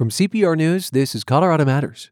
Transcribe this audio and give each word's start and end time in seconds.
From 0.00 0.08
CPR 0.08 0.56
News, 0.56 0.88
this 0.88 1.14
is 1.14 1.24
Colorado 1.24 1.66
Matters. 1.66 2.08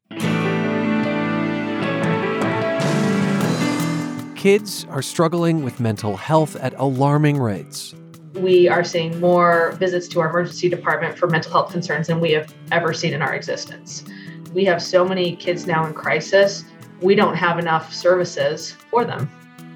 Kids 4.37 4.85
are 4.91 5.01
struggling 5.01 5.65
with 5.65 5.81
mental 5.81 6.19
health 6.19 6.55
at 6.57 6.75
alarming 6.75 7.39
rates. 7.39 7.95
We 8.35 8.69
are 8.69 8.85
seeing 8.85 9.19
more 9.21 9.73
visits 9.79 10.07
to 10.09 10.21
our 10.21 10.29
emergency 10.29 10.69
department 10.69 11.17
for 11.17 11.29
mental 11.29 11.51
health 11.51 11.73
concerns 11.73 12.09
than 12.09 12.21
we 12.21 12.31
have 12.33 12.55
ever 12.73 12.93
seen 12.93 13.15
in 13.15 13.23
our 13.23 13.35
existence. 13.35 14.05
We 14.53 14.67
have 14.67 14.83
so 14.83 15.09
many 15.09 15.35
kids 15.37 15.67
now 15.67 15.87
in 15.87 15.95
crisis, 15.95 16.67
we 17.01 17.15
don't 17.15 17.37
have 17.37 17.59
enough 17.59 17.95
services 17.95 18.73
for 18.91 19.07
them. 19.07 19.31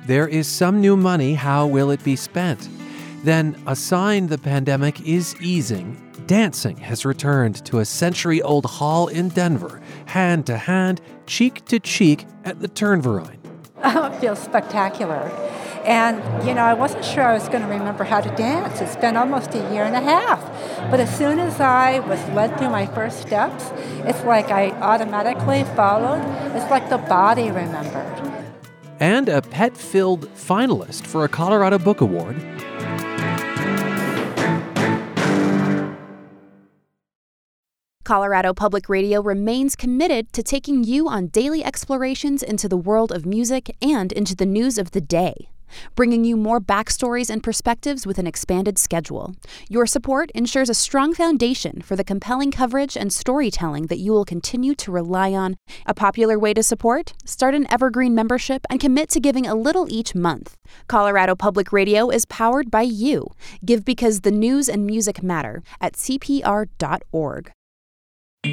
There 0.04 0.28
is 0.28 0.46
some 0.46 0.82
new 0.82 0.98
money. 0.98 1.32
How 1.32 1.66
will 1.66 1.90
it 1.90 2.04
be 2.04 2.16
spent? 2.16 2.68
Then, 3.24 3.56
a 3.66 3.74
sign 3.74 4.26
the 4.26 4.36
pandemic 4.36 5.00
is 5.08 5.34
easing. 5.40 6.01
Dancing 6.26 6.76
has 6.78 7.04
returned 7.04 7.64
to 7.66 7.78
a 7.78 7.84
century 7.84 8.42
old 8.42 8.66
hall 8.66 9.08
in 9.08 9.28
Denver, 9.28 9.80
hand 10.06 10.46
to 10.46 10.56
hand, 10.56 11.00
cheek 11.26 11.64
to 11.66 11.80
cheek 11.80 12.26
at 12.44 12.60
the 12.60 12.68
Turnverein. 12.68 13.38
Oh, 13.84 14.04
it 14.04 14.20
feels 14.20 14.38
spectacular. 14.38 15.28
And, 15.84 16.46
you 16.46 16.54
know, 16.54 16.62
I 16.62 16.74
wasn't 16.74 17.04
sure 17.04 17.24
I 17.24 17.34
was 17.34 17.48
going 17.48 17.62
to 17.62 17.66
remember 17.66 18.04
how 18.04 18.20
to 18.20 18.30
dance. 18.36 18.80
It's 18.80 18.94
been 18.94 19.16
almost 19.16 19.52
a 19.56 19.72
year 19.72 19.82
and 19.82 19.96
a 19.96 20.00
half. 20.00 20.40
But 20.88 21.00
as 21.00 21.12
soon 21.18 21.40
as 21.40 21.60
I 21.60 21.98
was 21.98 22.24
led 22.28 22.56
through 22.56 22.70
my 22.70 22.86
first 22.86 23.20
steps, 23.22 23.72
it's 24.06 24.22
like 24.22 24.52
I 24.52 24.70
automatically 24.70 25.64
followed. 25.74 26.22
It's 26.54 26.70
like 26.70 26.88
the 26.88 26.98
body 26.98 27.50
remembered. 27.50 28.44
And 29.00 29.28
a 29.28 29.42
pet 29.42 29.76
filled 29.76 30.32
finalist 30.36 31.04
for 31.04 31.24
a 31.24 31.28
Colorado 31.28 31.78
Book 31.78 32.00
Award. 32.00 32.36
Colorado 38.12 38.52
Public 38.52 38.90
Radio 38.90 39.22
remains 39.22 39.74
committed 39.74 40.34
to 40.34 40.42
taking 40.42 40.84
you 40.84 41.08
on 41.08 41.28
daily 41.28 41.64
explorations 41.64 42.42
into 42.42 42.68
the 42.68 42.76
world 42.76 43.10
of 43.10 43.24
music 43.24 43.74
and 43.80 44.12
into 44.12 44.36
the 44.36 44.44
news 44.44 44.76
of 44.76 44.90
the 44.90 45.00
day, 45.00 45.48
bringing 45.94 46.22
you 46.22 46.36
more 46.36 46.60
backstories 46.60 47.30
and 47.30 47.42
perspectives 47.42 48.06
with 48.06 48.18
an 48.18 48.26
expanded 48.26 48.76
schedule. 48.76 49.34
Your 49.70 49.86
support 49.86 50.30
ensures 50.32 50.68
a 50.68 50.74
strong 50.74 51.14
foundation 51.14 51.80
for 51.80 51.96
the 51.96 52.04
compelling 52.04 52.50
coverage 52.50 52.98
and 52.98 53.10
storytelling 53.10 53.86
that 53.86 53.98
you 53.98 54.12
will 54.12 54.26
continue 54.26 54.74
to 54.74 54.92
rely 54.92 55.32
on. 55.32 55.56
A 55.86 55.94
popular 55.94 56.38
way 56.38 56.52
to 56.52 56.62
support? 56.62 57.14
Start 57.24 57.54
an 57.54 57.66
evergreen 57.72 58.14
membership 58.14 58.66
and 58.68 58.78
commit 58.78 59.08
to 59.08 59.20
giving 59.20 59.46
a 59.46 59.54
little 59.54 59.90
each 59.90 60.14
month. 60.14 60.58
Colorado 60.86 61.34
Public 61.34 61.72
Radio 61.72 62.10
is 62.10 62.26
powered 62.26 62.70
by 62.70 62.82
you. 62.82 63.28
Give 63.64 63.86
because 63.86 64.20
the 64.20 64.30
news 64.30 64.68
and 64.68 64.84
music 64.84 65.22
matter 65.22 65.62
at 65.80 65.94
cpr.org. 65.94 67.52
This 68.44 68.50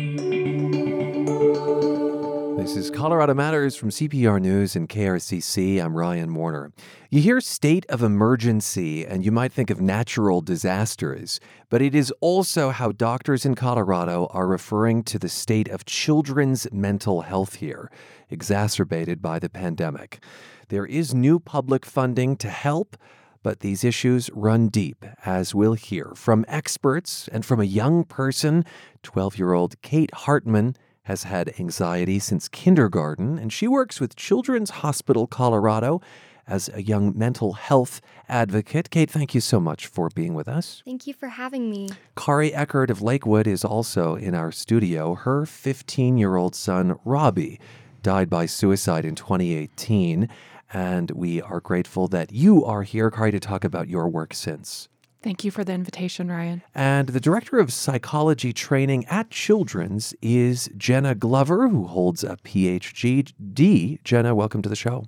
is 2.78 2.92
Colorado 2.92 3.34
Matters 3.34 3.76
from 3.76 3.90
CPR 3.90 4.40
News 4.40 4.76
and 4.76 4.88
KRCC. 4.88 5.84
I'm 5.84 5.98
Ryan 5.98 6.36
Warner. 6.36 6.72
You 7.10 7.22
hear 7.22 7.42
state 7.42 7.88
of 7.90 8.04
emergency 8.04 9.04
and 9.04 9.26
you 9.26 9.32
might 9.32 9.52
think 9.52 9.72
of 9.72 9.82
natural 9.82 10.42
disasters, 10.42 11.40
but 11.70 11.82
it 11.82 11.96
is 11.96 12.14
also 12.22 12.70
how 12.70 12.92
doctors 12.92 13.48
in 13.48 13.56
Colorado 13.56 14.28
are 14.28 14.46
referring 14.46 15.02
to 15.06 15.18
the 15.18 15.28
state 15.28 15.68
of 15.70 15.86
children's 15.86 16.72
mental 16.72 17.22
health 17.22 17.56
here, 17.56 17.90
exacerbated 18.30 19.24
by 19.24 19.40
the 19.40 19.50
pandemic. 19.50 20.24
There 20.68 20.86
is 20.86 21.16
new 21.16 21.40
public 21.40 21.84
funding 21.84 22.38
to 22.38 22.50
help, 22.50 22.96
but 23.44 23.62
these 23.62 23.84
issues 23.84 24.30
run 24.34 24.68
deep, 24.68 25.06
as 25.26 25.56
we'll 25.56 25.74
hear 25.74 26.12
from 26.16 26.46
experts 26.48 27.30
and 27.32 27.46
from 27.46 27.60
a 27.60 27.66
young 27.66 28.04
person. 28.04 28.66
12 29.04 29.38
year 29.38 29.54
old 29.54 29.82
Kate 29.82 30.14
Hartman 30.14 30.76
has 31.04 31.24
had 31.24 31.54
anxiety 31.60 32.20
since 32.20 32.48
kindergarten, 32.48 33.40
and 33.40 33.52
she 33.52 33.68
works 33.68 34.00
with 34.00 34.16
Children's 34.16 34.70
Hospital 34.70 35.26
Colorado 35.26 36.02
as 36.50 36.70
a 36.74 36.82
young 36.82 37.18
mental 37.18 37.54
health 37.54 38.02
advocate. 38.28 38.90
Kate, 38.90 39.10
thank 39.10 39.34
you 39.36 39.42
so 39.42 39.60
much 39.60 39.88
for 39.88 40.10
being 40.10 40.34
with 40.34 40.48
us. 40.48 40.82
Thank 40.84 41.08
you 41.08 41.14
for 41.14 41.30
having 41.30 41.70
me. 41.70 41.90
Kari 42.18 42.54
Eckert 42.54 42.90
of 42.90 43.02
Lakewood 43.02 43.48
is 43.48 43.64
also 43.64 44.16
in 44.16 44.36
our 44.36 44.52
studio. 44.52 45.16
Her 45.16 45.46
15 45.46 46.18
year 46.18 46.36
old 46.36 46.56
son, 46.56 47.00
Robbie, 47.06 47.60
died 48.02 48.30
by 48.30 48.46
suicide 48.46 49.06
in 49.06 49.16
2018. 49.16 50.28
And 50.72 51.12
we 51.12 51.42
are 51.42 51.60
grateful 51.60 52.08
that 52.10 52.32
you 52.32 52.64
are 52.64 52.84
here, 52.84 53.10
Kari, 53.10 53.32
to 53.32 53.40
talk 53.40 53.64
about 53.64 53.90
your 53.90 54.08
work 54.08 54.34
since. 54.34 54.88
Thank 55.22 55.44
you 55.44 55.52
for 55.52 55.64
the 55.64 55.74
invitation, 55.74 56.32
Ryan. 56.32 56.62
And 56.74 57.10
the 57.10 57.20
director 57.20 57.60
of 57.60 57.74
psychology 57.74 58.54
training 58.54 59.06
at 59.06 59.30
Children's 59.30 60.14
is 60.22 60.70
Jenna 60.78 61.14
Glover, 61.14 61.68
who 61.68 61.88
holds 61.88 62.24
a 62.24 62.38
PhD. 62.38 64.00
Jenna, 64.04 64.34
welcome 64.34 64.62
to 64.62 64.70
the 64.70 64.78
show. 64.78 65.06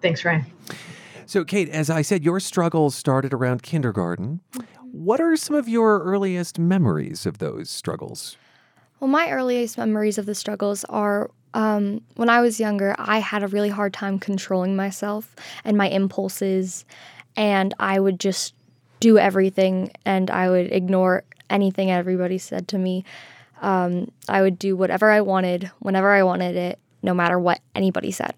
Thanks, 0.00 0.24
Ryan. 0.24 0.46
So, 1.26 1.44
Kate, 1.44 1.68
as 1.70 1.90
I 1.90 2.02
said, 2.02 2.22
your 2.22 2.38
struggles 2.38 2.94
started 2.94 3.32
around 3.32 3.62
kindergarten. 3.62 4.40
What 4.92 5.20
are 5.20 5.34
some 5.36 5.56
of 5.56 5.68
your 5.68 6.00
earliest 6.04 6.58
memories 6.58 7.26
of 7.26 7.38
those 7.38 7.70
struggles? 7.70 8.36
Well, 9.00 9.08
my 9.08 9.30
earliest 9.30 9.76
memories 9.76 10.18
of 10.18 10.26
the 10.26 10.34
struggles 10.34 10.84
are 10.84 11.30
um, 11.54 12.02
when 12.16 12.28
I 12.28 12.40
was 12.40 12.60
younger, 12.60 12.94
I 12.98 13.18
had 13.18 13.42
a 13.42 13.48
really 13.48 13.70
hard 13.70 13.94
time 13.94 14.18
controlling 14.18 14.76
myself 14.76 15.34
and 15.64 15.78
my 15.78 15.88
impulses, 15.88 16.84
and 17.36 17.72
I 17.78 18.00
would 18.00 18.20
just 18.20 18.54
do 19.00 19.18
everything 19.18 19.90
and 20.04 20.30
I 20.30 20.50
would 20.50 20.72
ignore 20.72 21.24
anything 21.50 21.90
everybody 21.90 22.38
said 22.38 22.68
to 22.68 22.78
me. 22.78 23.04
Um, 23.62 24.10
I 24.28 24.42
would 24.42 24.58
do 24.58 24.76
whatever 24.76 25.10
I 25.10 25.20
wanted, 25.20 25.70
whenever 25.78 26.10
I 26.12 26.22
wanted 26.22 26.56
it, 26.56 26.78
no 27.02 27.14
matter 27.14 27.38
what 27.38 27.60
anybody 27.74 28.10
said. 28.10 28.34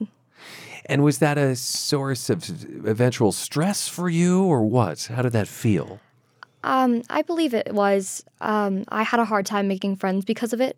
And 0.84 1.02
was 1.02 1.18
that 1.18 1.38
a 1.38 1.56
source 1.56 2.30
of 2.30 2.44
eventual 2.86 3.32
stress 3.32 3.88
for 3.88 4.08
you, 4.08 4.44
or 4.44 4.62
what? 4.62 5.04
How 5.12 5.22
did 5.22 5.32
that 5.32 5.48
feel? 5.48 6.00
Um, 6.62 7.02
I 7.10 7.22
believe 7.22 7.54
it 7.54 7.72
was. 7.72 8.24
Um, 8.40 8.84
I 8.88 9.02
had 9.02 9.20
a 9.20 9.24
hard 9.24 9.46
time 9.46 9.68
making 9.68 9.96
friends 9.96 10.24
because 10.24 10.52
of 10.52 10.60
it, 10.60 10.76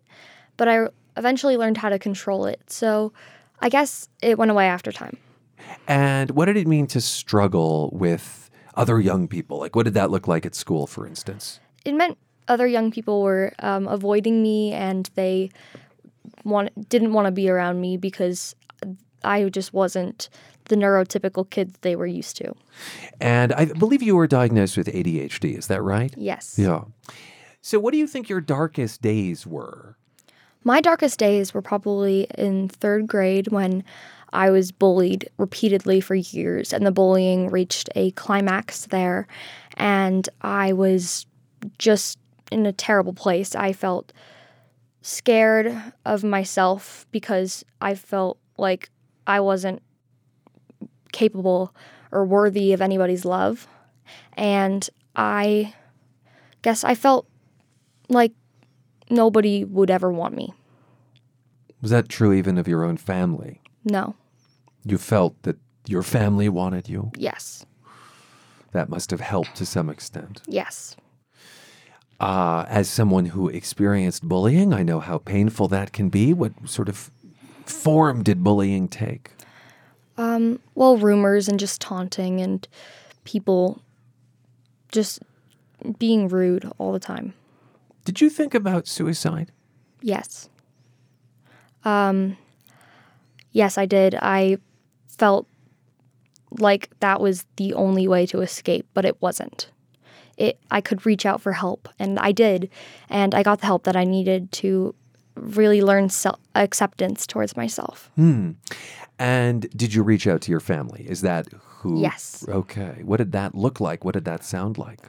but 0.57 0.67
I 0.67 0.87
eventually 1.19 1.57
learned 1.57 1.77
how 1.77 1.89
to 1.89 1.99
control 1.99 2.45
it. 2.45 2.61
So 2.67 3.13
I 3.59 3.69
guess 3.69 4.09
it 4.21 4.37
went 4.37 4.49
away 4.49 4.65
after 4.65 4.91
time. 4.91 5.17
And 5.87 6.31
what 6.31 6.45
did 6.45 6.57
it 6.57 6.67
mean 6.67 6.87
to 6.87 7.01
struggle 7.01 7.91
with 7.93 8.49
other 8.75 8.99
young 8.99 9.27
people? 9.27 9.59
Like, 9.59 9.75
what 9.75 9.83
did 9.83 9.93
that 9.93 10.09
look 10.09 10.27
like 10.27 10.45
at 10.45 10.55
school, 10.55 10.87
for 10.87 11.05
instance? 11.05 11.59
It 11.85 11.93
meant 11.93 12.17
other 12.47 12.65
young 12.65 12.89
people 12.89 13.21
were 13.21 13.53
um, 13.59 13.87
avoiding 13.87 14.41
me 14.41 14.71
and 14.71 15.09
they 15.13 15.51
want, 16.43 16.89
didn't 16.89 17.13
want 17.13 17.25
to 17.25 17.31
be 17.31 17.49
around 17.49 17.79
me 17.79 17.97
because 17.97 18.55
I 19.23 19.43
just 19.49 19.73
wasn't 19.73 20.29
the 20.65 20.75
neurotypical 20.75 21.49
kid 21.49 21.75
they 21.81 21.95
were 21.95 22.07
used 22.07 22.37
to. 22.37 22.53
And 23.19 23.53
I 23.53 23.65
believe 23.65 24.01
you 24.01 24.15
were 24.15 24.27
diagnosed 24.27 24.77
with 24.77 24.87
ADHD, 24.87 25.57
is 25.57 25.67
that 25.67 25.81
right? 25.81 26.13
Yes. 26.17 26.57
Yeah. 26.57 26.85
So, 27.61 27.79
what 27.79 27.91
do 27.91 27.97
you 27.97 28.07
think 28.07 28.29
your 28.29 28.39
darkest 28.39 29.01
days 29.01 29.45
were? 29.45 29.97
My 30.63 30.81
darkest 30.81 31.17
days 31.19 31.53
were 31.53 31.61
probably 31.61 32.27
in 32.37 32.67
third 32.69 33.07
grade 33.07 33.47
when 33.47 33.83
I 34.31 34.51
was 34.51 34.71
bullied 34.71 35.29
repeatedly 35.37 36.01
for 36.01 36.15
years, 36.15 36.73
and 36.73 36.85
the 36.85 36.91
bullying 36.91 37.49
reached 37.49 37.89
a 37.95 38.11
climax 38.11 38.85
there. 38.87 39.27
And 39.77 40.27
I 40.41 40.73
was 40.73 41.25
just 41.77 42.19
in 42.51 42.65
a 42.65 42.73
terrible 42.73 43.13
place. 43.13 43.55
I 43.55 43.73
felt 43.73 44.11
scared 45.01 45.75
of 46.05 46.23
myself 46.23 47.07
because 47.11 47.63
I 47.81 47.95
felt 47.95 48.37
like 48.57 48.89
I 49.25 49.39
wasn't 49.39 49.81
capable 51.11 51.73
or 52.11 52.25
worthy 52.25 52.73
of 52.73 52.81
anybody's 52.81 53.25
love. 53.25 53.67
And 54.33 54.87
I 55.15 55.73
guess 56.61 56.83
I 56.83 56.95
felt 56.95 57.27
like 58.09 58.33
nobody 59.09 59.63
would 59.63 59.89
ever 59.89 60.11
want 60.11 60.35
me. 60.35 60.53
Was 61.81 61.91
that 61.91 62.09
true 62.09 62.33
even 62.33 62.57
of 62.57 62.67
your 62.67 62.83
own 62.83 62.97
family? 62.97 63.61
No. 63.83 64.15
You 64.83 64.97
felt 64.97 65.41
that 65.43 65.57
your 65.87 66.03
family 66.03 66.49
wanted 66.49 66.89
you? 66.89 67.11
Yes. 67.15 67.65
That 68.71 68.89
must 68.89 69.11
have 69.11 69.21
helped 69.21 69.55
to 69.55 69.65
some 69.65 69.89
extent. 69.89 70.41
Yes. 70.45 70.95
Uh, 72.19 72.65
as 72.67 72.89
someone 72.89 73.27
who 73.27 73.47
experienced 73.47 74.23
bullying, 74.27 74.73
I 74.73 74.83
know 74.83 74.99
how 74.99 75.19
painful 75.19 75.69
that 75.69 75.93
can 75.93 76.09
be. 76.09 76.33
What 76.33 76.51
sort 76.65 76.89
of 76.89 77.09
form 77.65 78.23
did 78.23 78.43
bullying 78.43 78.89
take? 78.89 79.31
Um, 80.17 80.59
well, 80.75 80.97
rumors 80.97 81.47
and 81.47 81.57
just 81.57 81.79
taunting 81.79 82.41
and 82.41 82.67
people 83.23 83.81
just 84.91 85.19
being 85.97 86.27
rude 86.27 86.69
all 86.77 86.91
the 86.91 86.99
time. 86.99 87.33
Did 88.05 88.21
you 88.21 88.29
think 88.29 88.53
about 88.53 88.87
suicide? 88.87 89.51
Yes. 90.01 90.49
Um, 91.83 92.37
yes, 93.51 93.77
I 93.77 93.85
did. 93.85 94.15
I 94.15 94.57
felt 95.07 95.47
like 96.51 96.89
that 96.99 97.21
was 97.21 97.45
the 97.57 97.73
only 97.73 98.07
way 98.07 98.25
to 98.27 98.41
escape, 98.41 98.87
but 98.93 99.05
it 99.05 99.21
wasn't. 99.21 99.69
it 100.37 100.59
I 100.71 100.81
could 100.81 101.05
reach 101.05 101.25
out 101.25 101.41
for 101.41 101.51
help, 101.53 101.87
and 101.99 102.17
I 102.19 102.31
did, 102.31 102.69
and 103.09 103.35
I 103.35 103.43
got 103.43 103.59
the 103.59 103.67
help 103.67 103.83
that 103.83 103.95
I 103.95 104.03
needed 104.03 104.51
to 104.53 104.95
really 105.35 105.81
learn 105.81 106.09
self 106.09 106.39
acceptance 106.55 107.27
towards 107.27 107.55
myself. 107.55 108.09
Hmm. 108.15 108.51
And 109.19 109.69
did 109.75 109.93
you 109.93 110.01
reach 110.01 110.27
out 110.27 110.41
to 110.41 110.51
your 110.51 110.61
family? 110.61 111.05
Is 111.07 111.21
that 111.21 111.47
who? 111.51 112.01
Yes. 112.01 112.45
Okay. 112.47 113.01
What 113.03 113.17
did 113.17 113.31
that 113.33 113.53
look 113.53 113.79
like? 113.79 114.03
What 114.05 114.13
did 114.13 114.25
that 114.25 114.43
sound 114.43 114.77
like? 114.77 114.99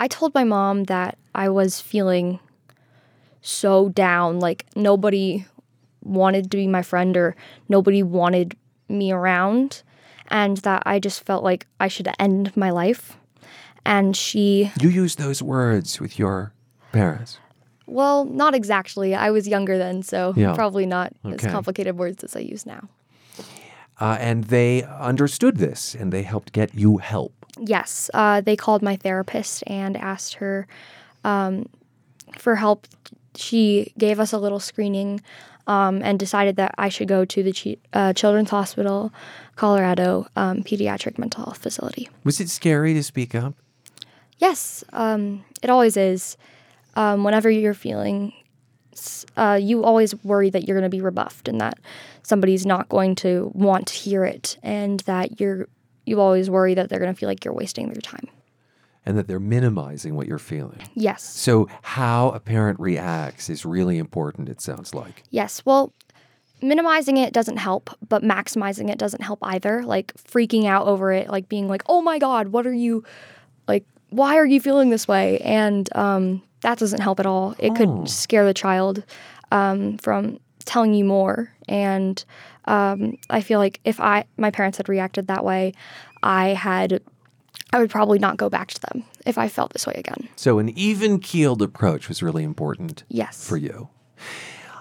I 0.00 0.08
told 0.08 0.34
my 0.34 0.44
mom 0.44 0.84
that 0.84 1.18
I 1.34 1.50
was 1.50 1.78
feeling 1.78 2.40
so 3.42 3.90
down, 3.90 4.40
like 4.40 4.64
nobody 4.74 5.44
wanted 6.02 6.50
to 6.50 6.56
be 6.56 6.66
my 6.66 6.80
friend 6.80 7.16
or 7.18 7.36
nobody 7.68 8.02
wanted 8.02 8.56
me 8.88 9.12
around, 9.12 9.82
and 10.28 10.56
that 10.58 10.82
I 10.86 10.98
just 11.00 11.22
felt 11.24 11.44
like 11.44 11.66
I 11.78 11.88
should 11.88 12.08
end 12.18 12.56
my 12.56 12.70
life. 12.70 13.18
And 13.84 14.16
she, 14.16 14.72
You 14.80 14.88
used 14.88 15.18
those 15.18 15.42
words 15.42 16.00
with 16.00 16.18
your 16.18 16.54
parents. 16.92 17.38
well, 17.86 18.24
not 18.24 18.54
exactly. 18.54 19.14
I 19.14 19.30
was 19.30 19.46
younger 19.46 19.76
then, 19.76 20.02
so 20.02 20.32
Yeah. 20.34 20.54
probably 20.54 20.86
not 20.86 21.12
as 21.24 21.40
complicated 21.42 21.98
words 21.98 22.24
as 22.24 22.34
I 22.34 22.40
use 22.40 22.64
now. 22.64 22.88
Uh, 24.00 24.16
and 24.18 24.44
they 24.44 24.82
understood 24.84 25.58
this 25.58 25.94
and 25.94 26.10
they 26.10 26.22
helped 26.22 26.52
get 26.52 26.74
you 26.74 26.96
help. 26.98 27.39
Yes, 27.60 28.10
uh, 28.14 28.40
they 28.40 28.56
called 28.56 28.82
my 28.82 28.96
therapist 28.96 29.62
and 29.66 29.96
asked 29.96 30.34
her 30.34 30.66
um, 31.24 31.68
for 32.38 32.56
help. 32.56 32.86
She 33.36 33.92
gave 33.98 34.18
us 34.18 34.32
a 34.32 34.38
little 34.38 34.60
screening 34.60 35.20
um, 35.66 36.02
and 36.02 36.18
decided 36.18 36.56
that 36.56 36.74
I 36.78 36.88
should 36.88 37.06
go 37.06 37.24
to 37.24 37.42
the 37.42 37.52
Chi- 37.52 37.76
uh, 37.92 38.12
Children's 38.14 38.50
Hospital, 38.50 39.12
Colorado 39.56 40.26
um, 40.36 40.62
Pediatric 40.62 41.18
Mental 41.18 41.44
Health 41.44 41.58
Facility. 41.58 42.08
Was 42.24 42.40
it 42.40 42.48
scary 42.48 42.94
to 42.94 43.02
speak 43.02 43.34
up? 43.34 43.54
Yes, 44.38 44.82
um, 44.92 45.44
it 45.62 45.70
always 45.70 45.96
is. 45.96 46.36
Um, 46.96 47.24
whenever 47.24 47.50
you're 47.50 47.74
feeling, 47.74 48.32
uh, 49.36 49.58
you 49.60 49.84
always 49.84 50.14
worry 50.24 50.50
that 50.50 50.66
you're 50.66 50.76
going 50.76 50.90
to 50.90 50.96
be 50.96 51.02
rebuffed 51.02 51.46
and 51.46 51.60
that 51.60 51.78
somebody's 52.22 52.66
not 52.66 52.88
going 52.88 53.14
to 53.16 53.50
want 53.54 53.86
to 53.88 53.94
hear 53.94 54.24
it, 54.24 54.58
and 54.62 55.00
that 55.00 55.40
you're 55.40 55.68
you 56.10 56.20
always 56.20 56.50
worry 56.50 56.74
that 56.74 56.88
they're 56.88 56.98
going 56.98 57.12
to 57.14 57.18
feel 57.18 57.28
like 57.28 57.44
you're 57.44 57.54
wasting 57.54 57.86
their 57.86 58.00
time. 58.02 58.26
And 59.06 59.16
that 59.16 59.26
they're 59.28 59.40
minimizing 59.40 60.14
what 60.14 60.26
you're 60.26 60.38
feeling. 60.38 60.82
Yes. 60.94 61.22
So, 61.22 61.68
how 61.82 62.30
a 62.32 62.40
parent 62.40 62.78
reacts 62.78 63.48
is 63.48 63.64
really 63.64 63.96
important, 63.96 64.48
it 64.50 64.60
sounds 64.60 64.94
like. 64.94 65.22
Yes. 65.30 65.62
Well, 65.64 65.92
minimizing 66.62 67.16
it 67.16 67.32
doesn't 67.32 67.56
help, 67.56 67.88
but 68.08 68.22
maximizing 68.22 68.90
it 68.90 68.98
doesn't 68.98 69.22
help 69.22 69.38
either. 69.42 69.82
Like 69.82 70.12
freaking 70.14 70.66
out 70.66 70.86
over 70.86 71.12
it, 71.12 71.30
like 71.30 71.48
being 71.48 71.66
like, 71.68 71.82
"Oh 71.86 72.02
my 72.02 72.18
god, 72.18 72.48
what 72.48 72.66
are 72.66 72.74
you 72.74 73.02
like 73.66 73.84
why 74.10 74.36
are 74.36 74.44
you 74.46 74.60
feeling 74.60 74.90
this 74.90 75.08
way?" 75.08 75.38
And 75.38 75.88
um 75.96 76.42
that 76.60 76.78
doesn't 76.78 77.00
help 77.00 77.18
at 77.20 77.26
all. 77.26 77.54
It 77.58 77.70
Oh. 77.72 77.74
could 77.74 78.10
scare 78.10 78.44
the 78.44 78.52
child 78.54 79.02
um 79.50 79.96
from 79.98 80.38
telling 80.66 80.92
you 80.92 81.04
more 81.06 81.50
and 81.68 82.22
um 82.66 83.16
I 83.30 83.40
feel 83.40 83.58
like 83.58 83.80
if 83.84 84.00
I 84.00 84.24
my 84.36 84.50
parents 84.50 84.78
had 84.78 84.88
reacted 84.88 85.26
that 85.28 85.44
way, 85.44 85.72
I 86.22 86.48
had 86.50 87.00
I 87.72 87.78
would 87.78 87.90
probably 87.90 88.18
not 88.18 88.36
go 88.36 88.48
back 88.48 88.68
to 88.72 88.80
them 88.80 89.04
if 89.26 89.38
I 89.38 89.48
felt 89.48 89.72
this 89.72 89.86
way 89.86 89.94
again. 89.96 90.28
So, 90.36 90.58
an 90.58 90.70
even 90.70 91.18
keeled 91.20 91.62
approach 91.62 92.08
was 92.08 92.22
really 92.22 92.42
important 92.44 93.04
Yes. 93.08 93.46
for 93.46 93.56
you. 93.56 93.88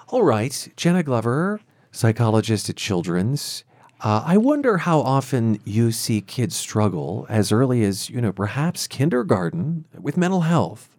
All 0.08 0.24
right, 0.24 0.68
Jenna 0.76 1.04
Glover, 1.04 1.62
psychologist 1.92 2.70
at 2.70 2.76
Children's. 2.78 3.64
Uh, 4.02 4.24
I 4.26 4.38
wonder 4.38 4.78
how 4.78 5.02
often 5.02 5.60
you 5.66 5.92
see 5.92 6.22
kids 6.22 6.56
struggle 6.56 7.26
as 7.30 7.52
early 7.52 7.84
as, 7.84 8.10
you 8.10 8.22
know, 8.22 8.32
perhaps 8.32 8.88
kindergarten 8.88 9.86
with 10.00 10.16
mental 10.18 10.42
health. 10.42 10.96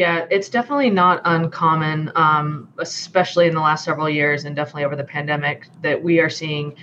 Yeah, 0.00 0.24
it's 0.30 0.48
definitely 0.48 0.88
not 0.88 1.20
uncommon, 1.26 2.10
um, 2.14 2.72
especially 2.78 3.46
in 3.46 3.54
the 3.54 3.60
last 3.60 3.84
several 3.84 4.08
years 4.08 4.46
and 4.46 4.56
definitely 4.56 4.84
over 4.84 4.96
the 4.96 5.04
pandemic, 5.04 5.66
that 5.82 6.02
we 6.02 6.20
are 6.20 6.30
seeing 6.30 6.74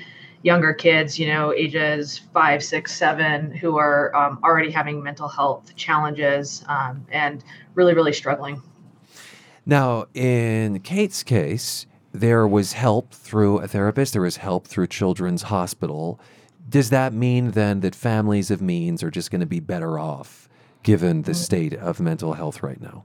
younger 0.43 0.71
kids, 0.71 1.17
you 1.17 1.25
know, 1.25 1.51
ages 1.51 2.19
five, 2.31 2.63
six, 2.63 2.95
seven, 2.95 3.51
who 3.55 3.79
are 3.79 4.15
um, 4.15 4.39
already 4.43 4.69
having 4.69 5.01
mental 5.01 5.27
health 5.27 5.75
challenges 5.75 6.63
um, 6.67 7.07
and 7.11 7.43
really, 7.73 7.95
really 7.95 8.13
struggling. 8.13 8.61
Now, 9.65 10.05
in 10.13 10.81
Kate's 10.81 11.23
case, 11.23 11.87
there 12.11 12.47
was 12.47 12.73
help 12.73 13.15
through 13.15 13.57
a 13.61 13.67
therapist, 13.67 14.13
there 14.13 14.21
was 14.21 14.37
help 14.37 14.67
through 14.67 14.85
Children's 14.85 15.41
Hospital. 15.41 16.19
Does 16.69 16.91
that 16.91 17.13
mean 17.13 17.49
then 17.53 17.79
that 17.79 17.95
families 17.95 18.51
of 18.51 18.61
means 18.61 19.01
are 19.01 19.09
just 19.09 19.31
going 19.31 19.41
to 19.41 19.47
be 19.47 19.59
better 19.59 19.97
off 19.97 20.46
given 20.87 21.21
the 21.23 21.33
state 21.33 21.73
of 21.73 21.99
mental 21.99 22.31
health 22.31 22.63
right 22.63 22.79
now? 22.79 23.03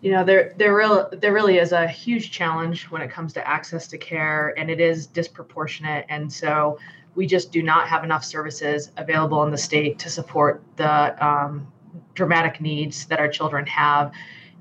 you 0.00 0.12
know 0.12 0.24
there 0.24 0.54
there 0.58 0.76
real 0.76 1.08
there 1.12 1.32
really 1.32 1.58
is 1.58 1.72
a 1.72 1.86
huge 1.86 2.30
challenge 2.30 2.84
when 2.84 3.02
it 3.02 3.10
comes 3.10 3.32
to 3.32 3.48
access 3.48 3.88
to 3.88 3.98
care 3.98 4.54
and 4.56 4.70
it 4.70 4.80
is 4.80 5.06
disproportionate 5.06 6.04
and 6.08 6.32
so 6.32 6.78
we 7.16 7.26
just 7.26 7.50
do 7.50 7.62
not 7.62 7.88
have 7.88 8.04
enough 8.04 8.24
services 8.24 8.92
available 8.96 9.42
in 9.42 9.50
the 9.50 9.58
state 9.58 9.98
to 9.98 10.08
support 10.08 10.62
the 10.76 11.26
um, 11.26 11.66
dramatic 12.14 12.60
needs 12.60 13.06
that 13.06 13.18
our 13.18 13.28
children 13.28 13.66
have 13.66 14.12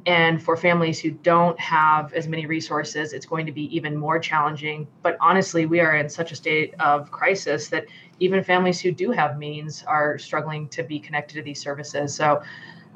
and 0.07 0.41
for 0.41 0.57
families 0.57 0.99
who 0.99 1.11
don't 1.11 1.59
have 1.59 2.11
as 2.13 2.27
many 2.27 2.47
resources 2.47 3.13
it's 3.13 3.25
going 3.25 3.45
to 3.45 3.51
be 3.51 3.75
even 3.75 3.95
more 3.95 4.17
challenging 4.17 4.87
but 5.03 5.15
honestly 5.21 5.67
we 5.67 5.79
are 5.79 5.95
in 5.95 6.09
such 6.09 6.31
a 6.31 6.35
state 6.35 6.73
of 6.79 7.11
crisis 7.11 7.67
that 7.67 7.85
even 8.19 8.43
families 8.43 8.79
who 8.79 8.91
do 8.91 9.11
have 9.11 9.37
means 9.37 9.83
are 9.85 10.17
struggling 10.17 10.67
to 10.69 10.81
be 10.81 10.99
connected 10.99 11.35
to 11.35 11.43
these 11.43 11.61
services 11.61 12.15
so 12.15 12.41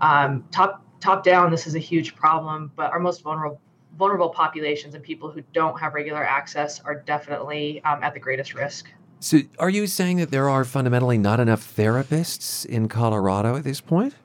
um, 0.02 0.44
top 0.52 0.84
top 1.02 1.24
down, 1.24 1.52
this 1.52 1.68
is 1.68 1.76
a 1.76 1.80
huge 1.80 2.16
problem, 2.16 2.72
but 2.76 2.92
our 2.92 3.00
most 3.00 3.22
vulnerable 3.22 3.60
vulnerable 3.98 4.30
populations 4.30 4.96
and 4.96 5.04
people 5.04 5.30
who 5.30 5.42
don't 5.54 5.78
have 5.78 5.94
regular 5.94 6.24
access 6.24 6.80
are 6.80 6.96
definitely 6.96 7.84
um, 7.84 8.02
at 8.02 8.14
the 8.14 8.20
greatest 8.20 8.54
risk. 8.54 8.90
So, 9.20 9.40
are 9.60 9.70
you 9.70 9.86
saying 9.86 10.18
that 10.18 10.32
there 10.32 10.48
are 10.48 10.64
fundamentally 10.64 11.18
not 11.18 11.42
enough 11.42 11.76
therapists 11.76 12.66
in 12.66 12.88
Colorado 12.88 13.58
at 13.58 13.64
this 13.64 13.82
point? 13.82 14.16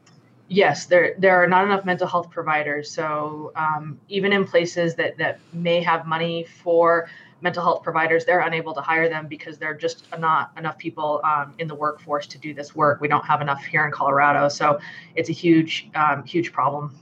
Yes, 0.49 0.87
there 0.87 1.15
there 1.19 1.43
are 1.43 1.47
not 1.47 1.65
enough 1.65 1.85
mental 1.85 2.07
health 2.07 2.31
providers. 2.31 2.91
So 2.91 3.53
um, 3.57 3.99
even 4.09 4.33
in 4.33 4.45
places 4.45 4.95
that 4.95 5.19
that 5.19 5.41
may 5.53 5.83
have 5.83 6.07
money 6.07 6.45
for 6.45 7.09
mental 7.41 7.63
health 7.63 7.83
providers, 7.83 8.25
they're 8.25 8.41
unable 8.41 8.73
to 8.75 8.81
hire 8.81 9.09
them 9.09 9.27
because 9.27 9.59
there 9.59 9.71
are 9.71 9.75
just 9.75 10.07
not 10.19 10.53
enough 10.57 10.79
people 10.79 11.21
um, 11.25 11.55
in 11.59 11.67
the 11.69 11.75
workforce 11.75 12.27
to 12.29 12.39
do 12.39 12.55
this 12.55 12.75
work. 12.75 13.01
We 13.01 13.09
don't 13.09 13.27
have 13.27 13.41
enough 13.41 13.65
here 13.65 13.85
in 13.85 13.91
Colorado, 13.91 14.49
so 14.49 14.79
it's 15.17 15.29
a 15.29 15.33
huge 15.33 15.89
um, 15.95 16.23
huge 16.25 16.53
problem. 16.53 16.95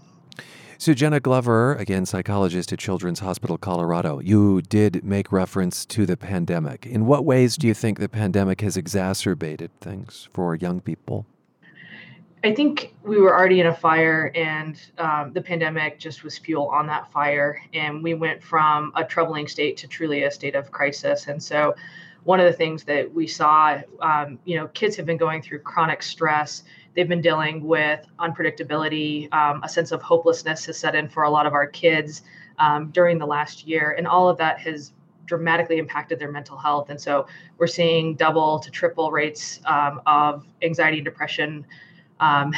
So, 0.79 0.93
Jenna 0.93 1.21
Glover, 1.21 1.75
again, 1.77 2.05
psychologist 2.05 2.73
at 2.73 2.79
Children's 2.79 3.21
Hospital 3.21 3.57
Colorado, 3.57 4.19
you 4.19 4.61
did 4.61 5.05
make 5.05 5.31
reference 5.31 5.87
to 5.87 6.05
the 6.05 6.17
pandemic. 6.17 6.85
In 6.85 7.07
what 7.07 7.25
ways 7.25 7.57
do 7.57 7.67
you 7.67 7.75
think 7.75 7.99
the 7.99 8.09
pandemic 8.09 8.61
has 8.61 8.77
exacerbated 8.77 9.71
things 9.81 10.29
for 10.33 10.55
young 10.57 10.81
people? 10.81 11.27
I 12.45 12.55
think 12.55 12.95
we 13.03 13.19
were 13.19 13.35
already 13.35 13.61
in 13.61 13.69
a 13.69 13.75
fire, 13.75 14.31
and 14.35 14.79
um, 14.99 15.33
the 15.33 15.41
pandemic 15.41 15.99
just 15.99 16.23
was 16.23 16.37
fuel 16.37 16.67
on 16.69 16.87
that 16.89 17.11
fire. 17.11 17.63
And 17.73 18.03
we 18.03 18.13
went 18.13 18.43
from 18.43 18.93
a 18.95 19.03
troubling 19.03 19.49
state 19.49 19.79
to 19.79 19.89
truly 19.89 20.25
a 20.25 20.31
state 20.31 20.55
of 20.55 20.71
crisis. 20.71 21.27
And 21.29 21.43
so, 21.43 21.75
one 22.25 22.41
of 22.41 22.47
the 22.47 22.53
things 22.53 22.85
that 22.85 23.11
we 23.11 23.27
saw, 23.27 23.81
um, 24.01 24.39
you 24.45 24.59
know, 24.59 24.69
kids 24.69 24.95
have 24.97 25.07
been 25.07 25.17
going 25.17 25.41
through 25.41 25.61
chronic 25.61 26.03
stress. 26.03 26.65
They've 26.95 27.09
been 27.09 27.23
dealing 27.23 27.65
with 27.65 28.05
unpredictability. 28.19 29.33
Um, 29.33 29.63
a 29.63 29.69
sense 29.69 29.91
of 29.91 30.03
hopelessness 30.03 30.67
has 30.67 30.77
set 30.77 30.95
in 30.95 31.09
for 31.09 31.23
a 31.23 31.31
lot 31.31 31.47
of 31.47 31.55
our 31.55 31.67
kids 31.67 32.25
um, 32.59 32.91
during 32.91 33.17
the 33.17 33.27
last 33.27 33.67
year. 33.67 33.95
And 33.97 34.07
all 34.07 34.29
of 34.29 34.37
that 34.37 34.59
has 34.59 34.93
dramatically 35.25 35.79
impacted 35.79 36.19
their 36.19 36.31
mental 36.31 36.59
health. 36.59 36.91
And 36.91 37.01
so, 37.01 37.27
we're 37.57 37.69
seeing 37.69 38.17
double 38.17 38.59
to 38.59 38.71
triple 38.71 39.11
rates 39.11 39.61
um, 39.65 40.03
of 40.05 40.47
anxiety 40.61 40.99
and 40.99 41.07
depression 41.07 41.65
um, 42.21 42.53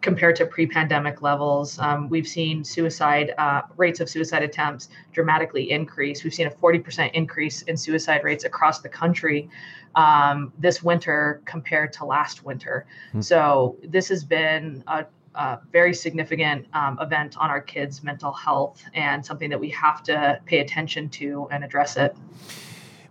compared 0.00 0.36
to 0.36 0.46
pre-pandemic 0.46 1.22
levels. 1.22 1.78
Um, 1.78 2.08
we've 2.08 2.26
seen 2.26 2.64
suicide 2.64 3.34
uh, 3.36 3.62
rates 3.76 4.00
of 4.00 4.08
suicide 4.08 4.42
attempts 4.42 4.88
dramatically 5.12 5.70
increase. 5.70 6.24
We've 6.24 6.34
seen 6.34 6.46
a 6.46 6.50
40% 6.50 7.12
increase 7.12 7.62
in 7.62 7.76
suicide 7.76 8.24
rates 8.24 8.44
across 8.44 8.80
the 8.80 8.88
country 8.88 9.48
um, 9.94 10.52
this 10.58 10.82
winter 10.82 11.42
compared 11.44 11.92
to 11.94 12.04
last 12.04 12.44
winter. 12.44 12.86
Hmm. 13.12 13.20
So 13.20 13.76
this 13.82 14.08
has 14.08 14.24
been 14.24 14.82
a, 14.86 15.04
a 15.34 15.58
very 15.72 15.92
significant 15.92 16.66
um, 16.72 16.98
event 17.00 17.36
on 17.36 17.50
our 17.50 17.60
kids' 17.60 18.02
mental 18.02 18.32
health 18.32 18.82
and 18.94 19.24
something 19.24 19.50
that 19.50 19.60
we 19.60 19.68
have 19.70 20.02
to 20.04 20.40
pay 20.46 20.60
attention 20.60 21.08
to 21.10 21.48
and 21.50 21.64
address 21.64 21.96
it. 21.96 22.16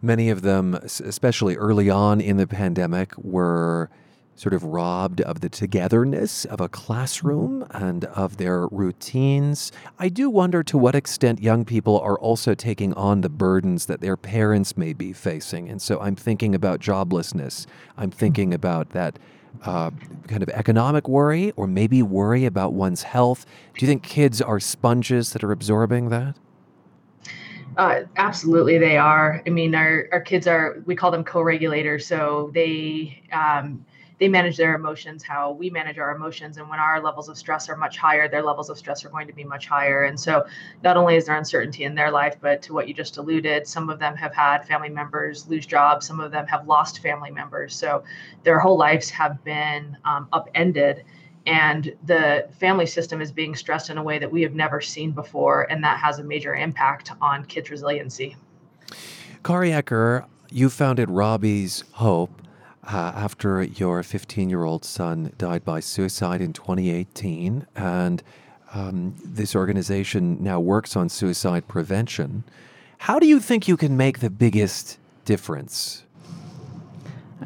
Many 0.02 0.30
of 0.30 0.42
them, 0.42 0.76
especially 0.76 1.58
early 1.58 1.90
on 1.90 2.22
in 2.22 2.38
the 2.38 2.48
pandemic, 2.48 3.18
were 3.18 3.90
sort 4.40 4.54
of 4.54 4.64
robbed 4.64 5.20
of 5.20 5.42
the 5.42 5.50
togetherness 5.50 6.46
of 6.46 6.62
a 6.62 6.70
classroom 6.70 7.68
and 7.72 8.06
of 8.06 8.38
their 8.38 8.68
routines. 8.68 9.70
I 10.00 10.08
do 10.08 10.30
wonder 10.30 10.64
to 10.64 10.78
what 10.78 10.96
extent 10.96 11.42
young 11.42 11.66
people 11.66 12.00
are 12.00 12.18
also 12.18 12.56
taking 12.56 12.94
on 12.94 13.20
the 13.20 13.28
burdens 13.28 13.88
that 13.88 14.00
their 14.00 14.16
parents 14.16 14.78
may 14.78 14.94
be 14.94 15.12
facing. 15.12 15.68
And 15.68 15.82
so 15.82 16.00
I'm 16.00 16.16
thinking 16.16 16.56
about 16.56 16.80
joblessness. 16.80 17.66
I'm 17.98 18.12
thinking 18.12 18.54
about 18.54 18.92
that 18.92 19.20
uh, 19.64 19.92
kind 20.30 20.42
of 20.42 20.48
economic 20.50 21.10
worry 21.10 21.52
or 21.58 21.68
maybe 21.68 22.02
worry 22.02 22.46
about 22.46 22.72
one's 22.72 23.04
health? 23.04 23.46
Do 23.74 23.86
you 23.86 23.90
think 23.90 24.04
kids 24.04 24.42
are 24.42 24.60
sponges 24.60 25.34
that 25.34 25.44
are 25.44 25.52
absorbing 25.52 26.10
that? 26.10 26.36
Uh, 27.76 28.02
absolutely, 28.16 28.78
they 28.78 28.96
are. 28.96 29.42
I 29.46 29.50
mean, 29.50 29.76
our, 29.76 30.08
our 30.14 30.22
kids 30.22 30.48
are, 30.48 30.82
we 30.86 30.96
call 30.96 31.12
them 31.12 31.26
co 31.26 31.42
regulators. 31.42 32.06
So 32.06 32.52
they, 32.54 33.22
um, 33.34 33.84
they 34.20 34.28
manage 34.28 34.58
their 34.58 34.76
emotions 34.76 35.24
how 35.24 35.52
we 35.52 35.70
manage 35.70 35.98
our 35.98 36.16
emotions 36.16 36.58
and 36.58 36.70
when 36.70 36.80
our 36.80 37.02
levels 37.02 37.30
of 37.30 37.38
stress 37.38 37.70
are 37.70 37.76
much 37.76 37.98
higher 37.98 38.28
their 38.28 38.44
levels 38.44 38.70
of 38.70 38.78
stress 38.78 39.04
are 39.06 39.10
going 39.10 39.28
to 39.28 39.34
be 39.34 39.44
much 39.44 39.68
higher. 39.68 40.04
And 40.04 40.20
so 40.20 40.46
not 40.84 40.98
only 40.98 41.16
is 41.16 41.26
there 41.26 41.38
uncertainty 41.38 41.86
in 41.86 41.96
their 41.96 42.12
life 42.12 42.36
but 42.42 42.62
to 42.64 42.74
what 42.74 42.88
you 42.88 42.94
just 42.94 43.18
alluded 43.18 43.68
some 43.68 43.90
of 43.90 44.00
them 44.00 44.16
have 44.16 44.34
had 44.34 44.68
family 44.68 44.90
members 44.90 45.48
lose 45.48 45.66
jobs 45.66 46.06
some 46.06 46.20
of 46.20 46.32
them 46.32 46.46
have 46.48 46.68
lost 46.68 47.00
family 47.00 47.32
members. 47.32 47.76
So 47.76 48.04
their 48.44 48.60
whole 48.60 48.78
lives 48.78 49.10
have 49.10 49.44
been 49.44 49.98
um, 50.06 50.28
upended 50.34 51.04
and 51.46 51.96
the 52.06 52.48
family 52.60 52.86
system 52.86 53.22
is 53.22 53.32
being 53.32 53.56
stressed 53.56 53.90
in 53.90 53.98
a 53.98 54.04
way 54.04 54.20
that 54.20 54.32
we 54.32 54.42
have 54.42 54.54
never 54.54 54.82
seen 54.82 55.12
before 55.12 55.64
and 55.72 55.84
that 55.84 55.98
has 55.98 56.20
a 56.20 56.24
major 56.24 56.56
impact 56.56 57.12
on 57.22 57.46
kids 57.46 57.72
resiliency. 57.72 58.36
Kari 59.44 59.72
Eckert, 59.72 60.26
you 60.52 60.70
founded 60.70 61.10
Robbie's 61.10 61.86
Hope 61.94 62.42
uh, 62.92 63.12
after 63.16 63.64
your 63.64 64.02
15 64.02 64.50
year 64.50 64.64
old 64.64 64.84
son 64.84 65.34
died 65.38 65.64
by 65.64 65.80
suicide 65.80 66.42
in 66.42 66.54
2018. 66.54 67.68
And 67.76 68.24
um, 68.74 69.16
this 69.24 69.56
organization 69.56 70.44
now 70.44 70.60
works 70.60 70.96
on 70.96 71.10
suicide 71.10 71.68
prevention. 71.68 72.44
How 73.00 73.20
do 73.20 73.28
you 73.28 73.40
think 73.40 73.68
you 73.68 73.78
can 73.78 73.96
make 73.96 74.20
the 74.20 74.30
biggest 74.30 75.00
difference? 75.26 76.04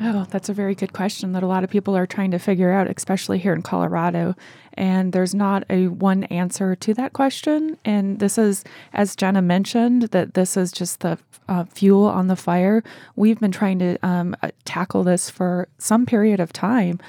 Oh, 0.05 0.27
that's 0.29 0.50
a 0.50 0.53
very 0.53 0.75
good 0.75 0.91
question 0.91 1.31
that 1.31 1.43
a 1.43 1.48
lot 1.48 1.63
of 1.63 1.69
people 1.69 1.95
are 1.95 2.05
trying 2.05 2.31
to 2.31 2.38
figure 2.38 2.74
out, 2.74 2.89
especially 2.93 3.39
here 3.39 3.53
in 3.53 3.62
Colorado. 3.62 4.36
And 4.74 5.13
there's 5.13 5.33
not 5.33 5.63
a 5.69 5.88
one 5.88 6.25
answer 6.25 6.75
to 6.75 6.93
that 6.95 7.13
question. 7.13 7.77
And 7.86 8.19
this 8.19 8.38
is, 8.38 8.65
as 8.91 9.15
Jenna 9.15 9.41
mentioned, 9.41 10.03
that 10.12 10.33
this 10.33 10.57
is 10.57 10.74
just 10.74 11.00
the 11.00 11.17
uh, 11.48 11.63
fuel 11.63 12.03
on 12.03 12.27
the 12.27 12.36
fire. 12.36 12.83
We've 13.15 13.39
been 13.39 13.53
trying 13.53 13.79
to 13.79 13.98
um, 14.05 14.36
uh, 14.43 14.51
tackle 14.65 15.05
this 15.05 15.29
for 15.29 15.69
some 15.77 16.05
period 16.05 16.41
of 16.41 16.51
time. 16.51 17.00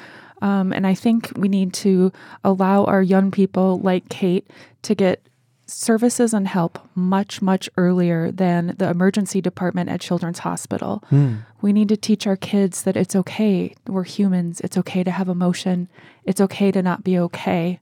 Um, 0.40 0.72
and 0.72 0.86
I 0.86 0.94
think 0.94 1.32
we 1.34 1.48
need 1.48 1.72
to 1.74 2.12
allow 2.44 2.84
our 2.84 3.02
young 3.02 3.32
people 3.32 3.80
like 3.80 4.08
Kate 4.08 4.48
to 4.82 4.94
get 4.94 5.20
services 5.66 6.34
and 6.34 6.46
help 6.46 6.78
much, 6.94 7.40
much 7.40 7.68
earlier 7.76 8.30
than 8.30 8.74
the 8.78 8.88
emergency 8.88 9.40
department 9.40 9.88
at 9.88 10.00
Children's 10.00 10.40
Hospital. 10.40 11.02
Mm. 11.10 11.44
We 11.62 11.72
need 11.72 11.88
to 11.88 11.96
teach 11.96 12.26
our 12.26 12.36
kids 12.36 12.82
that 12.82 12.96
it's 12.96 13.16
okay. 13.16 13.74
We're 13.86 14.04
humans. 14.04 14.60
It's 14.60 14.76
okay 14.78 15.02
to 15.04 15.10
have 15.10 15.28
emotion. 15.28 15.88
It's 16.24 16.40
okay 16.40 16.70
to 16.70 16.82
not 16.82 17.02
be 17.02 17.18
okay. 17.18 17.80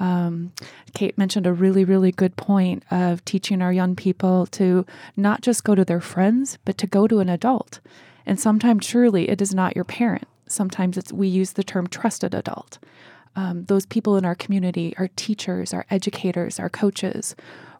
Um, 0.00 0.52
Kate 0.94 1.18
mentioned 1.18 1.46
a 1.46 1.52
really, 1.52 1.84
really 1.84 2.12
good 2.12 2.36
point 2.36 2.82
of 2.90 3.24
teaching 3.24 3.60
our 3.60 3.72
young 3.72 3.94
people 3.94 4.46
to 4.46 4.86
not 5.16 5.42
just 5.42 5.64
go 5.64 5.74
to 5.74 5.84
their 5.84 6.00
friends, 6.00 6.58
but 6.64 6.78
to 6.78 6.86
go 6.86 7.06
to 7.06 7.20
an 7.20 7.28
adult. 7.28 7.80
And 8.24 8.40
sometimes, 8.40 8.86
truly, 8.86 9.28
it 9.28 9.42
is 9.42 9.54
not 9.54 9.76
your 9.76 9.84
parent. 9.84 10.26
Sometimes 10.46 10.96
it's 10.96 11.12
we 11.12 11.28
use 11.28 11.52
the 11.52 11.64
term 11.64 11.86
trusted 11.86 12.34
adult 12.34 12.78
um, 13.36 13.64
those 13.64 13.86
people 13.86 14.16
in 14.16 14.24
our 14.24 14.34
community, 14.34 14.94
our 14.98 15.08
teachers, 15.16 15.72
our 15.72 15.86
educators, 15.90 16.58
our 16.58 16.68
coaches. 16.68 17.34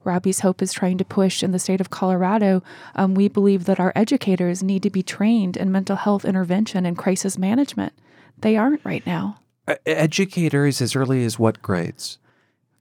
Robbie's 0.04 0.40
Hope 0.40 0.62
is 0.62 0.72
trying 0.72 0.98
to 0.98 1.04
push 1.04 1.42
in 1.42 1.52
the 1.52 1.58
state 1.58 1.80
of 1.80 1.90
Colorado. 1.90 2.62
Um, 2.96 3.14
we 3.14 3.28
believe 3.28 3.66
that 3.66 3.78
our 3.78 3.92
educators 3.94 4.62
need 4.62 4.82
to 4.82 4.90
be 4.90 5.02
trained 5.02 5.56
in 5.56 5.70
mental 5.70 5.96
health 5.96 6.24
intervention 6.24 6.84
and 6.84 6.98
crisis 6.98 7.38
management. 7.38 7.92
They 8.38 8.56
aren't 8.56 8.84
right 8.84 9.06
now. 9.06 9.38
Uh, 9.68 9.76
educators 9.86 10.80
as 10.80 10.96
early 10.96 11.24
as 11.24 11.38
what 11.38 11.62
grades? 11.62 12.18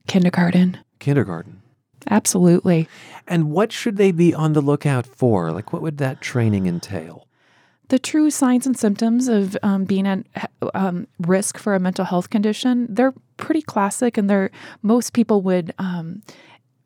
Kindergarten. 0.08 0.78
Kindergarten. 0.98 1.62
Absolutely. 2.10 2.88
And 3.28 3.50
what 3.52 3.70
should 3.70 3.96
they 3.96 4.10
be 4.10 4.34
on 4.34 4.52
the 4.52 4.60
lookout 4.60 5.06
for? 5.06 5.52
Like, 5.52 5.72
what 5.72 5.82
would 5.82 5.98
that 5.98 6.20
training 6.20 6.66
entail? 6.66 7.28
The 7.92 7.98
true 7.98 8.30
signs 8.30 8.66
and 8.66 8.74
symptoms 8.74 9.28
of 9.28 9.54
um, 9.62 9.84
being 9.84 10.06
at 10.06 10.24
um, 10.72 11.06
risk 11.18 11.58
for 11.58 11.74
a 11.74 11.78
mental 11.78 12.06
health 12.06 12.30
condition 12.30 12.86
they're 12.88 13.12
pretty 13.36 13.60
classic 13.60 14.16
and 14.16 14.30
they're 14.30 14.50
most 14.80 15.12
people 15.12 15.42
would 15.42 15.74
um, 15.78 16.22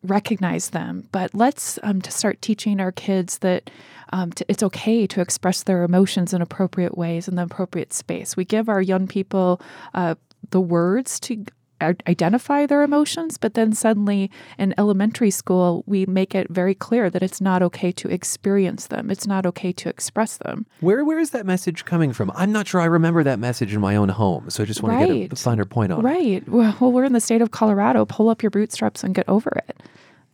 recognize 0.03 0.71
them. 0.71 1.09
But 1.13 1.33
let's 1.33 1.79
um, 1.85 2.03
to 2.03 2.11
start 2.11 2.43
teaching 2.43 2.81
our 2.81 2.93
kids 2.93 3.39
that 3.39 3.71
um, 4.13 4.33
to, 4.33 4.45
it's 4.49 4.63
okay 4.63 5.07
to 5.07 5.21
express 5.21 5.63
their 5.63 5.85
emotions 5.85 6.33
in 6.33 6.43
appropriate 6.43 6.97
ways 6.99 7.29
in 7.29 7.37
the 7.37 7.43
appropriate 7.43 7.93
space. 7.93 8.37
We 8.37 8.45
give 8.45 8.69
our 8.69 8.83
young 8.83 9.07
people 9.07 9.61
uh, 9.95 10.17
the 10.51 10.61
words 10.61 11.21
to 11.21 11.45
identify 11.81 12.67
their 12.67 12.83
emotions, 12.83 13.37
but 13.39 13.55
then 13.55 13.73
suddenly 13.73 14.31
in 14.59 14.75
elementary 14.79 15.31
school, 15.31 15.85
we 15.87 16.07
make 16.07 16.35
it 16.35 16.49
very 16.49 16.75
clear 16.75 17.11
that 17.11 17.23
it's 17.23 17.41
not 17.41 17.63
okay 17.63 17.93
to 17.93 18.09
experience 18.09 18.87
them. 18.87 19.11
It's 19.11 19.27
not 19.27 19.47
okay 19.47 19.73
to 19.73 19.89
express 19.89 20.39
them. 20.39 20.67
Where 20.81 21.05
where 21.05 21.19
is 21.19 21.31
that 21.31 21.47
message 21.47 21.85
coming 21.85 22.13
from? 22.13 22.31
I'm 22.35 22.53
not 22.53 22.67
sure 22.67 22.81
I 22.81 22.87
remember 22.87 23.23
that 23.25 23.39
message 23.39 23.75
in 23.75 23.81
my 23.81 23.97
own 23.97 24.09
home, 24.09 24.51
so 24.51 24.63
I 24.63 24.67
just 24.67 24.83
want 24.83 24.95
right. 24.97 25.07
to 25.07 25.19
get 25.21 25.33
a 25.33 25.37
finer 25.37 25.65
point 25.65 25.93
on 25.93 26.03
right. 26.03 26.43
it. 26.43 26.49
Right. 26.49 26.49
Well, 26.49 26.77
well, 26.81 26.93
we're 26.93 27.05
in 27.05 27.13
the 27.13 27.21
state 27.21 27.43
of 27.43 27.51
Colorado. 27.51 28.05
Pull 28.05 28.29
up 28.29 28.43
your 28.43 28.51
bootstraps 28.51 29.05
and 29.05 29.15
get 29.15 29.29
over 29.29 29.51
it. 29.69 29.83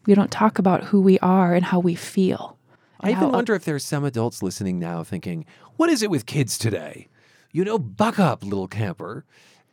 We 0.06 0.14
don't 0.14 0.30
talk 0.30 0.58
about 0.58 0.84
who 0.84 1.00
we 1.00 1.18
are 1.20 1.54
and 1.54 1.64
how 1.64 1.78
we 1.78 1.94
feel. 1.94 2.58
I 3.00 3.10
even 3.10 3.32
wonder 3.32 3.54
if 3.54 3.64
there's 3.64 3.84
some 3.84 4.04
adults 4.04 4.42
listening 4.42 4.78
now 4.78 5.02
thinking, 5.02 5.44
"What 5.76 5.90
is 5.90 6.02
it 6.02 6.10
with 6.10 6.24
kids 6.24 6.56
today?" 6.56 7.08
You 7.50 7.64
know, 7.64 7.78
buck 7.78 8.18
up, 8.18 8.44
little 8.44 8.68
camper. 8.68 9.24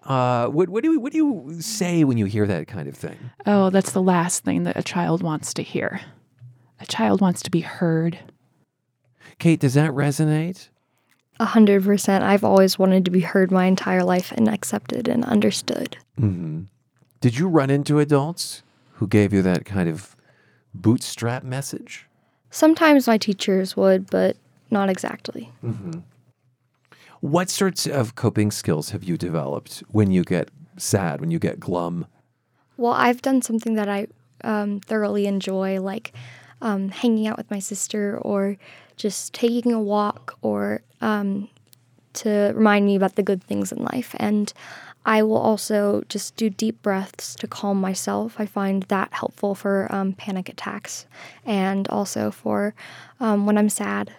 Uh, 0.04 0.48
what, 0.48 0.70
what, 0.70 0.84
do 0.84 0.92
you, 0.92 1.00
what 1.00 1.12
do 1.12 1.18
you 1.18 1.62
say 1.62 2.04
when 2.04 2.18
you 2.18 2.26
hear 2.26 2.48
that 2.48 2.68
kind 2.68 2.88
of 2.88 2.96
thing? 2.96 3.18
Oh, 3.46 3.70
that's 3.70 3.92
the 3.92 4.02
last 4.02 4.44
thing 4.44 4.64
that 4.64 4.78
a 4.78 4.84
child 4.84 5.22
wants 5.22 5.54
to 5.56 5.64
hear. 5.64 6.02
A 6.80 6.86
child 6.86 7.22
wants 7.22 7.42
to 7.44 7.52
be 7.52 7.62
heard. 7.62 8.18
Kate, 9.38 9.60
does 9.60 9.74
that 9.74 9.92
resonate? 9.92 10.70
A 11.40 11.46
hundred 11.46 11.84
percent. 11.84 12.24
I've 12.24 12.44
always 12.44 12.78
wanted 12.78 13.06
to 13.06 13.12
be 13.12 13.22
heard 13.22 13.52
my 13.52 13.66
entire 13.66 14.04
life 14.04 14.32
and 14.34 14.50
accepted 14.50 15.08
and 15.08 15.24
understood. 15.26 15.98
Mm-hmm. 16.20 16.64
Did 17.22 17.38
you 17.38 17.48
run 17.48 17.70
into 17.70 18.00
adults 18.00 18.64
who 18.94 19.08
gave 19.08 19.32
you 19.32 19.42
that 19.44 19.66
kind 19.66 19.88
of 19.88 20.16
bootstrap 20.74 21.44
message? 21.44 22.08
Sometimes 22.52 23.08
my 23.08 23.18
teachers 23.18 23.78
would, 23.78 24.10
but 24.10 24.36
not 24.72 24.90
exactly. 24.90 25.52
Mm-hmm. 25.64 26.00
What 27.22 27.50
sorts 27.50 27.86
of 27.86 28.16
coping 28.16 28.50
skills 28.50 28.92
have 28.92 29.04
you 29.04 29.18
developed 29.18 29.84
when 29.90 30.12
you 30.12 30.24
get 30.24 30.50
sad, 30.78 31.20
when 31.20 31.32
you 31.32 31.40
get 31.40 31.60
glum? 31.60 32.08
Well, 32.78 32.94
I've 32.94 33.22
done 33.22 33.42
something 33.42 33.74
that 33.74 33.90
I 33.90 34.08
um, 34.44 34.80
thoroughly 34.80 35.28
enjoy, 35.28 35.82
like 35.82 36.14
um, 36.62 36.90
hanging 36.90 37.28
out 37.28 37.38
with 37.38 37.52
my 37.52 37.60
sister 37.60 38.18
or 38.20 38.58
just 38.96 39.34
taking 39.34 39.74
a 39.74 39.82
walk 39.82 40.38
or 40.42 40.82
um, 41.02 41.50
to 42.14 42.54
remind 42.56 42.86
me 42.86 42.96
about 42.96 43.16
the 43.16 43.24
good 43.24 43.44
things 43.44 43.74
in 43.74 43.84
life. 43.84 44.16
And 44.18 44.54
I 45.06 45.24
will 45.24 45.38
also 45.38 46.04
just 46.08 46.38
do 46.38 46.50
deep 46.50 46.82
breaths 46.82 47.36
to 47.36 47.48
calm 47.48 47.82
myself. 47.82 48.36
I 48.38 48.46
find 48.46 48.84
that 48.84 49.14
helpful 49.14 49.56
for 49.56 49.94
um, 49.94 50.14
panic 50.14 50.48
attacks 50.48 51.06
and 51.46 51.88
also 51.90 52.32
for 52.32 52.74
um, 53.20 53.46
when 53.46 53.58
I'm 53.58 53.70
sad. 53.70 54.14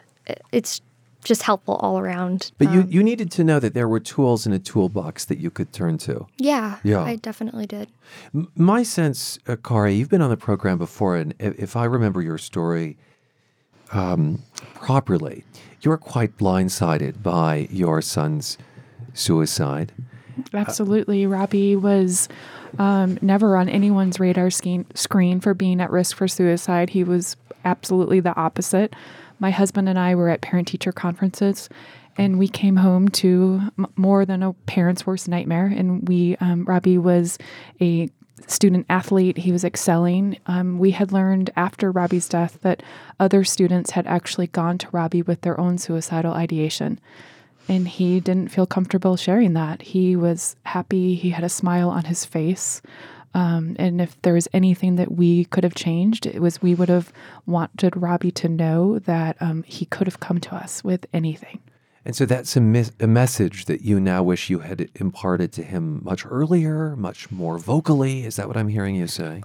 It's 0.52 0.82
just 1.24 1.42
helpful 1.42 1.76
all 1.76 1.98
around. 1.98 2.52
But 2.58 2.68
um, 2.68 2.74
you, 2.74 2.86
you 2.88 3.02
needed 3.02 3.30
to 3.32 3.44
know 3.44 3.60
that 3.60 3.74
there 3.74 3.88
were 3.88 4.00
tools 4.00 4.46
in 4.46 4.52
a 4.52 4.58
toolbox 4.58 5.24
that 5.26 5.38
you 5.38 5.50
could 5.50 5.72
turn 5.72 5.98
to. 5.98 6.26
Yeah, 6.38 6.78
yeah. 6.82 7.02
I 7.02 7.16
definitely 7.16 7.66
did. 7.66 7.88
M- 8.34 8.50
my 8.56 8.82
sense, 8.82 9.38
uh, 9.46 9.56
Kari, 9.56 9.94
you've 9.94 10.08
been 10.08 10.22
on 10.22 10.30
the 10.30 10.36
program 10.36 10.78
before, 10.78 11.16
and 11.16 11.34
if, 11.38 11.58
if 11.58 11.76
I 11.76 11.84
remember 11.84 12.22
your 12.22 12.38
story 12.38 12.96
um, 13.92 14.42
properly, 14.74 15.44
you 15.82 15.90
were 15.90 15.98
quite 15.98 16.36
blindsided 16.36 17.22
by 17.22 17.68
your 17.70 18.02
son's 18.02 18.58
suicide. 19.14 19.92
Absolutely. 20.54 21.24
Uh, 21.24 21.28
Robbie 21.28 21.76
was 21.76 22.28
um, 22.78 23.18
never 23.20 23.56
on 23.56 23.68
anyone's 23.68 24.20
radar 24.20 24.50
screen, 24.50 24.86
screen 24.94 25.40
for 25.40 25.54
being 25.54 25.80
at 25.80 25.90
risk 25.90 26.16
for 26.16 26.28
suicide. 26.28 26.90
He 26.90 27.04
was 27.04 27.36
absolutely 27.64 28.20
the 28.20 28.34
opposite 28.36 28.94
my 29.40 29.50
husband 29.50 29.88
and 29.88 29.98
I 29.98 30.14
were 30.14 30.28
at 30.28 30.40
parent 30.40 30.68
teacher 30.68 30.92
conferences 30.92 31.68
and 32.16 32.38
we 32.38 32.48
came 32.48 32.76
home 32.76 33.08
to 33.08 33.62
more 33.96 34.24
than 34.24 34.42
a 34.42 34.52
parent's 34.52 35.06
worst 35.06 35.28
nightmare. 35.28 35.66
And 35.66 36.06
we, 36.06 36.36
um, 36.36 36.64
Robbie 36.64 36.98
was 36.98 37.38
a 37.80 38.10
student 38.46 38.86
athlete. 38.88 39.38
He 39.38 39.52
was 39.52 39.64
excelling. 39.64 40.38
Um, 40.46 40.78
we 40.78 40.90
had 40.90 41.12
learned 41.12 41.50
after 41.56 41.90
Robbie's 41.90 42.28
death 42.28 42.58
that 42.62 42.82
other 43.18 43.44
students 43.44 43.92
had 43.92 44.06
actually 44.06 44.48
gone 44.48 44.78
to 44.78 44.88
Robbie 44.92 45.22
with 45.22 45.40
their 45.42 45.58
own 45.58 45.78
suicidal 45.78 46.34
ideation. 46.34 46.98
And 47.68 47.86
he 47.86 48.18
didn't 48.20 48.48
feel 48.48 48.66
comfortable 48.66 49.16
sharing 49.16 49.52
that. 49.54 49.82
He 49.82 50.16
was 50.16 50.56
happy. 50.64 51.14
He 51.14 51.30
had 51.30 51.44
a 51.44 51.48
smile 51.48 51.88
on 51.88 52.04
his 52.04 52.24
face. 52.24 52.82
Um, 53.32 53.76
and 53.78 54.00
if 54.00 54.20
there 54.22 54.34
was 54.34 54.48
anything 54.52 54.96
that 54.96 55.12
we 55.12 55.44
could 55.46 55.62
have 55.64 55.74
changed, 55.74 56.26
it 56.26 56.40
was 56.40 56.60
we 56.60 56.74
would 56.74 56.88
have 56.88 57.12
wanted 57.46 57.96
Robbie 57.96 58.32
to 58.32 58.48
know 58.48 58.98
that 59.00 59.36
um, 59.40 59.62
he 59.64 59.84
could 59.86 60.06
have 60.06 60.20
come 60.20 60.40
to 60.40 60.54
us 60.54 60.82
with 60.82 61.06
anything. 61.12 61.60
And 62.04 62.16
so 62.16 62.24
that's 62.26 62.56
a, 62.56 62.60
mis- 62.60 62.92
a 62.98 63.06
message 63.06 63.66
that 63.66 63.82
you 63.82 64.00
now 64.00 64.22
wish 64.22 64.50
you 64.50 64.60
had 64.60 64.88
imparted 64.96 65.52
to 65.52 65.62
him 65.62 66.00
much 66.02 66.24
earlier, 66.26 66.96
much 66.96 67.30
more 67.30 67.58
vocally. 67.58 68.24
Is 68.24 68.36
that 68.36 68.48
what 68.48 68.56
I'm 68.56 68.68
hearing 68.68 68.94
you 68.96 69.06
say? 69.06 69.42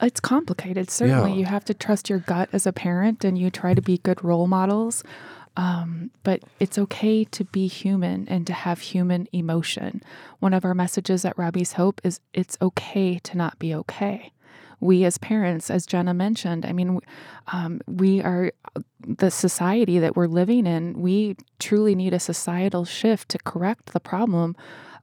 It's 0.00 0.20
complicated. 0.20 0.90
Certainly, 0.90 1.32
Yeah. 1.32 1.36
you 1.38 1.44
have 1.46 1.64
to 1.64 1.74
trust 1.74 2.08
your 2.08 2.20
gut 2.20 2.48
as 2.52 2.66
a 2.66 2.72
parent 2.72 3.24
and 3.24 3.36
you 3.36 3.50
try 3.50 3.74
to 3.74 3.82
be 3.82 3.98
good 3.98 4.22
role 4.22 4.46
models. 4.46 5.02
Um, 5.56 6.10
but 6.22 6.42
it's 6.58 6.78
okay 6.78 7.24
to 7.24 7.44
be 7.44 7.66
human 7.66 8.28
and 8.28 8.46
to 8.46 8.52
have 8.52 8.80
human 8.80 9.26
emotion. 9.32 10.02
One 10.38 10.54
of 10.54 10.64
our 10.64 10.74
messages 10.74 11.24
at 11.24 11.36
Robbie's 11.36 11.72
Hope 11.72 12.00
is 12.04 12.20
it's 12.32 12.56
okay 12.62 13.18
to 13.18 13.36
not 13.36 13.58
be 13.58 13.74
okay. 13.74 14.32
We 14.78 15.04
as 15.04 15.18
parents, 15.18 15.70
as 15.70 15.84
Jenna 15.84 16.14
mentioned, 16.14 16.64
I 16.64 16.72
mean, 16.72 17.00
um, 17.52 17.80
we 17.86 18.22
are 18.22 18.52
the 19.06 19.30
society 19.30 19.98
that 19.98 20.16
we're 20.16 20.26
living 20.26 20.66
in. 20.66 21.00
We 21.02 21.36
truly 21.58 21.94
need 21.94 22.14
a 22.14 22.20
societal 22.20 22.86
shift 22.86 23.28
to 23.30 23.38
correct 23.38 23.92
the 23.92 24.00
problem 24.00 24.56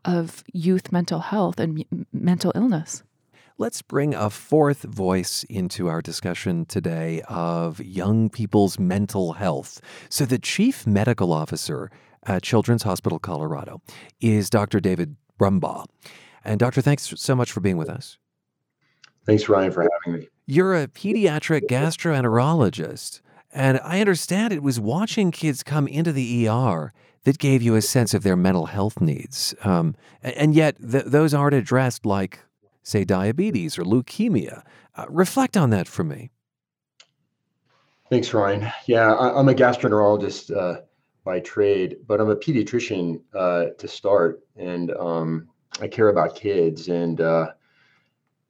of 0.03 0.43
youth 0.51 0.91
mental 0.91 1.19
health 1.19 1.59
and 1.59 1.85
mental 2.11 2.51
illness. 2.55 3.03
Let's 3.59 3.81
bring 3.81 4.13
a 4.13 4.29
fourth 4.29 4.83
voice 4.83 5.43
into 5.49 5.87
our 5.87 5.99
discussion 5.99 6.67
today 6.67 7.23
of 7.27 7.79
young 7.79 8.29
people's 8.29 8.77
mental 8.77 9.33
health. 9.33 9.81
So, 10.09 10.25
the 10.25 10.37
chief 10.37 10.85
medical 10.85 11.33
officer 11.33 11.89
at 12.21 12.43
Children's 12.43 12.83
Hospital 12.83 13.17
Colorado 13.17 13.81
is 14.21 14.51
Dr. 14.51 14.79
David 14.79 15.15
Brumbaugh. 15.39 15.85
And, 16.45 16.59
Doctor, 16.59 16.81
thanks 16.81 17.11
so 17.15 17.35
much 17.35 17.51
for 17.51 17.59
being 17.59 17.77
with 17.77 17.89
us. 17.89 18.19
Thanks, 19.25 19.49
Ryan, 19.49 19.71
for 19.71 19.89
having 20.05 20.19
me. 20.19 20.27
You're 20.45 20.75
a 20.75 20.87
pediatric 20.87 21.61
gastroenterologist, 21.67 23.21
and 23.51 23.79
I 23.83 24.01
understand 24.01 24.53
it 24.53 24.61
was 24.61 24.79
watching 24.79 25.31
kids 25.31 25.63
come 25.63 25.87
into 25.87 26.11
the 26.11 26.47
ER 26.47 26.93
that 27.23 27.39
gave 27.39 27.63
you 27.63 27.73
a 27.73 27.81
sense 27.81 28.13
of 28.13 28.21
their 28.21 28.35
mental 28.35 28.67
health 28.67 29.01
needs. 29.01 29.55
Um, 29.63 29.95
and 30.21 30.53
yet, 30.53 30.77
th- 30.79 31.05
those 31.05 31.33
aren't 31.33 31.55
addressed 31.55 32.05
like, 32.05 32.41
say, 32.87 33.03
diabetes 33.03 33.77
or 33.77 33.83
leukemia. 33.83 34.63
Uh, 34.95 35.05
reflect 35.09 35.57
on 35.57 35.69
that 35.71 35.87
for 35.87 36.03
me. 36.03 36.31
Thanks, 38.09 38.33
Ryan. 38.33 38.71
Yeah, 38.85 39.13
I, 39.13 39.37
I'm 39.37 39.49
a 39.49 39.53
gastroenterologist 39.53 40.55
uh, 40.55 40.81
by 41.25 41.41
trade, 41.41 41.97
but 42.07 42.21
I'm 42.21 42.29
a 42.29 42.35
pediatrician 42.35 43.21
uh, 43.35 43.65
to 43.77 43.87
start, 43.87 44.41
and 44.55 44.91
um, 44.91 45.49
I 45.81 45.89
care 45.89 46.07
about 46.07 46.35
kids. 46.35 46.87
And 46.87 47.19
uh, 47.19 47.51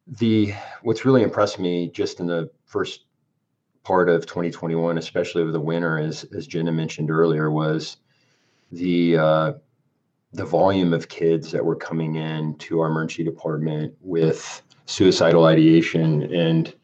the 0.06 0.54
what's 0.82 1.04
really 1.04 1.22
impressed 1.22 1.58
me 1.58 1.90
just 1.90 2.20
in 2.20 2.26
the 2.26 2.50
first 2.66 3.06
part 3.82 4.08
of 4.08 4.26
2021, 4.26 4.96
especially 4.96 5.42
over 5.42 5.50
the 5.50 5.60
winter, 5.60 5.98
as 5.98 6.22
as 6.36 6.46
Jenna 6.46 6.70
mentioned 6.70 7.10
earlier, 7.10 7.50
was 7.50 7.96
the 8.70 9.16
uh, 9.16 9.52
the 10.32 10.44
volume 10.44 10.92
of 10.92 11.08
kids 11.08 11.50
that 11.52 11.64
were 11.64 11.76
coming 11.76 12.16
in 12.16 12.54
to 12.56 12.80
our 12.80 12.88
emergency 12.88 13.24
department 13.24 13.94
with 14.00 14.62
suicidal 14.86 15.46
ideation, 15.46 16.22
and 16.34 16.74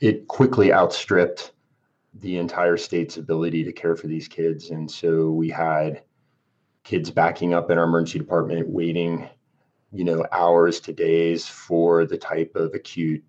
it 0.00 0.28
quickly 0.28 0.72
outstripped 0.72 1.52
the 2.14 2.36
entire 2.36 2.76
state's 2.76 3.16
ability 3.16 3.64
to 3.64 3.72
care 3.72 3.96
for 3.96 4.06
these 4.06 4.28
kids. 4.28 4.70
And 4.70 4.90
so 4.90 5.30
we 5.30 5.48
had 5.48 6.02
kids 6.84 7.10
backing 7.10 7.54
up 7.54 7.70
in 7.70 7.78
our 7.78 7.84
emergency 7.84 8.18
department, 8.18 8.68
waiting, 8.68 9.28
you 9.92 10.04
know, 10.04 10.26
hours 10.32 10.80
to 10.80 10.92
days 10.92 11.46
for 11.46 12.04
the 12.04 12.18
type 12.18 12.54
of 12.54 12.74
acute 12.74 13.24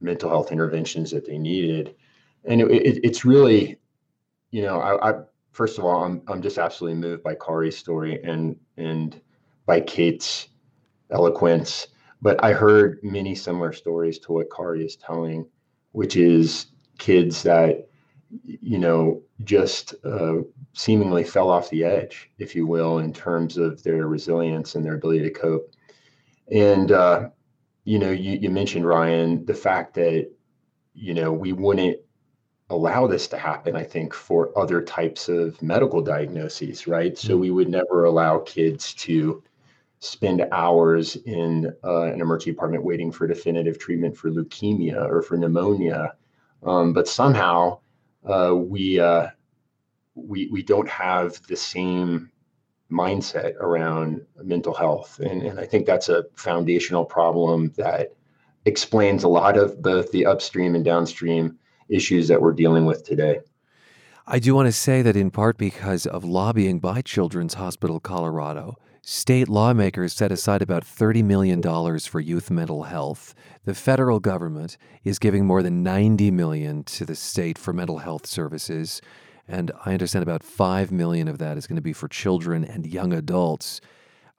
mental 0.00 0.28
health 0.28 0.52
interventions 0.52 1.10
that 1.10 1.26
they 1.26 1.38
needed. 1.38 1.96
And 2.44 2.60
it, 2.60 2.70
it, 2.70 3.00
it's 3.02 3.24
really, 3.24 3.78
you 4.50 4.62
know, 4.62 4.80
I, 4.80 5.10
I 5.10 5.14
first 5.56 5.78
of 5.78 5.84
all, 5.84 6.04
I'm 6.04 6.22
I'm 6.28 6.42
just 6.42 6.58
absolutely 6.58 7.00
moved 7.00 7.22
by 7.22 7.34
Kari's 7.34 7.76
story 7.76 8.20
and 8.22 8.56
and 8.76 9.20
by 9.64 9.80
Kate's 9.80 10.48
eloquence. 11.10 11.88
But 12.22 12.42
I 12.44 12.52
heard 12.52 12.98
many 13.02 13.34
similar 13.34 13.72
stories 13.72 14.18
to 14.20 14.32
what 14.32 14.54
Kari 14.54 14.84
is 14.84 14.96
telling, 14.96 15.46
which 15.92 16.16
is 16.16 16.66
kids 16.98 17.42
that 17.42 17.88
you 18.44 18.78
know, 18.78 19.22
just 19.44 19.94
uh, 20.04 20.38
seemingly 20.72 21.24
fell 21.24 21.50
off 21.50 21.70
the 21.70 21.84
edge, 21.84 22.30
if 22.38 22.54
you 22.54 22.66
will, 22.66 22.98
in 22.98 23.12
terms 23.12 23.56
of 23.56 23.82
their 23.82 24.06
resilience 24.06 24.74
and 24.74 24.84
their 24.84 24.94
ability 24.94 25.22
to 25.22 25.30
cope. 25.30 25.72
And, 26.50 26.92
uh, 26.92 27.28
you 27.84 27.98
know, 27.98 28.10
you, 28.10 28.38
you 28.40 28.50
mentioned, 28.50 28.86
Ryan, 28.86 29.44
the 29.46 29.54
fact 29.54 29.94
that, 29.94 30.30
you 30.94 31.14
know, 31.14 31.32
we 31.32 31.52
wouldn't 31.52 31.98
allow 32.70 33.06
this 33.06 33.28
to 33.28 33.38
happen, 33.38 33.76
I 33.76 33.84
think, 33.84 34.12
for 34.12 34.56
other 34.58 34.82
types 34.82 35.28
of 35.28 35.60
medical 35.62 36.00
diagnoses, 36.00 36.86
right? 36.86 37.16
So 37.16 37.36
we 37.36 37.50
would 37.50 37.68
never 37.68 38.04
allow 38.04 38.40
kids 38.40 38.92
to 38.94 39.42
spend 40.00 40.46
hours 40.52 41.16
in 41.16 41.72
uh, 41.84 42.02
an 42.02 42.20
emergency 42.20 42.50
department 42.50 42.84
waiting 42.84 43.12
for 43.12 43.26
definitive 43.26 43.78
treatment 43.78 44.16
for 44.16 44.30
leukemia 44.30 45.08
or 45.08 45.22
for 45.22 45.36
pneumonia. 45.36 46.14
Um, 46.64 46.92
but 46.92 47.08
somehow, 47.08 47.78
uh, 48.24 48.54
we 48.56 48.98
uh, 48.98 49.28
we 50.14 50.48
we 50.48 50.62
don't 50.62 50.88
have 50.88 51.40
the 51.46 51.56
same 51.56 52.30
mindset 52.90 53.54
around 53.56 54.22
mental 54.42 54.74
health, 54.74 55.20
and 55.20 55.42
and 55.42 55.60
I 55.60 55.66
think 55.66 55.86
that's 55.86 56.08
a 56.08 56.24
foundational 56.34 57.04
problem 57.04 57.72
that 57.76 58.14
explains 58.64 59.22
a 59.22 59.28
lot 59.28 59.56
of 59.56 59.80
both 59.80 60.10
the 60.10 60.26
upstream 60.26 60.74
and 60.74 60.84
downstream 60.84 61.56
issues 61.88 62.28
that 62.28 62.40
we're 62.40 62.52
dealing 62.52 62.86
with 62.86 63.04
today. 63.04 63.40
I 64.26 64.38
do 64.40 64.54
want 64.54 64.66
to 64.66 64.72
say 64.72 65.02
that 65.02 65.16
in 65.16 65.30
part 65.30 65.56
because 65.56 66.04
of 66.04 66.24
lobbying 66.24 66.80
by 66.80 67.00
Children's 67.00 67.54
Hospital 67.54 68.00
Colorado, 68.00 68.76
state 69.02 69.48
lawmakers 69.48 70.12
set 70.12 70.32
aside 70.32 70.62
about 70.62 70.82
$30 70.82 71.22
million 71.22 71.62
for 72.00 72.18
youth 72.18 72.50
mental 72.50 72.82
health. 72.82 73.36
The 73.64 73.74
federal 73.74 74.18
government 74.18 74.76
is 75.04 75.20
giving 75.20 75.46
more 75.46 75.62
than 75.62 75.84
90 75.84 76.32
million 76.32 76.82
to 76.84 77.04
the 77.04 77.14
state 77.14 77.56
for 77.56 77.72
mental 77.72 77.98
health 77.98 78.26
services. 78.26 79.00
And 79.46 79.70
I 79.84 79.92
understand 79.92 80.24
about 80.24 80.42
5 80.42 80.90
million 80.90 81.28
of 81.28 81.38
that 81.38 81.56
is 81.56 81.68
going 81.68 81.76
to 81.76 81.82
be 81.82 81.92
for 81.92 82.08
children 82.08 82.64
and 82.64 82.84
young 82.84 83.12
adults. 83.12 83.80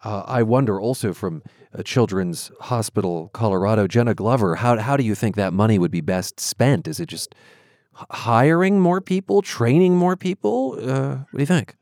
Uh, 0.04 0.24
I 0.26 0.44
wonder 0.44 0.80
also 0.80 1.14
from 1.14 1.42
uh, 1.78 1.84
Children's 1.84 2.52
Hospital 2.62 3.30
Colorado, 3.34 3.88
Jenna 3.88 4.14
Glover, 4.14 4.56
how, 4.56 4.78
how 4.78 4.96
do 4.96 5.04
you 5.04 5.16
think 5.16 5.36
that 5.36 5.54
money 5.54 5.80
would 5.80 5.92
be 5.92 6.02
best 6.02 6.40
spent? 6.40 6.88
Is 6.88 7.00
it 7.00 7.08
just 7.08 7.34
h- 8.00 8.06
hiring 8.12 8.80
more 8.80 9.02
people, 9.02 9.42
training 9.42 9.96
more 9.96 10.16
people? 10.16 10.78
Uh, 10.80 11.18
what 11.18 11.34
do 11.34 11.40
you 11.40 11.46
think? 11.48 11.76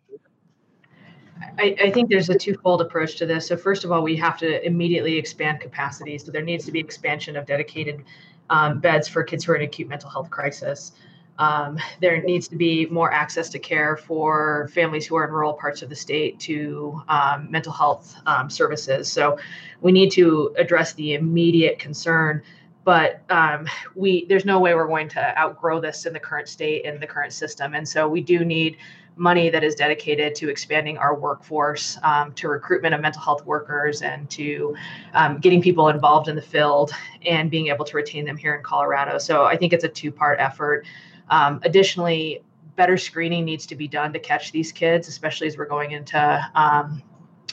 I, 1.60 1.76
I 1.82 1.92
think 1.92 2.10
there's 2.10 2.30
a 2.30 2.38
twofold 2.38 2.82
approach 2.82 3.18
to 3.18 3.26
this. 3.26 3.48
So 3.48 3.58
first 3.58 3.84
of 3.84 3.92
all, 3.92 4.02
we 4.02 4.16
have 4.16 4.38
to 4.40 4.66
immediately 4.66 5.18
expand 5.18 5.60
capacity. 5.60 6.18
So 6.18 6.32
there 6.32 6.42
needs 6.42 6.66
to 6.66 6.72
be 6.72 6.80
expansion 6.80 7.36
of 7.36 7.46
dedicated 7.46 8.04
um, 8.50 8.80
beds 8.80 9.08
for 9.08 9.24
kids 9.24 9.44
who 9.44 9.52
are 9.52 9.56
in 9.56 9.64
acute 9.64 9.88
mental 9.88 10.10
health 10.10 10.30
crisis. 10.30 10.94
Um, 11.38 11.78
there 12.02 12.22
needs 12.22 12.48
to 12.50 12.56
be 12.56 12.86
more 12.88 13.12
access 13.12 13.50
to 13.50 13.60
care 13.60 13.98
for 13.98 14.70
families 14.74 15.06
who 15.06 15.16
are 15.16 15.26
in 15.26 15.32
rural 15.32 15.54
parts 15.54 15.82
of 15.82 15.90
the 15.90 15.96
state 15.96 16.40
to 16.42 17.02
um, 17.10 17.50
mental 17.52 17.74
health 17.74 18.16
um, 18.26 18.50
services. 18.50 19.12
So 19.12 19.38
we 19.82 19.92
need 19.92 20.12
to 20.12 20.56
address 20.58 20.94
the 20.94 21.16
immediate 21.16 21.80
concern 21.80 22.42
but 22.86 23.22
um, 23.32 23.68
we 23.96 24.26
there's 24.28 24.46
no 24.46 24.60
way 24.60 24.76
we're 24.76 24.88
going 24.88 25.10
to 25.10 25.38
outgrow 25.38 25.82
this 25.82 26.06
in 26.06 26.14
the 26.14 26.20
current 26.20 26.48
state 26.48 26.86
and 26.86 27.02
the 27.02 27.08
current 27.08 27.34
system. 27.34 27.74
And 27.74 27.90
so 27.90 28.08
we 28.08 28.22
do 28.22 28.46
need 28.46 28.78
money 29.18 29.50
that 29.50 29.64
is 29.64 29.76
dedicated 29.76 30.36
to 30.36 30.50
expanding 30.50 30.98
our 30.98 31.16
workforce 31.16 31.98
um, 32.04 32.32
to 32.34 32.48
recruitment 32.48 32.94
of 32.94 33.02
mental 33.02 33.22
health 33.22 33.46
workers 33.46 34.02
and 34.02 34.30
to 34.30 34.76
um, 35.14 35.40
getting 35.40 35.62
people 35.62 35.90
involved 35.90 36.28
in 36.28 36.36
the 36.36 36.42
field 36.42 36.92
and 37.26 37.50
being 37.50 37.68
able 37.68 37.86
to 37.86 37.96
retain 37.96 38.24
them 38.24 38.38
here 38.38 38.54
in 38.56 38.64
colorado. 38.64 39.18
So 39.18 39.46
i 39.46 39.56
think 39.58 39.74
it's 39.74 39.84
a 39.84 39.90
two 39.90 40.12
part 40.12 40.40
effort 40.40 40.86
um, 41.30 41.60
additionally 41.64 42.44
better 42.76 42.98
screening 42.98 43.46
needs 43.46 43.66
to 43.66 43.76
be 43.76 43.88
done 43.88 44.12
to 44.14 44.20
catch 44.20 44.52
these 44.52 44.72
kids 44.72 45.08
especially 45.08 45.48
as 45.48 45.58
we're 45.58 45.66
going 45.66 45.92
into 45.92 46.52
um, 46.56 47.02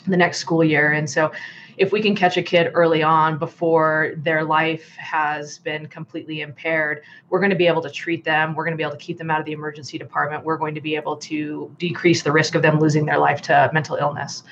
the 0.08 0.16
next 0.16 0.38
school 0.38 0.64
year 0.64 0.92
and 0.92 1.08
so 1.08 1.30
if 1.78 1.92
we 1.92 2.02
can 2.02 2.14
catch 2.14 2.36
a 2.36 2.42
kid 2.42 2.70
early 2.74 3.02
on 3.02 3.38
before 3.38 4.12
their 4.18 4.44
life 4.44 4.94
has 4.96 5.58
been 5.58 5.86
completely 5.86 6.40
impaired, 6.40 7.02
we're 7.30 7.38
going 7.38 7.50
to 7.50 7.56
be 7.56 7.66
able 7.66 7.82
to 7.82 7.90
treat 7.90 8.24
them. 8.24 8.54
We're 8.54 8.64
going 8.64 8.74
to 8.74 8.76
be 8.76 8.82
able 8.82 8.92
to 8.92 8.98
keep 8.98 9.18
them 9.18 9.30
out 9.30 9.40
of 9.40 9.46
the 9.46 9.52
emergency 9.52 9.98
department. 9.98 10.44
We're 10.44 10.58
going 10.58 10.74
to 10.74 10.80
be 10.80 10.96
able 10.96 11.16
to 11.18 11.74
decrease 11.78 12.22
the 12.22 12.32
risk 12.32 12.54
of 12.54 12.62
them 12.62 12.78
losing 12.78 13.06
their 13.06 13.18
life 13.18 13.40
to 13.42 13.70
mental 13.72 13.96
illness. 13.96 14.42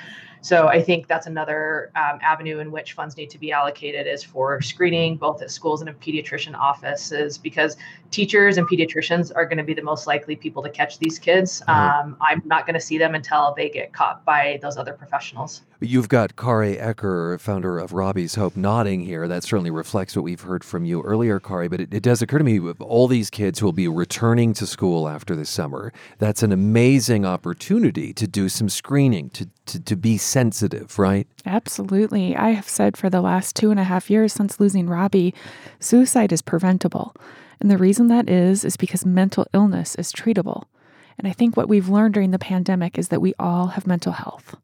So 0.42 0.68
I 0.68 0.82
think 0.82 1.06
that's 1.06 1.26
another 1.26 1.92
um, 1.96 2.18
avenue 2.22 2.60
in 2.60 2.70
which 2.72 2.94
funds 2.94 3.16
need 3.16 3.30
to 3.30 3.38
be 3.38 3.52
allocated 3.52 4.06
is 4.06 4.24
for 4.24 4.60
screening, 4.62 5.16
both 5.16 5.42
at 5.42 5.50
schools 5.50 5.82
and 5.82 5.88
in 5.88 5.94
pediatrician 5.96 6.54
offices, 6.54 7.36
because 7.36 7.76
teachers 8.10 8.56
and 8.56 8.66
pediatricians 8.66 9.30
are 9.34 9.44
going 9.44 9.58
to 9.58 9.64
be 9.64 9.74
the 9.74 9.82
most 9.82 10.06
likely 10.06 10.36
people 10.36 10.62
to 10.62 10.70
catch 10.70 10.98
these 10.98 11.18
kids. 11.18 11.62
Um, 11.68 12.16
I'm 12.20 12.42
not 12.46 12.66
going 12.66 12.74
to 12.74 12.80
see 12.80 12.96
them 12.96 13.14
until 13.14 13.54
they 13.54 13.68
get 13.68 13.92
caught 13.92 14.24
by 14.24 14.58
those 14.62 14.76
other 14.76 14.94
professionals. 14.94 15.62
You've 15.82 16.10
got 16.10 16.36
Kari 16.36 16.78
Eckert, 16.78 17.40
founder 17.40 17.78
of 17.78 17.94
Robbie's 17.94 18.34
Hope, 18.34 18.54
nodding 18.54 19.00
here. 19.00 19.26
That 19.26 19.42
certainly 19.42 19.70
reflects 19.70 20.14
what 20.14 20.24
we've 20.24 20.42
heard 20.42 20.62
from 20.62 20.84
you 20.84 21.00
earlier, 21.00 21.40
Kari. 21.40 21.68
But 21.68 21.80
it, 21.80 21.94
it 21.94 22.02
does 22.02 22.20
occur 22.20 22.36
to 22.36 22.44
me 22.44 22.60
with 22.60 22.82
all 22.82 23.08
these 23.08 23.30
kids 23.30 23.58
who 23.58 23.64
will 23.64 23.72
be 23.72 23.88
returning 23.88 24.52
to 24.54 24.66
school 24.66 25.08
after 25.08 25.34
the 25.34 25.46
summer, 25.46 25.90
that's 26.18 26.42
an 26.42 26.52
amazing 26.52 27.24
opportunity 27.24 28.12
to 28.12 28.26
do 28.26 28.50
some 28.50 28.68
screening, 28.68 29.30
to, 29.30 29.48
to, 29.64 29.80
to 29.80 29.96
be 29.96 30.18
sensitive, 30.18 30.98
right? 30.98 31.26
Absolutely. 31.46 32.36
I 32.36 32.50
have 32.50 32.68
said 32.68 32.98
for 32.98 33.08
the 33.08 33.22
last 33.22 33.56
two 33.56 33.70
and 33.70 33.80
a 33.80 33.84
half 33.84 34.10
years 34.10 34.34
since 34.34 34.60
losing 34.60 34.86
Robbie, 34.86 35.32
suicide 35.78 36.30
is 36.30 36.42
preventable. 36.42 37.16
And 37.58 37.70
the 37.70 37.78
reason 37.78 38.08
that 38.08 38.28
is, 38.28 38.66
is 38.66 38.76
because 38.76 39.06
mental 39.06 39.46
illness 39.54 39.94
is 39.94 40.12
treatable. 40.12 40.64
And 41.16 41.26
I 41.26 41.32
think 41.32 41.56
what 41.56 41.70
we've 41.70 41.88
learned 41.88 42.12
during 42.12 42.32
the 42.32 42.38
pandemic 42.38 42.98
is 42.98 43.08
that 43.08 43.22
we 43.22 43.32
all 43.38 43.68
have 43.68 43.86
mental 43.86 44.12
health. 44.12 44.56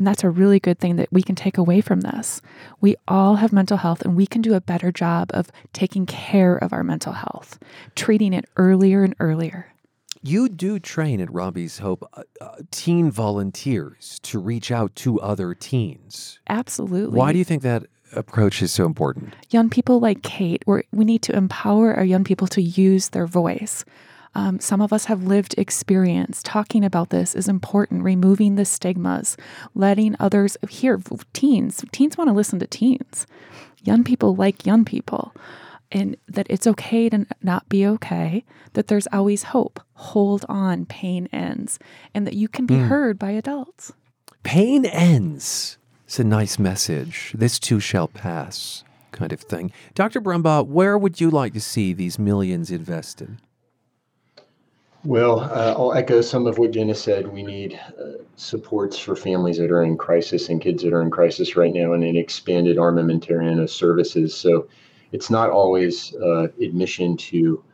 And 0.00 0.06
that's 0.06 0.24
a 0.24 0.30
really 0.30 0.58
good 0.58 0.78
thing 0.78 0.96
that 0.96 1.12
we 1.12 1.22
can 1.22 1.34
take 1.34 1.58
away 1.58 1.82
from 1.82 2.00
this. 2.00 2.40
We 2.80 2.96
all 3.06 3.34
have 3.34 3.52
mental 3.52 3.76
health, 3.76 4.00
and 4.00 4.16
we 4.16 4.26
can 4.26 4.40
do 4.40 4.54
a 4.54 4.60
better 4.62 4.90
job 4.90 5.30
of 5.34 5.50
taking 5.74 6.06
care 6.06 6.56
of 6.56 6.72
our 6.72 6.82
mental 6.82 7.12
health, 7.12 7.58
treating 7.96 8.32
it 8.32 8.46
earlier 8.56 9.04
and 9.04 9.14
earlier. 9.20 9.74
You 10.22 10.48
do 10.48 10.78
train 10.78 11.20
at 11.20 11.30
Robbie's 11.30 11.80
Hope 11.80 12.08
uh, 12.14 12.22
uh, 12.40 12.48
teen 12.70 13.10
volunteers 13.10 14.18
to 14.22 14.38
reach 14.38 14.70
out 14.72 14.96
to 14.96 15.20
other 15.20 15.52
teens. 15.52 16.40
Absolutely. 16.48 17.18
Why 17.18 17.32
do 17.32 17.38
you 17.38 17.44
think 17.44 17.60
that 17.60 17.84
approach 18.16 18.62
is 18.62 18.72
so 18.72 18.86
important? 18.86 19.34
Young 19.50 19.68
people 19.68 20.00
like 20.00 20.22
Kate, 20.22 20.64
we 20.66 20.80
we 20.92 21.04
need 21.04 21.20
to 21.24 21.36
empower 21.36 21.92
our 21.92 22.04
young 22.04 22.24
people 22.24 22.46
to 22.46 22.62
use 22.62 23.10
their 23.10 23.26
voice. 23.26 23.84
Um, 24.34 24.60
some 24.60 24.80
of 24.80 24.92
us 24.92 25.06
have 25.06 25.24
lived 25.24 25.54
experience. 25.58 26.40
Talking 26.42 26.84
about 26.84 27.10
this 27.10 27.34
is 27.34 27.48
important, 27.48 28.04
removing 28.04 28.54
the 28.54 28.64
stigmas, 28.64 29.36
letting 29.74 30.14
others 30.20 30.56
hear. 30.68 31.00
Teens, 31.32 31.84
teens 31.92 32.16
want 32.16 32.28
to 32.28 32.34
listen 32.34 32.58
to 32.60 32.66
teens. 32.66 33.26
Young 33.82 34.04
people 34.04 34.34
like 34.36 34.64
young 34.66 34.84
people. 34.84 35.34
And 35.92 36.16
that 36.28 36.46
it's 36.48 36.68
okay 36.68 37.08
to 37.08 37.26
not 37.42 37.68
be 37.68 37.84
okay, 37.84 38.44
that 38.74 38.86
there's 38.86 39.08
always 39.12 39.42
hope. 39.44 39.80
Hold 39.94 40.44
on, 40.48 40.86
pain 40.86 41.28
ends, 41.32 41.80
and 42.14 42.24
that 42.28 42.34
you 42.34 42.46
can 42.46 42.64
be 42.66 42.74
Mm. 42.74 42.86
heard 42.86 43.18
by 43.18 43.30
adults. 43.32 43.92
Pain 44.44 44.84
ends. 44.86 45.78
It's 46.06 46.20
a 46.20 46.24
nice 46.24 46.60
message. 46.60 47.32
This 47.36 47.58
too 47.58 47.80
shall 47.80 48.06
pass, 48.06 48.84
kind 49.10 49.32
of 49.32 49.40
thing. 49.40 49.72
Dr. 49.96 50.20
Brumbaugh, 50.20 50.66
where 50.66 50.96
would 50.96 51.20
you 51.20 51.28
like 51.28 51.54
to 51.54 51.60
see 51.60 51.92
these 51.92 52.20
millions 52.20 52.70
invested? 52.70 53.38
Well, 55.04 55.40
uh, 55.40 55.74
I'll 55.78 55.94
echo 55.94 56.20
some 56.20 56.46
of 56.46 56.58
what 56.58 56.72
Jenna 56.72 56.94
said. 56.94 57.26
We 57.26 57.42
need 57.42 57.80
uh, 57.98 58.22
supports 58.36 58.98
for 58.98 59.16
families 59.16 59.56
that 59.56 59.70
are 59.70 59.82
in 59.82 59.96
crisis 59.96 60.50
and 60.50 60.60
kids 60.60 60.82
that 60.82 60.92
are 60.92 61.00
in 61.00 61.10
crisis 61.10 61.56
right 61.56 61.72
now, 61.72 61.94
and 61.94 62.04
an 62.04 62.16
expanded 62.16 62.76
armamentarium 62.76 63.62
of 63.62 63.70
services. 63.70 64.34
So 64.34 64.68
it's 65.12 65.30
not 65.30 65.50
always 65.50 66.14
uh, 66.16 66.48
admission 66.60 67.16
to 67.16 67.64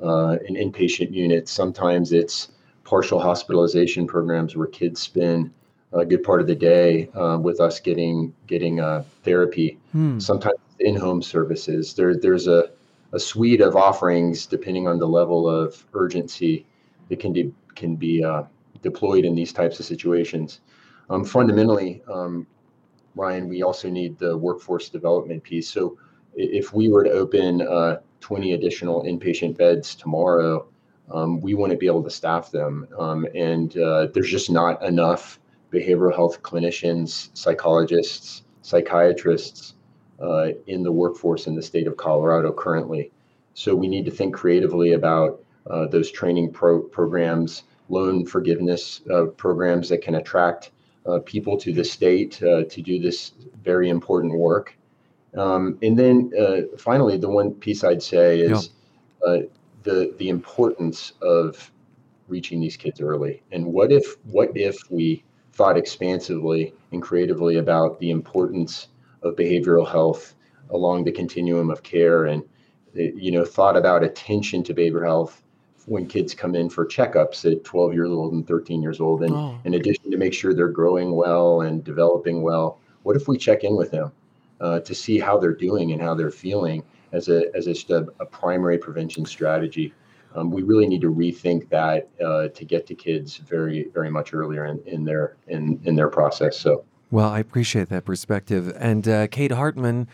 uh, 0.00 0.36
an 0.48 0.54
inpatient 0.54 1.12
unit. 1.12 1.48
Sometimes 1.48 2.12
it's 2.12 2.48
partial 2.84 3.18
hospitalization 3.18 4.06
programs 4.06 4.56
where 4.56 4.68
kids 4.68 5.00
spend 5.00 5.50
a 5.92 6.04
good 6.04 6.22
part 6.22 6.40
of 6.40 6.46
the 6.46 6.54
day 6.54 7.08
uh, 7.14 7.38
with 7.40 7.60
us 7.60 7.80
getting 7.80 8.32
getting 8.46 8.78
uh, 8.78 9.02
therapy. 9.24 9.78
Hmm. 9.90 10.20
Sometimes 10.20 10.56
in-home 10.78 11.22
services. 11.22 11.94
There, 11.94 12.14
there's 12.14 12.46
a, 12.46 12.70
a 13.12 13.18
suite 13.18 13.60
of 13.60 13.76
offerings 13.76 14.46
depending 14.46 14.86
on 14.86 14.98
the 14.98 15.08
level 15.08 15.48
of 15.48 15.84
urgency 15.94 16.66
that 17.08 17.18
can 17.20 17.32
be 17.32 17.52
can 17.74 17.96
be 17.96 18.24
uh, 18.24 18.44
deployed 18.82 19.24
in 19.24 19.34
these 19.34 19.52
types 19.52 19.78
of 19.80 19.86
situations. 19.86 20.60
Um, 21.10 21.24
fundamentally, 21.24 22.02
um, 22.12 22.46
Ryan, 23.14 23.48
we 23.48 23.62
also 23.62 23.88
need 23.88 24.18
the 24.18 24.36
workforce 24.36 24.88
development 24.88 25.42
piece. 25.42 25.68
So 25.68 25.98
if 26.34 26.72
we 26.72 26.88
were 26.88 27.04
to 27.04 27.10
open 27.10 27.62
uh, 27.62 28.00
20 28.20 28.52
additional 28.52 29.04
inpatient 29.04 29.56
beds 29.56 29.94
tomorrow, 29.94 30.66
um, 31.10 31.40
we 31.40 31.54
wouldn't 31.54 31.78
be 31.78 31.86
able 31.86 32.02
to 32.02 32.10
staff 32.10 32.50
them, 32.50 32.88
um, 32.98 33.26
and 33.34 33.76
uh, 33.78 34.08
there's 34.12 34.30
just 34.30 34.50
not 34.50 34.82
enough 34.82 35.38
behavioral 35.72 36.14
health 36.14 36.42
clinicians, 36.42 37.30
psychologists, 37.34 38.42
psychiatrists 38.62 39.74
uh, 40.20 40.48
in 40.66 40.82
the 40.82 40.90
workforce 40.90 41.46
in 41.46 41.54
the 41.54 41.62
state 41.62 41.86
of 41.86 41.96
Colorado 41.96 42.52
currently. 42.52 43.12
So 43.54 43.74
we 43.74 43.88
need 43.88 44.04
to 44.06 44.10
think 44.10 44.34
creatively 44.34 44.92
about 44.92 45.42
uh, 45.70 45.86
those 45.86 46.10
training 46.10 46.52
pro- 46.52 46.82
programs, 46.82 47.64
loan 47.88 48.26
forgiveness 48.26 49.00
uh, 49.10 49.26
programs 49.36 49.88
that 49.88 50.02
can 50.02 50.16
attract 50.16 50.70
uh, 51.06 51.20
people 51.24 51.56
to 51.56 51.72
the 51.72 51.84
state 51.84 52.42
uh, 52.42 52.64
to 52.64 52.82
do 52.82 52.98
this 52.98 53.32
very 53.62 53.88
important 53.88 54.36
work. 54.36 54.76
Um, 55.36 55.78
and 55.82 55.98
then 55.98 56.32
uh, 56.38 56.76
finally, 56.78 57.16
the 57.16 57.28
one 57.28 57.52
piece 57.52 57.84
I'd 57.84 58.02
say 58.02 58.40
is 58.40 58.70
uh, 59.26 59.38
the 59.82 60.14
the 60.18 60.28
importance 60.28 61.12
of 61.22 61.70
reaching 62.28 62.60
these 62.60 62.76
kids 62.76 63.00
early. 63.00 63.42
And 63.52 63.66
what 63.66 63.92
if 63.92 64.16
what 64.24 64.50
if 64.56 64.76
we 64.90 65.22
thought 65.52 65.76
expansively 65.76 66.74
and 66.92 67.02
creatively 67.02 67.56
about 67.56 67.98
the 67.98 68.10
importance 68.10 68.88
of 69.22 69.36
behavioral 69.36 69.88
health 69.88 70.34
along 70.70 71.04
the 71.04 71.12
continuum 71.12 71.70
of 71.70 71.82
care 71.82 72.26
and 72.26 72.42
you 72.94 73.30
know 73.30 73.44
thought 73.44 73.76
about 73.76 74.02
attention 74.02 74.62
to 74.62 74.74
behavioral 74.74 75.04
health 75.04 75.42
when 75.86 76.06
kids 76.06 76.34
come 76.34 76.54
in 76.54 76.68
for 76.68 76.84
checkups 76.84 77.50
at 77.50 77.64
12 77.64 77.94
years 77.94 78.10
old 78.10 78.32
and 78.32 78.46
13 78.46 78.82
years 78.82 79.00
old 79.00 79.22
and 79.22 79.32
Oh. 79.32 79.58
in 79.64 79.74
addition 79.74 80.10
to 80.10 80.16
make 80.16 80.34
sure 80.34 80.52
they're 80.52 80.68
growing 80.68 81.12
well 81.14 81.62
and 81.62 81.82
developing 81.84 82.42
well 82.42 82.78
what 83.04 83.16
if 83.16 83.28
we 83.28 83.38
check 83.38 83.62
in 83.64 83.76
with 83.76 83.90
them 83.92 84.10
uh, 84.60 84.80
to 84.80 84.94
see 84.94 85.18
how 85.18 85.38
they're 85.38 85.54
doing 85.54 85.92
and 85.92 86.02
how 86.02 86.14
they're 86.14 86.30
feeling 86.30 86.82
as 87.12 87.28
a 87.28 87.54
as 87.56 87.66
a, 87.68 87.72
just 87.72 87.90
a, 87.90 88.06
a 88.20 88.26
primary 88.26 88.78
prevention 88.78 89.24
strategy 89.24 89.94
um, 90.34 90.50
we 90.50 90.62
really 90.62 90.86
need 90.86 91.00
to 91.00 91.12
rethink 91.12 91.68
that 91.70 92.08
uh, 92.22 92.48
to 92.48 92.64
get 92.64 92.86
to 92.86 92.94
kids 92.94 93.36
very 93.38 93.88
very 93.94 94.10
much 94.10 94.34
earlier 94.34 94.66
in, 94.66 94.80
in 94.86 95.04
their 95.04 95.36
in 95.46 95.80
in 95.84 95.94
their 95.94 96.08
process 96.08 96.58
so 96.58 96.84
Well, 97.12 97.28
I 97.28 97.38
appreciate 97.38 97.88
that 97.90 98.04
perspective. 98.04 98.72
And 98.76 99.06
uh, 99.06 99.28
Kate 99.28 99.52
Hartman, 99.52 100.08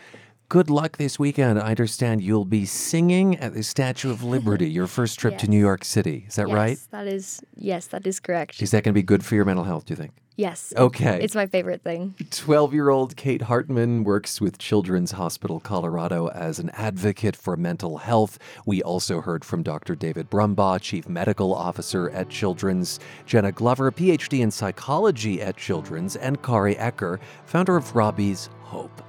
good 0.53 0.69
luck 0.69 0.97
this 0.97 1.17
weekend. 1.17 1.57
I 1.57 1.71
understand 1.71 2.21
you'll 2.21 2.45
be 2.45 2.63
singing 2.63 3.37
at 3.37 3.55
the 3.55 3.63
Statue 3.63 4.11
of 4.11 4.23
Liberty, 4.23 4.69
your 4.69 4.85
first 4.99 5.17
trip 5.17 5.39
to 5.39 5.47
New 5.47 5.59
York 5.59 5.83
City. 5.83 6.25
Is 6.27 6.35
that 6.35 6.47
right? 6.47 6.77
Yes, 6.77 6.87
That 6.91 7.07
is 7.07 7.41
yes, 7.55 7.87
that 7.87 8.05
is 8.05 8.19
correct. 8.19 8.61
Is 8.61 8.69
that 8.69 8.83
going 8.83 8.93
to 8.93 8.99
be 8.99 9.01
good 9.01 9.25
for 9.25 9.33
your 9.33 9.45
mental 9.45 9.63
health, 9.63 9.85
do 9.85 9.93
you 9.93 9.95
think? 9.95 10.11
yes. 10.35 10.71
Okay. 10.77 11.19
It's 11.23 11.33
my 11.33 11.47
favorite 11.47 11.81
thing. 11.83 12.13
12 12.29 12.71
year 12.71 12.89
old 12.89 13.15
Kate 13.15 13.43
Hartman 13.43 14.03
works 14.03 14.39
with 14.39 14.59
Children's 14.59 15.13
Hospital 15.13 15.59
Colorado 15.59 16.27
as 16.27 16.59
an 16.59 16.69
advocate 16.71 17.35
for 17.35 17.57
mental 17.57 17.97
health. 17.97 18.37
We 18.67 18.83
also 18.83 19.21
heard 19.21 19.43
from 19.43 19.63
Dr. 19.63 19.95
David 19.95 20.29
Brumbaugh, 20.29 20.79
Chief 20.81 21.09
Medical 21.09 21.51
Officer 21.53 22.11
at 22.11 22.29
Children's, 22.29 22.99
Jenna 23.25 23.51
Glover, 23.51 23.91
PhD 23.91 24.41
in 24.41 24.51
psychology 24.51 25.41
at 25.41 25.57
Children's, 25.57 26.15
and 26.15 26.43
Kari 26.43 26.75
Eckert, 26.77 27.21
founder 27.45 27.75
of 27.75 27.95
Robbie's 27.95 28.49
Hope. 28.61 29.01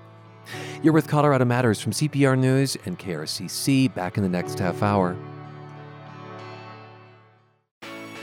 You're 0.85 0.93
with 0.93 1.09
Colorado 1.09 1.47
Matters 1.47 1.81
from 1.81 1.93
CPR 1.93 2.39
News 2.39 2.77
and 2.85 2.99
KRCC. 2.99 3.95
Back 3.95 4.19
in 4.19 4.23
the 4.23 4.29
next 4.29 4.59
half 4.59 4.83
hour. 4.83 5.17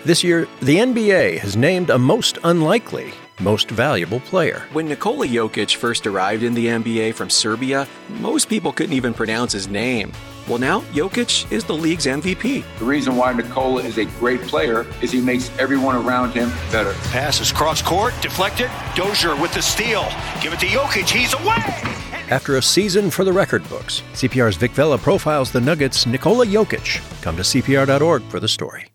This 0.05 0.23
year, 0.23 0.47
the 0.61 0.77
NBA 0.77 1.39
has 1.39 1.57
named 1.57 1.89
a 1.89 1.97
most 1.97 2.37
unlikely, 2.43 3.13
most 3.39 3.71
valuable 3.71 4.19
player. 4.19 4.61
When 4.73 4.87
Nikola 4.87 5.25
Jokic 5.25 5.75
first 5.75 6.05
arrived 6.05 6.43
in 6.43 6.53
the 6.53 6.67
NBA 6.67 7.15
from 7.15 7.31
Serbia, 7.31 7.87
most 8.19 8.47
people 8.47 8.71
couldn't 8.71 8.93
even 8.93 9.15
pronounce 9.15 9.53
his 9.53 9.67
name. 9.67 10.11
Well, 10.47 10.59
now 10.59 10.81
Jokic 10.91 11.51
is 11.51 11.63
the 11.63 11.73
league's 11.73 12.05
MVP. 12.05 12.63
The 12.77 12.85
reason 12.85 13.15
why 13.15 13.33
Nikola 13.33 13.81
is 13.81 13.97
a 13.97 14.05
great 14.05 14.41
player 14.41 14.85
is 15.01 15.11
he 15.11 15.19
makes 15.19 15.49
everyone 15.57 15.95
around 15.95 16.33
him 16.33 16.49
better. 16.71 16.93
Passes 17.09 17.51
cross 17.51 17.81
court, 17.81 18.13
deflected. 18.21 18.69
Dozier 18.95 19.35
with 19.35 19.51
the 19.51 19.63
steal. 19.63 20.07
Give 20.41 20.53
it 20.53 20.59
to 20.59 20.67
Jokic. 20.67 21.09
He's 21.09 21.33
away. 21.33 21.90
After 22.31 22.55
a 22.55 22.61
season 22.61 23.11
for 23.11 23.25
the 23.25 23.33
record 23.33 23.67
books, 23.67 24.03
CPR's 24.13 24.55
Vic 24.55 24.71
Vela 24.71 24.97
profiles 24.97 25.51
the 25.51 25.59
Nuggets' 25.59 26.05
Nikola 26.05 26.45
Jokic. 26.45 27.01
Come 27.21 27.35
to 27.35 27.41
CPR.org 27.41 28.23
for 28.23 28.39
the 28.39 28.47
story. 28.47 28.85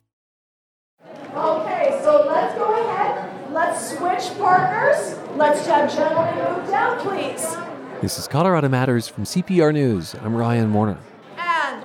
Okay, 1.35 2.01
so 2.03 2.25
let's 2.27 2.55
go 2.55 2.89
ahead. 2.89 3.53
Let's 3.53 3.91
switch 3.91 4.39
partners. 4.39 5.19
Let's 5.37 5.67
have 5.67 5.95
gentlemen 5.95 6.35
move 6.35 6.71
down, 6.71 6.99
please. 7.01 7.55
This 8.01 8.19
is 8.19 8.27
Colorado 8.27 8.71
Matters 8.71 9.07
from 9.07 9.25
CPR 9.25 9.71
News. 9.71 10.15
I'm 10.15 10.35
Ryan 10.35 10.73
Warner. 10.73 10.99
And 11.37 11.85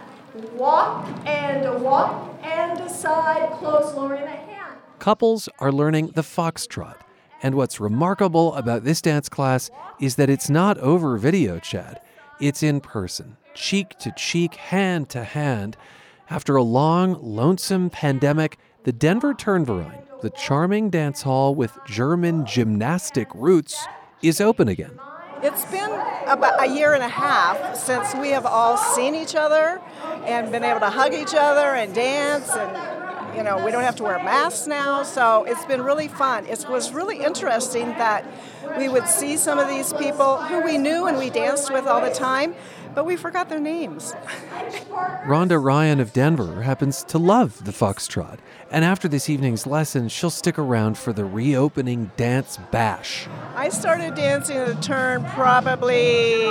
walk 0.54 1.06
and 1.26 1.84
walk 1.84 2.34
and 2.44 2.78
decide. 2.78 3.52
Close 3.60 3.94
lowering 3.94 4.22
the 4.22 4.30
hand. 4.30 4.78
Couples 5.00 5.50
are 5.60 5.74
learning 5.74 6.14
the 6.16 6.22
foxtrot. 6.22 7.01
And 7.44 7.56
what's 7.56 7.80
remarkable 7.80 8.54
about 8.56 8.84
this 8.84 9.02
dance 9.02 9.28
class 9.28 9.72
is 10.00 10.16
that 10.16 10.30
it's 10.30 10.50
not 10.50 10.78
over 10.78 11.18
video 11.18 11.60
chat, 11.60 12.06
it's 12.40 12.62
in 12.62 12.82
person, 12.82 13.38
cheek 13.54 13.98
to 14.00 14.14
cheek, 14.16 14.56
hand 14.56 15.10
to 15.10 15.24
hand. 15.24 15.76
After 16.30 16.56
a 16.56 16.64
long, 16.64 17.18
lonesome 17.22 17.90
pandemic, 17.90 18.58
the 18.84 18.92
Denver 18.92 19.34
Turnverein, 19.34 20.04
the 20.22 20.30
charming 20.30 20.90
dance 20.90 21.24
hall 21.24 21.56
with 21.56 21.78
German 21.86 22.46
gymnastic 22.46 23.28
roots, 23.34 23.86
is 24.22 24.40
open 24.40 24.68
again. 24.68 25.00
It's 25.44 25.66
been 25.66 25.92
about 26.28 26.64
a 26.64 26.68
year 26.68 26.94
and 26.94 27.02
a 27.02 27.10
half 27.10 27.76
since 27.76 28.14
we 28.14 28.30
have 28.30 28.46
all 28.46 28.78
seen 28.78 29.16
each 29.16 29.34
other 29.34 29.82
and 30.26 30.52
been 30.52 30.64
able 30.64 30.80
to 30.82 30.90
hug 30.92 31.16
each 31.16 31.34
other 31.34 31.76
and 31.76 31.94
dance 31.96 32.50
and 32.52 33.11
you 33.36 33.44
know 33.44 33.64
we 33.64 33.72
don't 33.72 33.84
have 33.84 33.96
to 33.96 34.04
wear 34.04 34.18
masks 34.24 34.68
now 34.68 35.04
so 35.04 35.44
it's 35.46 35.66
been 35.66 35.82
really 35.82 36.08
fun 36.08 36.46
it 36.46 36.66
was 36.70 36.94
really 36.94 37.24
interesting 37.24 37.88
that 37.90 38.26
we 38.78 38.88
would 38.88 39.08
see 39.08 39.38
some 39.38 39.60
of 39.60 39.68
these 39.68 39.94
people 39.94 40.38
who 40.38 40.62
we 40.62 40.78
knew 40.78 41.08
and 41.08 41.18
we 41.18 41.30
danced 41.30 41.72
with 41.72 41.86
all 41.88 42.02
the 42.02 42.14
time 42.14 42.54
but 42.94 43.06
we 43.06 43.16
forgot 43.16 43.50
their 43.50 43.60
names. 43.60 44.14
Rhonda 45.26 45.64
Ryan 45.64 46.00
of 46.00 46.14
Denver 46.14 46.62
happens 46.62 47.04
to 47.06 47.18
love 47.18 47.64
the 47.64 47.72
foxtrot, 47.72 48.40
and 48.70 48.84
after 48.84 49.08
this 49.08 49.30
evening's 49.30 49.66
lesson, 49.66 50.10
she'll 50.10 50.30
stick 50.30 50.60
around 50.60 50.98
for 50.98 51.14
the 51.14 51.26
reopening 51.26 52.12
dance 52.18 52.58
bash. 52.72 53.28
I 53.56 53.70
started 53.70 54.16
dancing 54.16 54.58
the 54.58 54.76
turn 54.76 55.24
probably 55.26 56.48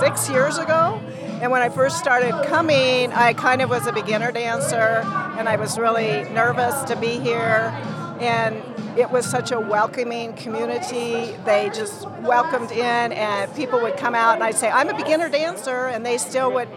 six 0.00 0.28
years 0.28 0.58
ago. 0.58 1.00
And 1.44 1.52
when 1.52 1.60
I 1.60 1.68
first 1.68 1.98
started 1.98 2.32
coming, 2.46 3.12
I 3.12 3.34
kind 3.34 3.60
of 3.60 3.68
was 3.68 3.86
a 3.86 3.92
beginner 3.92 4.32
dancer, 4.32 5.02
and 5.36 5.46
I 5.46 5.56
was 5.56 5.76
really 5.78 6.26
nervous 6.30 6.84
to 6.84 6.96
be 6.96 7.18
here. 7.18 7.70
And 8.18 8.62
it 8.98 9.10
was 9.10 9.26
such 9.26 9.52
a 9.52 9.60
welcoming 9.60 10.32
community. 10.36 11.36
They 11.44 11.70
just 11.74 12.08
welcomed 12.22 12.72
in, 12.72 13.12
and 13.12 13.54
people 13.54 13.78
would 13.82 13.98
come 13.98 14.14
out, 14.14 14.36
and 14.36 14.42
I'd 14.42 14.54
say, 14.54 14.70
I'm 14.70 14.88
a 14.88 14.96
beginner 14.96 15.28
dancer, 15.28 15.88
and 15.88 16.06
they 16.06 16.16
still 16.16 16.50
would 16.52 16.70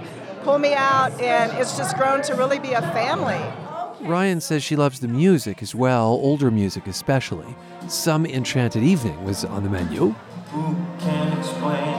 pull 0.44 0.60
me 0.60 0.74
out, 0.74 1.18
and 1.22 1.58
it's 1.58 1.78
just 1.78 1.96
grown 1.96 2.22
to 2.24 2.36
really 2.36 2.60
be 2.60 2.74
a 2.74 2.82
family. 2.82 3.40
Ryan 4.06 4.42
says 4.42 4.66
she 4.66 4.76
loves 4.76 5.00
the 5.00 5.08
music 5.08 5.64
as 5.64 5.76
well, 5.76 6.08
older 6.08 6.52
music 6.52 6.88
especially. 6.88 7.56
Some 7.88 8.26
Enchanted 8.26 8.84
Evening 8.84 9.24
was 9.24 9.46
on 9.46 9.64
the 9.64 9.70
menu. 9.70 10.14
Who 10.52 10.76
can 11.00 11.38
explain 11.38 11.97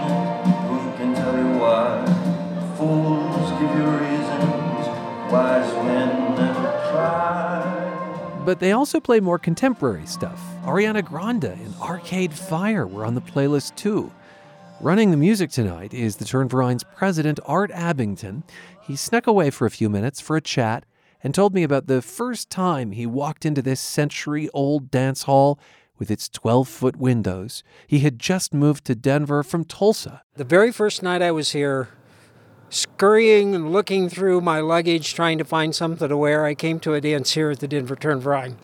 but 8.48 8.60
they 8.60 8.72
also 8.72 8.98
play 8.98 9.20
more 9.20 9.38
contemporary 9.38 10.06
stuff. 10.06 10.42
Ariana 10.64 11.04
Grande 11.04 11.44
and 11.44 11.74
Arcade 11.82 12.32
Fire 12.32 12.86
were 12.86 13.04
on 13.04 13.14
the 13.14 13.20
playlist 13.20 13.76
too. 13.76 14.10
Running 14.80 15.10
the 15.10 15.18
music 15.18 15.50
tonight 15.50 15.92
is 15.92 16.16
the 16.16 16.24
Turnvereins 16.24 16.82
president, 16.96 17.38
Art 17.44 17.70
Abington. 17.72 18.44
He 18.80 18.96
snuck 18.96 19.26
away 19.26 19.50
for 19.50 19.66
a 19.66 19.70
few 19.70 19.90
minutes 19.90 20.18
for 20.22 20.34
a 20.34 20.40
chat 20.40 20.86
and 21.22 21.34
told 21.34 21.52
me 21.52 21.62
about 21.62 21.88
the 21.88 22.00
first 22.00 22.48
time 22.48 22.92
he 22.92 23.04
walked 23.04 23.44
into 23.44 23.60
this 23.60 23.80
century 23.80 24.48
old 24.54 24.90
dance 24.90 25.24
hall 25.24 25.60
with 25.98 26.10
its 26.10 26.26
12 26.30 26.66
foot 26.66 26.96
windows. 26.96 27.62
He 27.86 27.98
had 27.98 28.18
just 28.18 28.54
moved 28.54 28.86
to 28.86 28.94
Denver 28.94 29.42
from 29.42 29.66
Tulsa. 29.66 30.22
The 30.36 30.44
very 30.44 30.72
first 30.72 31.02
night 31.02 31.20
I 31.20 31.32
was 31.32 31.52
here, 31.52 31.90
scurrying 32.70 33.54
and 33.54 33.72
looking 33.72 34.08
through 34.08 34.40
my 34.40 34.60
luggage 34.60 35.14
trying 35.14 35.38
to 35.38 35.44
find 35.44 35.74
something 35.74 36.08
to 36.08 36.16
wear, 36.16 36.44
I 36.44 36.54
came 36.54 36.80
to 36.80 36.94
a 36.94 37.00
dance 37.00 37.32
here 37.32 37.50
at 37.50 37.60
the 37.60 37.68
Denver 37.68 37.96
Turnverein. 37.96 38.56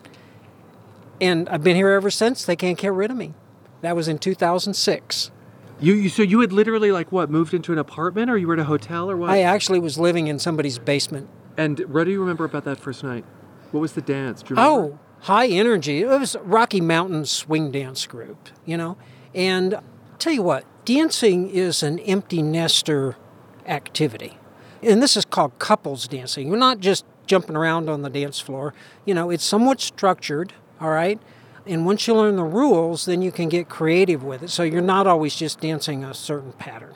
And 1.21 1.47
I've 1.49 1.63
been 1.63 1.75
here 1.75 1.89
ever 1.89 2.11
since. 2.11 2.45
They 2.45 2.55
can't 2.55 2.77
get 2.77 2.91
rid 2.91 3.11
of 3.11 3.17
me. 3.17 3.33
That 3.81 3.95
was 3.95 4.07
in 4.07 4.17
2006. 4.17 5.31
You, 5.79 5.93
you 5.93 6.09
so 6.09 6.21
you 6.23 6.39
had 6.39 6.53
literally 6.53 6.91
like 6.91 7.11
what 7.11 7.29
moved 7.29 7.53
into 7.53 7.73
an 7.73 7.77
apartment 7.77 8.29
or 8.29 8.37
you 8.37 8.47
were 8.47 8.53
at 8.53 8.59
a 8.59 8.65
hotel 8.65 9.09
or 9.09 9.17
what? 9.17 9.29
I 9.29 9.41
actually 9.41 9.79
was 9.79 9.97
living 9.97 10.27
in 10.27 10.39
somebody's 10.39 10.79
basement. 10.79 11.29
And 11.57 11.79
what 11.81 12.05
do 12.05 12.11
you 12.11 12.19
remember 12.19 12.45
about 12.45 12.63
that 12.65 12.79
first 12.79 13.03
night? 13.03 13.25
What 13.71 13.81
was 13.81 13.93
the 13.93 14.01
dance? 14.01 14.43
Oh, 14.55 14.99
high 15.21 15.47
energy. 15.47 16.01
It 16.01 16.07
was 16.07 16.35
Rocky 16.43 16.81
Mountain 16.81 17.25
swing 17.25 17.71
dance 17.71 18.05
group, 18.05 18.49
you 18.65 18.77
know. 18.77 18.97
And 19.33 19.75
I'll 19.75 19.83
tell 20.17 20.33
you 20.33 20.43
what, 20.43 20.65
dancing 20.85 21.49
is 21.49 21.83
an 21.83 21.99
empty 21.99 22.41
nester 22.41 23.17
activity. 23.67 24.37
And 24.81 25.01
this 25.01 25.17
is 25.17 25.25
called 25.25 25.57
couples 25.59 26.07
dancing. 26.07 26.47
You're 26.47 26.57
not 26.57 26.79
just 26.79 27.05
jumping 27.25 27.55
around 27.55 27.89
on 27.89 28.01
the 28.01 28.09
dance 28.09 28.39
floor. 28.39 28.73
You 29.05 29.13
know, 29.13 29.29
it's 29.29 29.43
somewhat 29.43 29.81
structured, 29.81 30.53
all 30.79 30.89
right? 30.89 31.19
And 31.65 31.85
once 31.85 32.07
you 32.07 32.13
learn 32.13 32.35
the 32.35 32.43
rules, 32.43 33.05
then 33.05 33.21
you 33.21 33.31
can 33.31 33.49
get 33.49 33.67
creative 33.69 34.23
with 34.23 34.43
it. 34.43 34.49
So 34.49 34.63
you're 34.63 34.81
not 34.81 35.07
always 35.07 35.35
just 35.35 35.59
dancing 35.59 36.03
a 36.03 36.13
certain 36.13 36.51
pattern. 36.53 36.93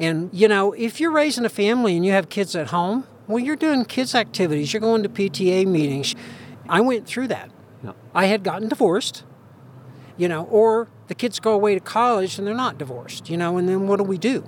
And, 0.00 0.30
you 0.32 0.48
know, 0.48 0.72
if 0.72 0.98
you're 0.98 1.12
raising 1.12 1.44
a 1.44 1.50
family 1.50 1.94
and 1.94 2.04
you 2.04 2.12
have 2.12 2.28
kids 2.28 2.56
at 2.56 2.68
home, 2.68 3.06
well, 3.28 3.38
you're 3.38 3.54
doing 3.54 3.84
kids' 3.84 4.14
activities, 4.14 4.72
you're 4.72 4.80
going 4.80 5.04
to 5.04 5.08
PTA 5.08 5.66
meetings. 5.66 6.16
I 6.68 6.80
went 6.80 7.06
through 7.06 7.28
that. 7.28 7.50
I 8.12 8.26
had 8.26 8.42
gotten 8.42 8.68
divorced, 8.68 9.22
you 10.16 10.26
know, 10.26 10.44
or 10.44 10.88
the 11.06 11.14
kids 11.14 11.38
go 11.38 11.52
away 11.52 11.74
to 11.74 11.80
college 11.80 12.38
and 12.38 12.46
they're 12.46 12.54
not 12.54 12.76
divorced, 12.76 13.30
you 13.30 13.36
know, 13.36 13.56
and 13.56 13.68
then 13.68 13.86
what 13.86 13.98
do 13.98 14.04
we 14.04 14.18
do? 14.18 14.44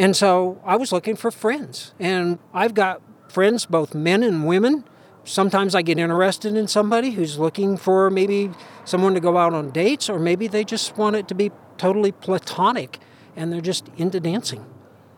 And 0.00 0.16
so 0.16 0.58
I 0.64 0.76
was 0.76 0.92
looking 0.92 1.14
for 1.14 1.30
friends. 1.30 1.92
And 2.00 2.38
I've 2.54 2.72
got 2.72 3.02
friends, 3.28 3.66
both 3.66 3.94
men 3.94 4.22
and 4.22 4.46
women. 4.46 4.84
Sometimes 5.24 5.74
I 5.74 5.82
get 5.82 5.98
interested 5.98 6.56
in 6.56 6.68
somebody 6.68 7.10
who's 7.10 7.38
looking 7.38 7.76
for 7.76 8.08
maybe 8.08 8.50
someone 8.86 9.12
to 9.12 9.20
go 9.20 9.36
out 9.36 9.52
on 9.52 9.70
dates, 9.72 10.08
or 10.08 10.18
maybe 10.18 10.48
they 10.48 10.64
just 10.64 10.96
want 10.96 11.16
it 11.16 11.28
to 11.28 11.34
be 11.34 11.50
totally 11.76 12.12
platonic 12.12 12.98
and 13.36 13.52
they're 13.52 13.60
just 13.60 13.90
into 13.98 14.20
dancing. 14.20 14.64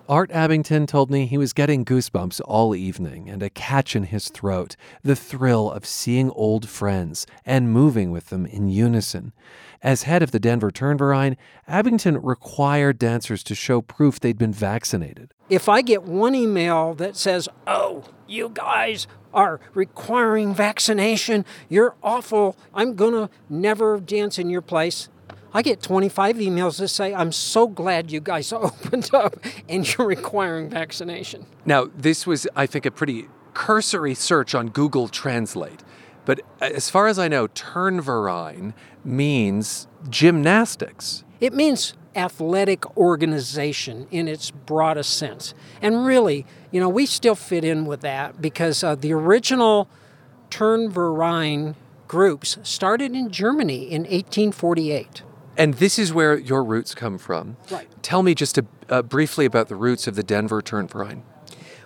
Art 0.09 0.33
Abington 0.33 0.87
told 0.87 1.11
me 1.11 1.27
he 1.27 1.39
was 1.39 1.53
getting 1.53 1.85
goosebumps 1.85 2.41
all 2.45 2.75
evening 2.75 3.31
and 3.31 3.41
a 3.41 3.49
catch 3.49 3.95
in 3.95 4.05
his 4.05 4.29
throat, 4.29 4.75
the 5.03 5.15
thrill 5.15 5.71
of 5.71 5.87
seeing 5.87 6.31
old 6.33 6.69
friends 6.69 7.25
and 7.47 7.73
moving 7.73 8.11
with 8.11 8.29
them 8.29 8.45
in 8.45 8.69
unison. 8.69 9.33
As 9.81 10.03
head 10.03 10.23
of 10.23 10.33
the 10.33 10.41
Denver 10.41 10.73
Turnverein, 10.73 11.37
Abington 11.69 12.21
required 12.21 12.99
dancers 12.99 13.45
to 13.45 13.55
show 13.55 13.81
proof 13.81 14.19
they'd 14.19 14.39
been 14.39 14.53
vaccinated. 14.53 15.35
If 15.49 15.69
I 15.69 15.83
get 15.83 16.03
one 16.03 16.35
email 16.35 16.95
that 16.95 17.17
says, 17.17 17.49
oh, 17.67 18.05
you 18.27 18.51
guys 18.53 19.07
are 19.33 19.61
requiring 19.73 20.53
vaccination, 20.53 21.45
you're 21.69 21.95
awful, 22.03 22.57
I'm 22.75 22.97
to 22.97 23.31
never 23.49 24.01
dance 24.01 24.39
in 24.39 24.51
your 24.51 24.63
place, 24.63 25.09
I 25.55 25.63
get 25.63 25.83
25 25.83 26.37
emails 26.37 26.79
that 26.79 26.89
say, 26.89 27.15
I'm 27.15 27.31
so 27.31 27.69
glad 27.69 28.11
you 28.11 28.21
guys 28.21 28.53
opened 28.53 29.11
up 29.15 29.37
and 29.69 29.87
you're 29.87 30.07
requiring 30.07 30.71
vaccination. 30.71 31.47
Now, 31.67 31.89
this 31.95 32.27
was, 32.27 32.47
I 32.57 32.67
think, 32.67 32.87
a 32.87 32.91
pretty 32.91 33.29
cursory 33.55 34.15
search 34.15 34.55
on 34.55 34.69
Google 34.69 35.09
Translate. 35.09 35.83
But 36.25 36.41
as 36.61 36.89
far 36.89 37.07
as 37.09 37.19
I 37.19 37.29
know, 37.29 37.49
Turnverein 37.49 38.75
means 39.05 39.89
gymnastics. 40.09 41.25
It 41.41 41.53
means 41.53 41.95
athletic 42.15 42.97
organization 42.97 44.07
in 44.11 44.29
its 44.29 44.51
broadest 44.51 45.17
sense. 45.17 45.55
And 45.81 46.07
really, 46.07 46.47
you 46.71 46.81
know, 46.81 46.89
we 46.89 47.07
still 47.07 47.35
fit 47.35 47.65
in 47.65 47.85
with 47.85 48.01
that 48.03 48.41
because 48.41 48.85
uh, 48.85 48.95
the 48.95 49.13
original 49.13 49.89
Turnverein 50.51 51.75
groups 52.07 52.59
started 52.63 53.15
in 53.15 53.31
Germany 53.31 53.91
in 53.91 54.03
1848. 54.03 55.23
And 55.57 55.75
this 55.75 55.99
is 55.99 56.13
where 56.13 56.39
your 56.39 56.65
roots 56.65 56.95
come 56.95 57.19
from. 57.19 57.57
Right. 57.71 57.89
Tell 58.03 58.23
me 58.23 58.35
just 58.35 58.59
a, 58.59 58.65
uh, 58.89 59.03
briefly 59.03 59.45
about 59.45 59.69
the 59.69 59.77
roots 59.77 60.07
of 60.07 60.15
the 60.15 60.23
Denver 60.23 60.63
Turnverein. 60.63 61.23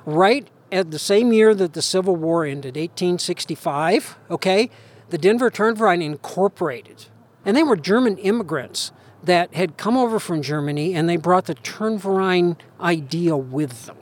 Right 0.04 0.46
at 0.70 0.90
the 0.90 0.98
same 0.98 1.32
year 1.32 1.54
that 1.54 1.72
the 1.72 1.82
Civil 1.82 2.16
War 2.16 2.44
ended, 2.44 2.76
1865, 2.76 4.16
okay, 4.30 4.70
the 5.10 5.18
Denver 5.18 5.50
Turnverein 5.50 6.02
incorporated. 6.02 7.06
And 7.44 7.56
they 7.56 7.62
were 7.62 7.76
German 7.76 8.18
immigrants 8.18 8.92
that 9.22 9.54
had 9.54 9.76
come 9.76 9.96
over 9.96 10.18
from 10.18 10.42
Germany 10.42 10.94
and 10.94 11.08
they 11.08 11.16
brought 11.16 11.46
the 11.46 11.54
Turnverein 11.56 12.56
idea 12.80 13.36
with 13.36 13.86
them. 13.86 13.96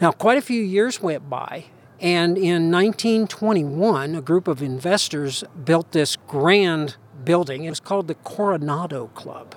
Now, 0.00 0.12
quite 0.12 0.38
a 0.38 0.42
few 0.42 0.62
years 0.62 1.02
went 1.02 1.28
by, 1.28 1.66
and 2.00 2.38
in 2.38 2.70
1921, 2.70 4.14
a 4.14 4.22
group 4.22 4.46
of 4.46 4.62
investors 4.62 5.42
built 5.64 5.90
this 5.90 6.14
grand 6.28 6.96
building. 7.28 7.64
It 7.64 7.68
was 7.68 7.78
called 7.78 8.08
the 8.08 8.14
Coronado 8.14 9.08
Club. 9.08 9.54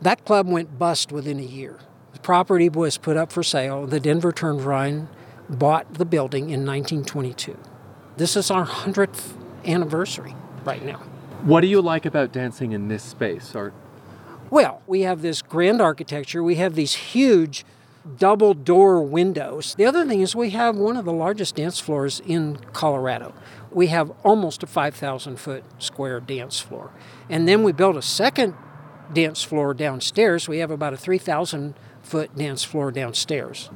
That 0.00 0.24
club 0.24 0.46
went 0.46 0.78
bust 0.78 1.10
within 1.10 1.40
a 1.40 1.42
year. 1.42 1.80
The 2.12 2.20
property 2.20 2.68
was 2.68 2.98
put 2.98 3.16
up 3.16 3.32
for 3.32 3.42
sale. 3.42 3.84
The 3.84 3.98
Denver 3.98 4.30
Turnverein 4.30 5.08
bought 5.48 5.94
the 5.94 6.04
building 6.04 6.50
in 6.50 6.64
1922. 6.64 7.58
This 8.16 8.36
is 8.36 8.48
our 8.48 8.64
100th 8.64 9.32
anniversary 9.66 10.36
right 10.64 10.84
now. 10.84 10.98
What 11.42 11.62
do 11.62 11.66
you 11.66 11.80
like 11.80 12.06
about 12.06 12.30
dancing 12.30 12.70
in 12.70 12.86
this 12.86 13.02
space, 13.02 13.56
Art? 13.56 13.74
Well, 14.48 14.82
we 14.86 15.00
have 15.00 15.20
this 15.20 15.42
grand 15.42 15.80
architecture. 15.80 16.44
We 16.44 16.54
have 16.56 16.76
these 16.76 16.94
huge 16.94 17.64
double 18.18 18.54
door 18.54 19.02
windows. 19.02 19.74
The 19.74 19.86
other 19.86 20.06
thing 20.06 20.20
is 20.20 20.36
we 20.36 20.50
have 20.50 20.76
one 20.76 20.96
of 20.96 21.04
the 21.04 21.12
largest 21.12 21.56
dance 21.56 21.80
floors 21.80 22.22
in 22.24 22.58
Colorado. 22.72 23.34
We 23.74 23.88
have 23.88 24.12
almost 24.22 24.62
a 24.62 24.66
5,000 24.66 25.36
foot 25.38 25.64
square 25.78 26.20
dance 26.20 26.60
floor. 26.60 26.90
And 27.28 27.48
then 27.48 27.62
we 27.62 27.72
built 27.72 27.96
a 27.96 28.02
second 28.02 28.54
dance 29.12 29.42
floor 29.42 29.74
downstairs. 29.74 30.48
We 30.48 30.58
have 30.58 30.70
about 30.70 30.92
a 30.92 30.96
3,000 30.96 31.74
foot 32.02 32.34
dance 32.36 32.64
floor 32.64 32.90
downstairs. 32.90 33.70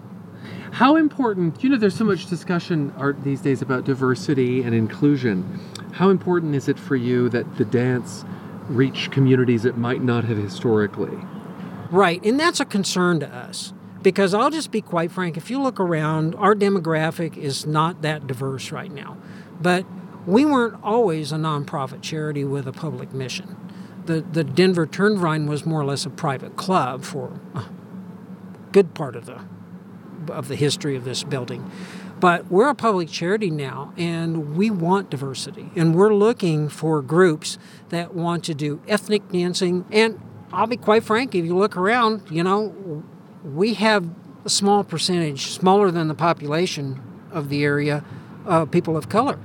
How 0.72 0.96
important, 0.96 1.62
you 1.62 1.70
know, 1.70 1.78
there's 1.78 1.96
so 1.96 2.04
much 2.04 2.26
discussion 2.26 2.92
art 2.98 3.22
these 3.24 3.40
days 3.40 3.62
about 3.62 3.84
diversity 3.84 4.62
and 4.62 4.74
inclusion. 4.74 5.60
How 5.92 6.10
important 6.10 6.54
is 6.54 6.68
it 6.68 6.78
for 6.78 6.96
you 6.96 7.28
that 7.30 7.56
the 7.56 7.64
dance 7.64 8.24
reach 8.68 9.10
communities 9.10 9.64
it 9.64 9.76
might 9.76 10.02
not 10.02 10.24
have 10.24 10.36
historically. 10.36 11.16
Right, 11.90 12.22
and 12.24 12.38
that's 12.38 12.60
a 12.60 12.64
concern 12.64 13.20
to 13.20 13.28
us 13.28 13.72
because 14.02 14.34
I'll 14.34 14.50
just 14.50 14.70
be 14.70 14.80
quite 14.80 15.10
frank. 15.10 15.36
If 15.36 15.50
you 15.50 15.60
look 15.60 15.80
around, 15.80 16.34
our 16.34 16.54
demographic 16.54 17.36
is 17.36 17.66
not 17.66 18.02
that 18.02 18.26
diverse 18.26 18.72
right 18.72 18.90
now. 18.90 19.16
But 19.60 19.86
we 20.26 20.44
weren't 20.44 20.82
always 20.82 21.32
a 21.32 21.36
nonprofit 21.36 22.02
charity 22.02 22.44
with 22.44 22.66
a 22.66 22.72
public 22.72 23.12
mission. 23.12 23.56
The, 24.06 24.20
the 24.20 24.44
Denver 24.44 24.86
Turnverein 24.86 25.48
was 25.48 25.64
more 25.64 25.80
or 25.80 25.84
less 25.84 26.04
a 26.04 26.10
private 26.10 26.56
club 26.56 27.04
for 27.04 27.40
a 27.54 27.64
good 28.72 28.94
part 28.94 29.16
of 29.16 29.26
the, 29.26 29.40
of 30.32 30.48
the 30.48 30.56
history 30.56 30.96
of 30.96 31.04
this 31.04 31.22
building. 31.24 31.70
But 32.18 32.50
we're 32.50 32.68
a 32.68 32.74
public 32.74 33.08
charity 33.08 33.50
now, 33.50 33.92
and 33.96 34.56
we 34.56 34.70
want 34.70 35.10
diversity. 35.10 35.70
And 35.76 35.94
we're 35.94 36.14
looking 36.14 36.68
for 36.68 37.02
groups 37.02 37.58
that 37.90 38.14
want 38.14 38.44
to 38.44 38.54
do 38.54 38.80
ethnic 38.88 39.30
dancing. 39.30 39.84
And 39.90 40.20
I'll 40.52 40.66
be 40.66 40.78
quite 40.78 41.04
frank, 41.04 41.34
if 41.34 41.44
you 41.44 41.56
look 41.56 41.76
around, 41.76 42.22
you 42.30 42.42
know, 42.42 43.04
we 43.44 43.74
have 43.74 44.08
a 44.44 44.48
small 44.48 44.82
percentage, 44.82 45.50
smaller 45.50 45.90
than 45.90 46.08
the 46.08 46.14
population 46.14 47.02
of 47.32 47.48
the 47.48 47.64
area, 47.64 48.02
uh, 48.46 48.64
people 48.66 48.96
of 48.96 49.08
color. 49.08 49.38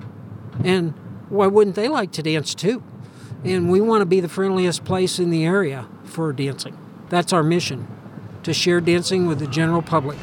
And 0.63 0.93
why 1.29 1.47
wouldn't 1.47 1.75
they 1.75 1.87
like 1.87 2.11
to 2.13 2.23
dance 2.23 2.53
too? 2.53 2.83
And 3.43 3.71
we 3.71 3.81
want 3.81 4.01
to 4.01 4.05
be 4.05 4.19
the 4.19 4.29
friendliest 4.29 4.83
place 4.83 5.17
in 5.19 5.31
the 5.31 5.45
area 5.45 5.87
for 6.03 6.31
dancing. 6.33 6.77
That's 7.09 7.33
our 7.33 7.43
mission 7.43 7.87
to 8.43 8.53
share 8.53 8.81
dancing 8.81 9.27
with 9.27 9.39
the 9.39 9.47
general 9.47 9.81
public. 9.81 10.17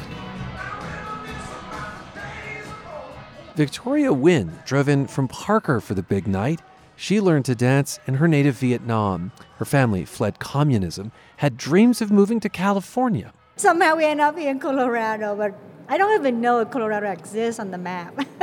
Victoria 3.55 4.13
Wynn 4.13 4.59
drove 4.65 4.87
in 4.87 5.07
from 5.07 5.27
Parker 5.27 5.81
for 5.81 5.93
the 5.93 6.03
big 6.03 6.27
night. 6.27 6.61
She 6.95 7.19
learned 7.19 7.45
to 7.45 7.55
dance 7.55 7.99
in 8.07 8.15
her 8.15 8.27
native 8.27 8.55
Vietnam. 8.57 9.31
Her 9.57 9.65
family 9.65 10.05
fled 10.05 10.39
communism, 10.39 11.11
had 11.37 11.57
dreams 11.57 12.01
of 12.01 12.11
moving 12.11 12.39
to 12.41 12.49
California. 12.49 13.33
Somehow 13.57 13.95
we 13.95 14.05
end 14.05 14.21
up 14.21 14.37
here 14.37 14.51
in 14.51 14.59
Colorado, 14.59 15.35
but 15.35 15.53
I 15.91 15.97
don't 15.97 16.13
even 16.19 16.39
know 16.39 16.59
if 16.59 16.69
Colorado 16.69 17.11
exists 17.11 17.59
on 17.59 17.71
the 17.71 17.79
map. 17.79 18.13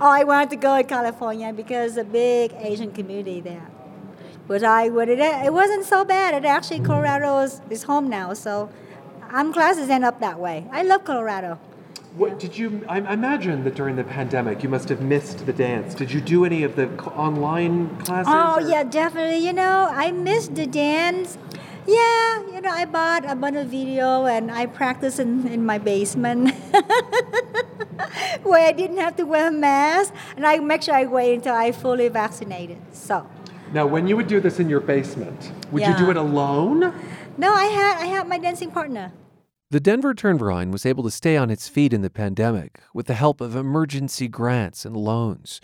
oh, 0.00 0.10
I 0.10 0.24
wanted 0.24 0.50
to 0.50 0.56
go 0.56 0.76
to 0.76 0.82
California 0.82 1.52
because 1.52 1.96
a 1.96 2.02
big 2.02 2.52
Asian 2.58 2.90
community 2.90 3.40
there. 3.40 3.68
But 4.48 4.64
I, 4.64 4.90
but 4.90 5.08
it, 5.08 5.20
it 5.20 5.52
wasn't 5.52 5.84
so 5.84 6.04
bad. 6.04 6.34
It 6.34 6.44
actually 6.44 6.80
Colorado 6.80 7.38
is, 7.38 7.60
is 7.70 7.84
home 7.84 8.10
now, 8.10 8.34
so 8.34 8.70
I'm 9.22 9.52
glad 9.52 9.78
end 9.88 10.04
up 10.04 10.18
that 10.18 10.40
way. 10.40 10.66
I 10.72 10.82
love 10.82 11.04
Colorado. 11.04 11.60
What 12.16 12.40
did 12.40 12.58
you? 12.58 12.84
I 12.88 12.98
imagine 12.98 13.62
that 13.62 13.76
during 13.76 13.94
the 13.94 14.02
pandemic, 14.02 14.64
you 14.64 14.68
must 14.68 14.88
have 14.88 15.00
missed 15.00 15.46
the 15.46 15.52
dance. 15.52 15.94
Did 15.94 16.10
you 16.10 16.20
do 16.20 16.44
any 16.44 16.64
of 16.64 16.74
the 16.74 16.88
online 17.12 17.96
classes? 17.98 18.32
Oh 18.34 18.56
or? 18.56 18.68
yeah, 18.68 18.82
definitely. 18.82 19.46
You 19.46 19.52
know, 19.52 19.88
I 19.92 20.10
missed 20.10 20.56
the 20.56 20.66
dance. 20.66 21.38
Yeah, 21.86 22.40
you 22.52 22.60
know, 22.60 22.70
I 22.70 22.84
bought 22.84 23.24
a 23.28 23.34
bunch 23.34 23.56
of 23.56 23.68
video 23.68 24.26
and 24.26 24.50
I 24.50 24.66
practiced 24.66 25.18
in, 25.18 25.46
in 25.48 25.64
my 25.64 25.78
basement 25.78 26.50
where 28.42 28.66
I 28.68 28.72
didn't 28.72 28.98
have 28.98 29.16
to 29.16 29.24
wear 29.24 29.48
a 29.48 29.52
mask, 29.52 30.12
and 30.36 30.46
I 30.46 30.58
make 30.58 30.82
sure 30.82 30.94
I 30.94 31.06
wait 31.06 31.34
until 31.34 31.54
I 31.54 31.72
fully 31.72 32.08
vaccinated. 32.08 32.78
So. 32.92 33.28
Now, 33.72 33.86
when 33.86 34.06
you 34.08 34.16
would 34.16 34.26
do 34.26 34.40
this 34.40 34.58
in 34.60 34.68
your 34.68 34.80
basement, 34.80 35.52
would 35.70 35.80
Yeah. 35.82 35.92
you 35.92 36.04
do 36.04 36.10
it 36.10 36.16
alone? 36.16 36.92
No, 37.38 37.52
I 37.54 37.66
had 37.66 37.98
I 38.02 38.06
had 38.06 38.28
my 38.28 38.38
dancing 38.38 38.70
partner. 38.70 39.12
The 39.70 39.80
Denver 39.80 40.14
Turnverein 40.14 40.72
was 40.72 40.84
able 40.84 41.04
to 41.04 41.10
stay 41.12 41.36
on 41.36 41.48
its 41.48 41.68
feet 41.68 41.92
in 41.92 42.02
the 42.02 42.10
pandemic 42.10 42.80
with 42.92 43.06
the 43.06 43.14
help 43.14 43.40
of 43.40 43.54
emergency 43.54 44.26
grants 44.26 44.84
and 44.84 44.96
loans. 44.96 45.60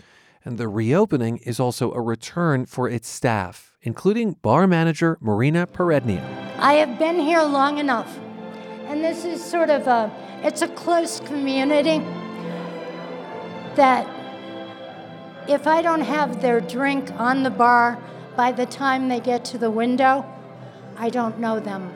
And 0.47 0.57
the 0.57 0.69
reopening 0.69 1.39
is 1.39 1.59
also 1.59 1.91
a 1.91 1.99
return 1.99 2.65
for 2.67 2.87
its 2.87 3.09
staff, 3.09 3.75
including 3.81 4.37
bar 4.41 4.65
manager 4.65 5.17
Marina 5.19 5.67
Perednia. 5.67 6.23
I 6.57 6.75
have 6.75 6.97
been 6.97 7.19
here 7.19 7.43
long 7.43 7.79
enough, 7.79 8.17
and 8.85 9.03
this 9.03 9.25
is 9.25 9.43
sort 9.43 9.69
of 9.69 9.87
a 9.87 10.09
it's 10.43 10.61
a 10.61 10.69
close 10.69 11.19
community 11.19 11.99
that 13.75 14.07
if 15.49 15.67
I 15.67 15.81
don't 15.81 15.99
have 15.99 16.41
their 16.41 16.61
drink 16.61 17.11
on 17.19 17.43
the 17.43 17.49
bar 17.49 18.01
by 18.37 18.53
the 18.53 18.65
time 18.65 19.09
they 19.09 19.19
get 19.19 19.43
to 19.51 19.57
the 19.57 19.69
window, 19.69 20.25
I 20.97 21.09
don't 21.09 21.39
know 21.39 21.59
them. 21.59 21.91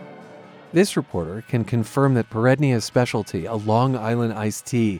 This 0.73 0.97
reporter 0.97 1.41
can 1.47 1.63
confirm 1.63 2.15
that 2.15 2.29
Perednia's 2.29 2.83
specialty, 2.83 3.45
a 3.45 3.55
Long 3.55 3.95
Island 3.95 4.33
iced 4.33 4.65
tea, 4.65 4.99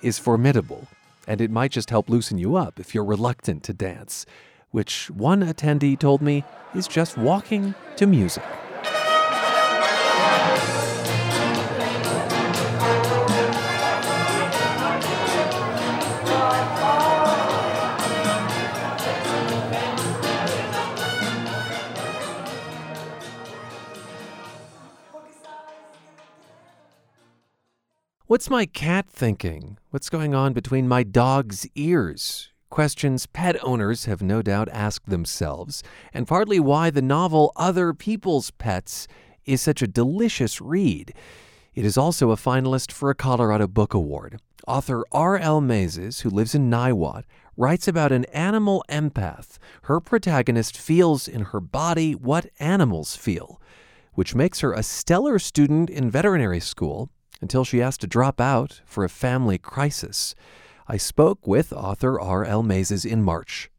is 0.00 0.18
formidable, 0.18 0.88
and 1.26 1.40
it 1.40 1.50
might 1.50 1.70
just 1.70 1.90
help 1.90 2.08
loosen 2.08 2.38
you 2.38 2.56
up 2.56 2.78
if 2.78 2.94
you're 2.94 3.04
reluctant 3.04 3.62
to 3.64 3.72
dance, 3.72 4.26
which 4.70 5.10
one 5.10 5.42
attendee 5.42 5.98
told 5.98 6.22
me 6.22 6.44
is 6.74 6.86
just 6.86 7.16
walking 7.16 7.74
to 7.96 8.06
music. 8.06 8.44
What's 28.28 28.50
my 28.50 28.66
cat 28.66 29.08
thinking? 29.08 29.78
What's 29.90 30.10
going 30.10 30.34
on 30.34 30.52
between 30.52 30.88
my 30.88 31.04
dog's 31.04 31.64
ears? 31.76 32.50
Questions 32.70 33.24
pet 33.26 33.56
owners 33.62 34.06
have 34.06 34.20
no 34.20 34.42
doubt 34.42 34.68
asked 34.70 35.08
themselves, 35.08 35.84
and 36.12 36.26
partly 36.26 36.58
why 36.58 36.90
the 36.90 37.00
novel 37.00 37.52
Other 37.54 37.94
People's 37.94 38.50
Pets 38.50 39.06
is 39.44 39.62
such 39.62 39.80
a 39.80 39.86
delicious 39.86 40.60
read. 40.60 41.14
It 41.76 41.84
is 41.84 41.96
also 41.96 42.32
a 42.32 42.36
finalist 42.36 42.90
for 42.90 43.10
a 43.10 43.14
Colorado 43.14 43.68
Book 43.68 43.94
Award. 43.94 44.40
Author 44.66 45.04
R.L. 45.12 45.60
Maizes, 45.60 46.22
who 46.22 46.30
lives 46.30 46.52
in 46.52 46.68
Niwot, 46.68 47.22
writes 47.56 47.86
about 47.86 48.10
an 48.10 48.24
animal 48.32 48.84
empath. 48.88 49.58
Her 49.82 50.00
protagonist 50.00 50.76
feels 50.76 51.28
in 51.28 51.42
her 51.42 51.60
body 51.60 52.16
what 52.16 52.50
animals 52.58 53.14
feel, 53.14 53.62
which 54.14 54.34
makes 54.34 54.62
her 54.62 54.72
a 54.72 54.82
stellar 54.82 55.38
student 55.38 55.88
in 55.88 56.10
veterinary 56.10 56.58
school 56.58 57.08
until 57.40 57.64
she 57.64 57.78
has 57.78 57.96
to 57.98 58.06
drop 58.06 58.40
out 58.40 58.80
for 58.84 59.04
a 59.04 59.08
family 59.08 59.58
crisis. 59.58 60.34
I 60.88 60.96
spoke 60.96 61.46
with 61.46 61.72
author 61.72 62.20
R.L. 62.20 62.62
Maizes 62.62 63.04
in 63.04 63.22
March. 63.22 63.70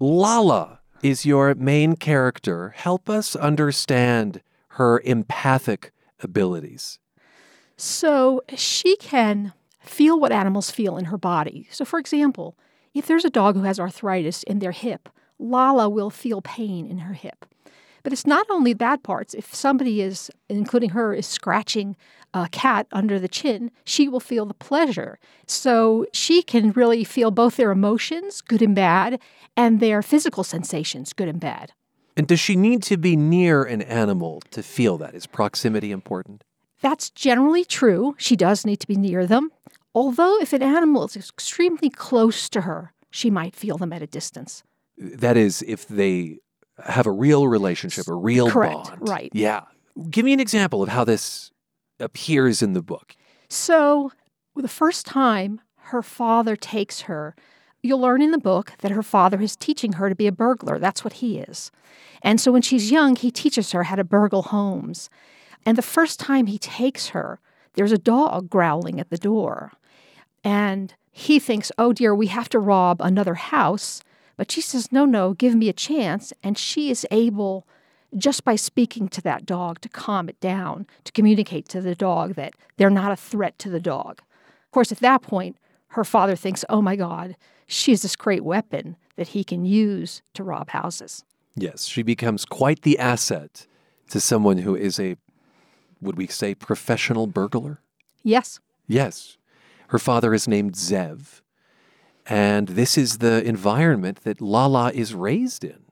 Lala 0.00 0.80
is 1.02 1.26
your 1.26 1.54
main 1.54 1.96
character. 1.96 2.72
Help 2.76 3.10
us 3.10 3.36
understand 3.36 4.40
her 4.68 5.00
empathic 5.04 5.92
abilities. 6.20 6.98
So 7.76 8.42
she 8.56 8.96
can 8.96 9.52
feel 9.80 10.18
what 10.18 10.32
animals 10.32 10.70
feel 10.70 10.96
in 10.96 11.06
her 11.06 11.18
body. 11.18 11.68
So, 11.70 11.84
for 11.84 11.98
example, 11.98 12.56
if 12.94 13.06
there's 13.06 13.24
a 13.24 13.30
dog 13.30 13.56
who 13.56 13.64
has 13.64 13.78
arthritis 13.78 14.42
in 14.44 14.60
their 14.60 14.72
hip, 14.72 15.08
Lala 15.38 15.88
will 15.88 16.10
feel 16.10 16.40
pain 16.40 16.86
in 16.86 16.98
her 16.98 17.14
hip. 17.14 17.44
But 18.02 18.12
it's 18.12 18.26
not 18.26 18.46
only 18.50 18.74
bad 18.74 19.02
parts. 19.02 19.34
If 19.34 19.54
somebody 19.54 20.00
is, 20.00 20.30
including 20.48 20.90
her, 20.90 21.12
is 21.14 21.26
scratching 21.26 21.96
a 22.34 22.48
cat 22.50 22.86
under 22.92 23.18
the 23.18 23.28
chin, 23.28 23.70
she 23.84 24.08
will 24.08 24.20
feel 24.20 24.44
the 24.44 24.54
pleasure. 24.54 25.18
So 25.46 26.06
she 26.12 26.42
can 26.42 26.72
really 26.72 27.04
feel 27.04 27.30
both 27.30 27.56
their 27.56 27.70
emotions, 27.70 28.40
good 28.40 28.60
and 28.60 28.74
bad, 28.74 29.20
and 29.56 29.80
their 29.80 30.02
physical 30.02 30.44
sensations, 30.44 31.12
good 31.12 31.28
and 31.28 31.40
bad. 31.40 31.72
And 32.16 32.26
does 32.26 32.40
she 32.40 32.56
need 32.56 32.82
to 32.84 32.96
be 32.96 33.16
near 33.16 33.62
an 33.62 33.82
animal 33.82 34.42
to 34.50 34.62
feel 34.62 34.98
that? 34.98 35.14
Is 35.14 35.26
proximity 35.26 35.90
important? 35.90 36.44
That's 36.80 37.10
generally 37.10 37.64
true. 37.64 38.14
She 38.18 38.36
does 38.36 38.66
need 38.66 38.80
to 38.80 38.86
be 38.86 38.96
near 38.96 39.26
them. 39.26 39.50
Although, 39.94 40.40
if 40.40 40.52
an 40.52 40.62
animal 40.62 41.04
is 41.04 41.16
extremely 41.16 41.88
close 41.88 42.48
to 42.50 42.62
her, 42.62 42.92
she 43.10 43.30
might 43.30 43.54
feel 43.54 43.78
them 43.78 43.92
at 43.92 44.02
a 44.02 44.06
distance. 44.06 44.64
That 44.98 45.36
is, 45.36 45.62
if 45.66 45.86
they 45.86 46.38
have 46.84 47.06
a 47.06 47.12
real 47.12 47.46
relationship, 47.46 48.08
a 48.08 48.14
real 48.14 48.50
Correct, 48.50 48.74
bond. 48.74 49.08
right. 49.08 49.30
Yeah. 49.32 49.62
Give 50.10 50.24
me 50.24 50.32
an 50.32 50.40
example 50.40 50.82
of 50.82 50.88
how 50.88 51.04
this 51.04 51.52
appears 52.00 52.62
in 52.62 52.72
the 52.72 52.82
book. 52.82 53.16
So, 53.48 54.12
the 54.56 54.68
first 54.68 55.06
time 55.06 55.60
her 55.76 56.02
father 56.02 56.56
takes 56.56 57.02
her, 57.02 57.34
you'll 57.82 58.00
learn 58.00 58.22
in 58.22 58.30
the 58.30 58.38
book 58.38 58.72
that 58.78 58.92
her 58.92 59.02
father 59.02 59.40
is 59.40 59.56
teaching 59.56 59.94
her 59.94 60.08
to 60.08 60.14
be 60.14 60.26
a 60.26 60.32
burglar. 60.32 60.78
That's 60.78 61.04
what 61.04 61.14
he 61.14 61.38
is. 61.38 61.70
And 62.22 62.40
so, 62.40 62.52
when 62.52 62.62
she's 62.62 62.90
young, 62.90 63.16
he 63.16 63.30
teaches 63.30 63.72
her 63.72 63.84
how 63.84 63.96
to 63.96 64.04
burgle 64.04 64.42
homes. 64.42 65.10
And 65.66 65.78
the 65.78 65.82
first 65.82 66.20
time 66.20 66.46
he 66.46 66.58
takes 66.58 67.08
her, 67.08 67.40
there's 67.74 67.92
a 67.92 67.98
dog 67.98 68.50
growling 68.50 69.00
at 69.00 69.10
the 69.10 69.18
door. 69.18 69.72
And 70.42 70.94
he 71.10 71.38
thinks, 71.38 71.70
oh 71.78 71.92
dear, 71.92 72.14
we 72.14 72.26
have 72.26 72.48
to 72.50 72.58
rob 72.58 73.00
another 73.00 73.34
house. 73.34 74.02
But 74.36 74.50
she 74.50 74.60
says, 74.60 74.90
no, 74.90 75.04
no, 75.04 75.32
give 75.32 75.54
me 75.54 75.68
a 75.68 75.72
chance. 75.72 76.32
And 76.42 76.58
she 76.58 76.90
is 76.90 77.06
able, 77.10 77.66
just 78.16 78.44
by 78.44 78.56
speaking 78.56 79.08
to 79.08 79.20
that 79.22 79.46
dog, 79.46 79.80
to 79.80 79.88
calm 79.88 80.28
it 80.28 80.38
down, 80.40 80.86
to 81.04 81.12
communicate 81.12 81.68
to 81.68 81.80
the 81.80 81.94
dog 81.94 82.34
that 82.34 82.54
they're 82.76 82.90
not 82.90 83.12
a 83.12 83.16
threat 83.16 83.58
to 83.60 83.70
the 83.70 83.80
dog. 83.80 84.20
Of 84.64 84.70
course, 84.70 84.92
at 84.92 85.00
that 85.00 85.22
point, 85.22 85.56
her 85.88 86.04
father 86.04 86.36
thinks, 86.36 86.64
oh 86.68 86.82
my 86.82 86.96
God, 86.96 87.36
she 87.66 87.92
has 87.92 88.02
this 88.02 88.16
great 88.16 88.44
weapon 88.44 88.96
that 89.16 89.28
he 89.28 89.44
can 89.44 89.64
use 89.64 90.22
to 90.34 90.42
rob 90.42 90.70
houses. 90.70 91.24
Yes, 91.56 91.84
she 91.86 92.02
becomes 92.02 92.44
quite 92.44 92.82
the 92.82 92.98
asset 92.98 93.66
to 94.10 94.20
someone 94.20 94.58
who 94.58 94.74
is 94.74 94.98
a, 94.98 95.16
would 96.00 96.16
we 96.16 96.26
say, 96.26 96.54
professional 96.54 97.26
burglar? 97.26 97.80
Yes. 98.22 98.58
Yes. 98.88 99.38
Her 99.88 99.98
father 99.98 100.34
is 100.34 100.48
named 100.48 100.74
Zev. 100.74 101.40
And 102.26 102.68
this 102.68 102.98
is 102.98 103.18
the 103.18 103.44
environment 103.44 104.24
that 104.24 104.40
Lala 104.40 104.90
is 104.92 105.14
raised 105.14 105.62
in. 105.62 105.83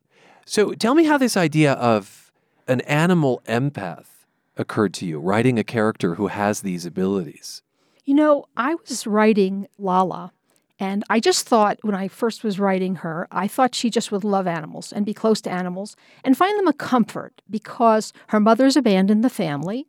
So 0.45 0.72
tell 0.74 0.95
me 0.95 1.05
how 1.05 1.18
this 1.18 1.36
idea 1.36 1.72
of 1.74 2.32
an 2.68 2.80
animal 2.82 3.43
empath 3.47 4.07
occurred 4.57 4.95
to 4.95 5.07
you, 5.07 5.18
writing 5.18 5.59
a 5.59 5.64
character 5.64 6.16
who 6.16 6.28
has 6.28 6.61
these 6.61 6.84
abilities. 6.84 7.62
You 8.05 8.14
know, 8.14 8.47
I 8.57 8.74
was 8.74 9.07
writing 9.07 9.66
Lala, 9.78 10.32
and 10.78 11.05
I 11.09 11.20
just 11.20 11.47
thought 11.47 11.78
when 11.82 11.95
I 11.95 12.09
first 12.09 12.43
was 12.43 12.59
writing 12.59 12.97
her, 12.97 13.28
I 13.30 13.47
thought 13.47 13.74
she 13.74 13.88
just 13.88 14.11
would 14.11 14.24
love 14.24 14.47
animals 14.47 14.93
and 14.93 15.07
be 15.07 15.14
close 15.14 15.40
to 15.43 15.51
animals 15.51 15.95
and 16.24 16.36
find 16.36 16.59
them 16.59 16.66
a 16.66 16.72
comfort 16.72 17.40
because 17.49 18.12
her 18.28 18.40
mother's 18.40 18.76
abandoned 18.76 19.24
the 19.24 19.30
family 19.30 19.86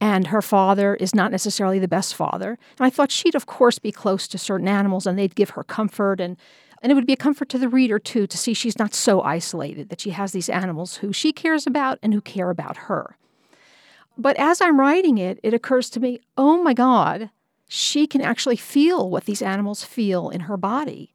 and 0.00 0.26
her 0.26 0.42
father 0.42 0.96
is 0.96 1.14
not 1.14 1.30
necessarily 1.30 1.78
the 1.78 1.88
best 1.88 2.14
father. 2.14 2.58
And 2.78 2.86
I 2.86 2.90
thought 2.90 3.10
she'd, 3.10 3.34
of 3.34 3.46
course, 3.46 3.78
be 3.78 3.92
close 3.92 4.28
to 4.28 4.38
certain 4.38 4.68
animals 4.68 5.06
and 5.06 5.18
they'd 5.18 5.34
give 5.34 5.50
her 5.50 5.62
comfort. 5.62 6.20
And, 6.20 6.36
and 6.84 6.90
it 6.90 6.96
would 6.96 7.06
be 7.06 7.14
a 7.14 7.16
comfort 7.16 7.48
to 7.48 7.56
the 7.56 7.70
reader, 7.70 7.98
too, 7.98 8.26
to 8.26 8.36
see 8.36 8.52
she's 8.52 8.78
not 8.78 8.92
so 8.92 9.22
isolated, 9.22 9.88
that 9.88 10.02
she 10.02 10.10
has 10.10 10.32
these 10.32 10.50
animals 10.50 10.96
who 10.96 11.14
she 11.14 11.32
cares 11.32 11.66
about 11.66 11.98
and 12.02 12.12
who 12.12 12.20
care 12.20 12.50
about 12.50 12.76
her. 12.76 13.16
But 14.18 14.36
as 14.36 14.60
I'm 14.60 14.78
writing 14.78 15.16
it, 15.16 15.40
it 15.42 15.54
occurs 15.54 15.88
to 15.90 16.00
me 16.00 16.20
oh 16.36 16.62
my 16.62 16.74
God, 16.74 17.30
she 17.66 18.06
can 18.06 18.20
actually 18.20 18.56
feel 18.56 19.08
what 19.08 19.24
these 19.24 19.40
animals 19.40 19.82
feel 19.82 20.28
in 20.28 20.40
her 20.40 20.58
body. 20.58 21.10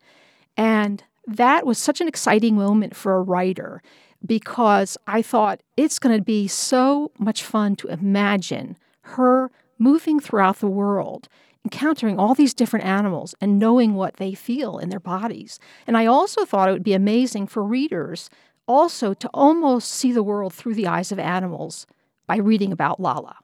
And 0.57 1.03
that 1.27 1.67
was 1.67 1.77
such 1.77 2.01
an 2.01 2.07
exciting 2.07 2.55
moment 2.55 2.95
for 2.95 3.15
a 3.15 3.21
writer 3.21 3.83
because 4.25 4.97
I 5.05 5.21
thought 5.21 5.61
it's 5.77 5.99
going 5.99 6.17
to 6.17 6.23
be 6.23 6.47
so 6.47 7.11
much 7.19 7.43
fun 7.43 7.75
to 7.75 7.89
imagine 7.89 8.75
her 9.01 9.51
moving 9.77 10.19
throughout 10.19 10.61
the 10.61 10.67
world, 10.67 11.29
encountering 11.65 12.17
all 12.17 12.33
these 12.33 12.53
different 12.53 12.85
animals 12.85 13.35
and 13.41 13.59
knowing 13.59 13.93
what 13.93 14.15
they 14.17 14.33
feel 14.33 14.77
in 14.77 14.89
their 14.89 14.99
bodies. 14.99 15.59
And 15.85 15.97
I 15.97 16.05
also 16.05 16.45
thought 16.45 16.69
it 16.69 16.73
would 16.73 16.83
be 16.83 16.93
amazing 16.93 17.47
for 17.47 17.63
readers 17.63 18.29
also 18.67 19.13
to 19.13 19.29
almost 19.33 19.89
see 19.89 20.11
the 20.11 20.23
world 20.23 20.53
through 20.53 20.75
the 20.75 20.87
eyes 20.87 21.11
of 21.11 21.19
animals 21.19 21.85
by 22.27 22.37
reading 22.37 22.71
about 22.71 22.99
Lala. 22.99 23.37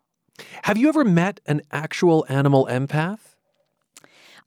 Have 0.63 0.77
you 0.77 0.87
ever 0.87 1.03
met 1.03 1.39
an 1.45 1.61
actual 1.71 2.25
animal 2.29 2.67
empath? 2.69 3.35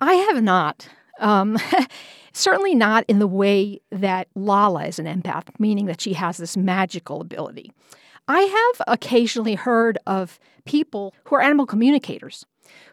I 0.00 0.14
have 0.14 0.42
not. 0.42 0.88
Um, 1.18 1.58
certainly 2.32 2.74
not 2.74 3.04
in 3.08 3.18
the 3.18 3.26
way 3.26 3.80
that 3.90 4.28
Lala 4.34 4.86
is 4.86 4.98
an 4.98 5.06
empath, 5.06 5.48
meaning 5.58 5.86
that 5.86 6.00
she 6.00 6.12
has 6.12 6.36
this 6.36 6.56
magical 6.56 7.20
ability. 7.20 7.72
I 8.28 8.40
have 8.40 8.86
occasionally 8.86 9.54
heard 9.54 9.98
of 10.06 10.38
people 10.64 11.14
who 11.24 11.34
are 11.34 11.40
animal 11.40 11.66
communicators 11.66 12.44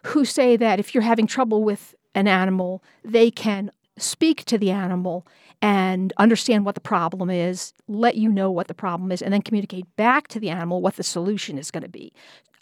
who 0.04 0.24
say 0.24 0.56
that 0.56 0.78
if 0.78 0.94
you're 0.94 1.02
having 1.02 1.26
trouble 1.26 1.64
with 1.64 1.94
an 2.14 2.28
animal, 2.28 2.82
they 3.04 3.30
can 3.30 3.70
speak 3.98 4.44
to 4.44 4.58
the 4.58 4.70
animal 4.70 5.26
and 5.62 6.12
understand 6.18 6.64
what 6.64 6.74
the 6.74 6.80
problem 6.80 7.30
is, 7.30 7.72
let 7.88 8.16
you 8.16 8.28
know 8.28 8.50
what 8.50 8.68
the 8.68 8.74
problem 8.74 9.10
is, 9.10 9.22
and 9.22 9.32
then 9.32 9.42
communicate 9.42 9.84
back 9.96 10.28
to 10.28 10.40
the 10.40 10.50
animal 10.50 10.82
what 10.82 10.96
the 10.96 11.02
solution 11.02 11.58
is 11.58 11.70
going 11.70 11.82
to 11.82 11.88
be. 11.88 12.12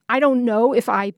I 0.08 0.20
don't 0.20 0.44
know 0.44 0.72
if 0.72 0.88
I 0.88 1.12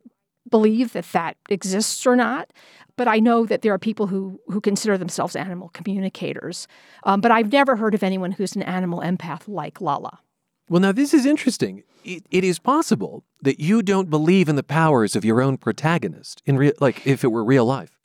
believe 0.49 0.93
that 0.93 1.11
that 1.13 1.37
exists 1.51 2.07
or 2.07 2.17
not, 2.17 2.51
but 2.97 3.09
I 3.09 3.19
know 3.19 3.45
that 3.47 3.63
there 3.63 3.75
are 3.75 3.79
people 3.79 4.07
who 4.07 4.41
who 4.47 4.61
consider 4.61 4.97
themselves 4.97 5.37
animal 5.37 5.71
communicators. 5.75 6.67
Um, 7.05 7.21
but 7.21 7.31
I've 7.31 7.53
never 7.53 7.77
heard 7.77 7.95
of 7.95 8.03
anyone 8.03 8.33
who's 8.33 8.57
an 8.57 8.63
animal 8.63 9.01
empath 9.01 9.49
like 9.49 9.81
Lala. 9.81 10.21
Well, 10.69 10.81
now 10.81 10.93
this 10.93 11.15
is 11.15 11.27
interesting. 11.27 11.85
It, 12.05 12.25
it 12.31 12.45
is 12.45 12.59
possible 12.59 13.25
that 13.43 13.61
you 13.61 13.83
don't 13.83 14.11
believe 14.11 14.49
in 14.49 14.57
the 14.57 14.63
powers 14.63 15.15
of 15.15 15.25
your 15.25 15.41
own 15.41 15.57
protagonist 15.57 16.43
in 16.45 16.57
real, 16.57 16.73
like 16.81 17.07
if 17.07 17.25
it 17.25 17.29
were 17.29 17.45
real 17.45 17.65
life. 17.65 17.99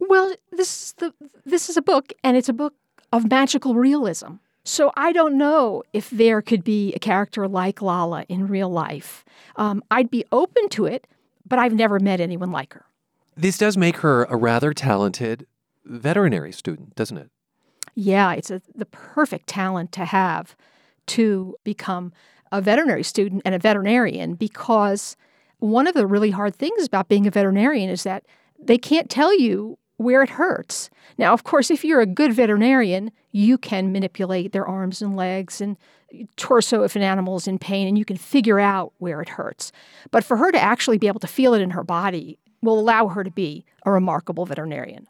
Well, 0.00 0.34
this 0.52 0.82
is 0.82 0.92
the 0.94 1.14
this 1.44 1.68
is 1.68 1.76
a 1.76 1.82
book, 1.82 2.12
and 2.22 2.36
it's 2.36 2.48
a 2.48 2.52
book 2.52 2.74
of 3.12 3.30
magical 3.30 3.74
realism. 3.74 4.34
So 4.64 4.92
I 4.96 5.12
don't 5.12 5.38
know 5.38 5.82
if 5.92 6.10
there 6.10 6.42
could 6.42 6.62
be 6.62 6.92
a 6.92 6.98
character 6.98 7.48
like 7.48 7.80
Lala 7.80 8.24
in 8.28 8.48
real 8.48 8.68
life. 8.68 9.24
Um, 9.56 9.82
I'd 9.90 10.10
be 10.10 10.24
open 10.30 10.68
to 10.70 10.84
it, 10.84 11.06
but 11.46 11.58
I've 11.58 11.72
never 11.72 11.98
met 11.98 12.20
anyone 12.20 12.52
like 12.52 12.74
her. 12.74 12.84
This 13.36 13.56
does 13.56 13.76
make 13.76 13.98
her 13.98 14.24
a 14.24 14.36
rather 14.36 14.74
talented 14.74 15.46
veterinary 15.84 16.52
student, 16.52 16.94
doesn't 16.96 17.16
it? 17.16 17.30
Yeah, 17.94 18.32
it's 18.34 18.50
a, 18.50 18.60
the 18.74 18.86
perfect 18.86 19.46
talent 19.46 19.90
to 19.92 20.04
have 20.04 20.54
to 21.08 21.56
become 21.64 22.12
a 22.50 22.60
veterinary 22.60 23.02
student 23.02 23.42
and 23.44 23.54
a 23.54 23.58
veterinarian 23.58 24.34
because 24.34 25.16
one 25.58 25.86
of 25.86 25.94
the 25.94 26.06
really 26.06 26.30
hard 26.30 26.54
things 26.54 26.86
about 26.86 27.08
being 27.08 27.26
a 27.26 27.30
veterinarian 27.30 27.90
is 27.90 28.04
that 28.04 28.24
they 28.58 28.78
can't 28.78 29.10
tell 29.10 29.38
you 29.38 29.78
where 29.96 30.22
it 30.22 30.30
hurts. 30.30 30.90
Now, 31.18 31.32
of 31.32 31.42
course, 31.42 31.70
if 31.70 31.84
you're 31.84 32.00
a 32.00 32.06
good 32.06 32.32
veterinarian, 32.32 33.10
you 33.32 33.58
can 33.58 33.92
manipulate 33.92 34.52
their 34.52 34.66
arms 34.66 35.02
and 35.02 35.16
legs 35.16 35.60
and 35.60 35.76
torso 36.36 36.84
if 36.84 36.96
an 36.96 37.02
animal 37.02 37.36
is 37.36 37.48
in 37.48 37.58
pain, 37.58 37.86
and 37.86 37.98
you 37.98 38.04
can 38.04 38.16
figure 38.16 38.60
out 38.60 38.92
where 38.98 39.20
it 39.20 39.28
hurts. 39.30 39.72
But 40.10 40.24
for 40.24 40.36
her 40.36 40.50
to 40.52 40.58
actually 40.58 40.98
be 40.98 41.08
able 41.08 41.20
to 41.20 41.26
feel 41.26 41.52
it 41.52 41.60
in 41.60 41.70
her 41.70 41.84
body 41.84 42.38
will 42.62 42.78
allow 42.78 43.08
her 43.08 43.24
to 43.24 43.30
be 43.30 43.64
a 43.84 43.90
remarkable 43.90 44.46
veterinarian. 44.46 45.06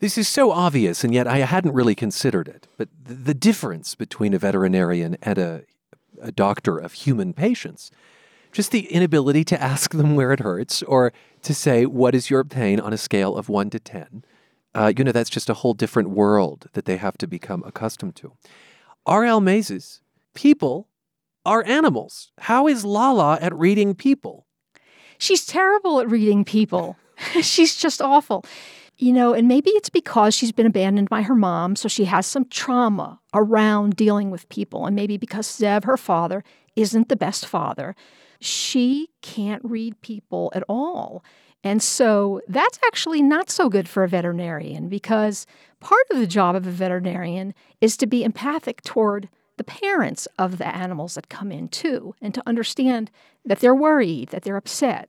This 0.00 0.18
is 0.18 0.28
so 0.28 0.50
obvious, 0.50 1.04
and 1.04 1.14
yet 1.14 1.26
I 1.26 1.38
hadn't 1.38 1.74
really 1.74 1.94
considered 1.94 2.48
it. 2.48 2.68
But 2.76 2.88
the 3.04 3.34
difference 3.34 3.94
between 3.94 4.34
a 4.34 4.38
veterinarian 4.38 5.16
and 5.22 5.38
a, 5.38 5.62
a 6.20 6.32
doctor 6.32 6.78
of 6.78 6.92
human 6.92 7.32
patients 7.32 7.90
just 8.56 8.70
the 8.70 8.86
inability 8.86 9.44
to 9.44 9.62
ask 9.62 9.92
them 9.92 10.16
where 10.16 10.32
it 10.32 10.40
hurts 10.40 10.82
or 10.84 11.12
to 11.42 11.54
say, 11.54 11.84
What 11.84 12.14
is 12.14 12.30
your 12.30 12.42
pain 12.42 12.80
on 12.80 12.92
a 12.92 12.96
scale 12.96 13.36
of 13.36 13.48
one 13.48 13.68
to 13.70 13.78
10? 13.78 14.24
Uh, 14.74 14.92
you 14.96 15.04
know, 15.04 15.12
that's 15.12 15.30
just 15.30 15.50
a 15.50 15.54
whole 15.54 15.74
different 15.74 16.10
world 16.10 16.68
that 16.72 16.86
they 16.86 16.96
have 16.96 17.18
to 17.18 17.26
become 17.26 17.62
accustomed 17.66 18.16
to. 18.16 18.32
R.L. 19.04 19.40
Maizes, 19.40 20.00
people 20.34 20.88
are 21.44 21.64
animals. 21.64 22.32
How 22.40 22.66
is 22.66 22.84
Lala 22.84 23.38
at 23.40 23.54
reading 23.54 23.94
people? 23.94 24.46
She's 25.18 25.46
terrible 25.46 26.00
at 26.00 26.10
reading 26.10 26.44
people. 26.44 26.96
she's 27.42 27.76
just 27.76 28.02
awful. 28.02 28.44
You 28.98 29.12
know, 29.12 29.34
and 29.34 29.46
maybe 29.46 29.70
it's 29.70 29.90
because 29.90 30.34
she's 30.34 30.52
been 30.52 30.66
abandoned 30.66 31.10
by 31.10 31.22
her 31.22 31.34
mom, 31.34 31.76
so 31.76 31.86
she 31.86 32.06
has 32.06 32.26
some 32.26 32.46
trauma 32.46 33.20
around 33.34 33.94
dealing 33.94 34.30
with 34.30 34.48
people. 34.48 34.86
And 34.86 34.96
maybe 34.96 35.18
because 35.18 35.46
Zev, 35.46 35.84
her 35.84 35.98
father, 35.98 36.42
isn't 36.76 37.08
the 37.08 37.16
best 37.16 37.46
father 37.46 37.94
she 38.40 39.08
can't 39.22 39.62
read 39.64 40.00
people 40.00 40.52
at 40.54 40.62
all. 40.68 41.24
And 41.64 41.82
so 41.82 42.40
that's 42.48 42.78
actually 42.86 43.22
not 43.22 43.50
so 43.50 43.68
good 43.68 43.88
for 43.88 44.04
a 44.04 44.08
veterinarian 44.08 44.88
because 44.88 45.46
part 45.80 46.04
of 46.10 46.18
the 46.18 46.26
job 46.26 46.54
of 46.54 46.66
a 46.66 46.70
veterinarian 46.70 47.54
is 47.80 47.96
to 47.98 48.06
be 48.06 48.24
empathic 48.24 48.82
toward 48.82 49.28
the 49.56 49.64
parents 49.64 50.28
of 50.38 50.58
the 50.58 50.66
animals 50.66 51.14
that 51.14 51.30
come 51.30 51.50
in 51.50 51.68
too, 51.68 52.14
and 52.20 52.34
to 52.34 52.42
understand 52.46 53.10
that 53.44 53.60
they're 53.60 53.74
worried, 53.74 54.28
that 54.28 54.42
they're 54.42 54.56
upset, 54.56 55.08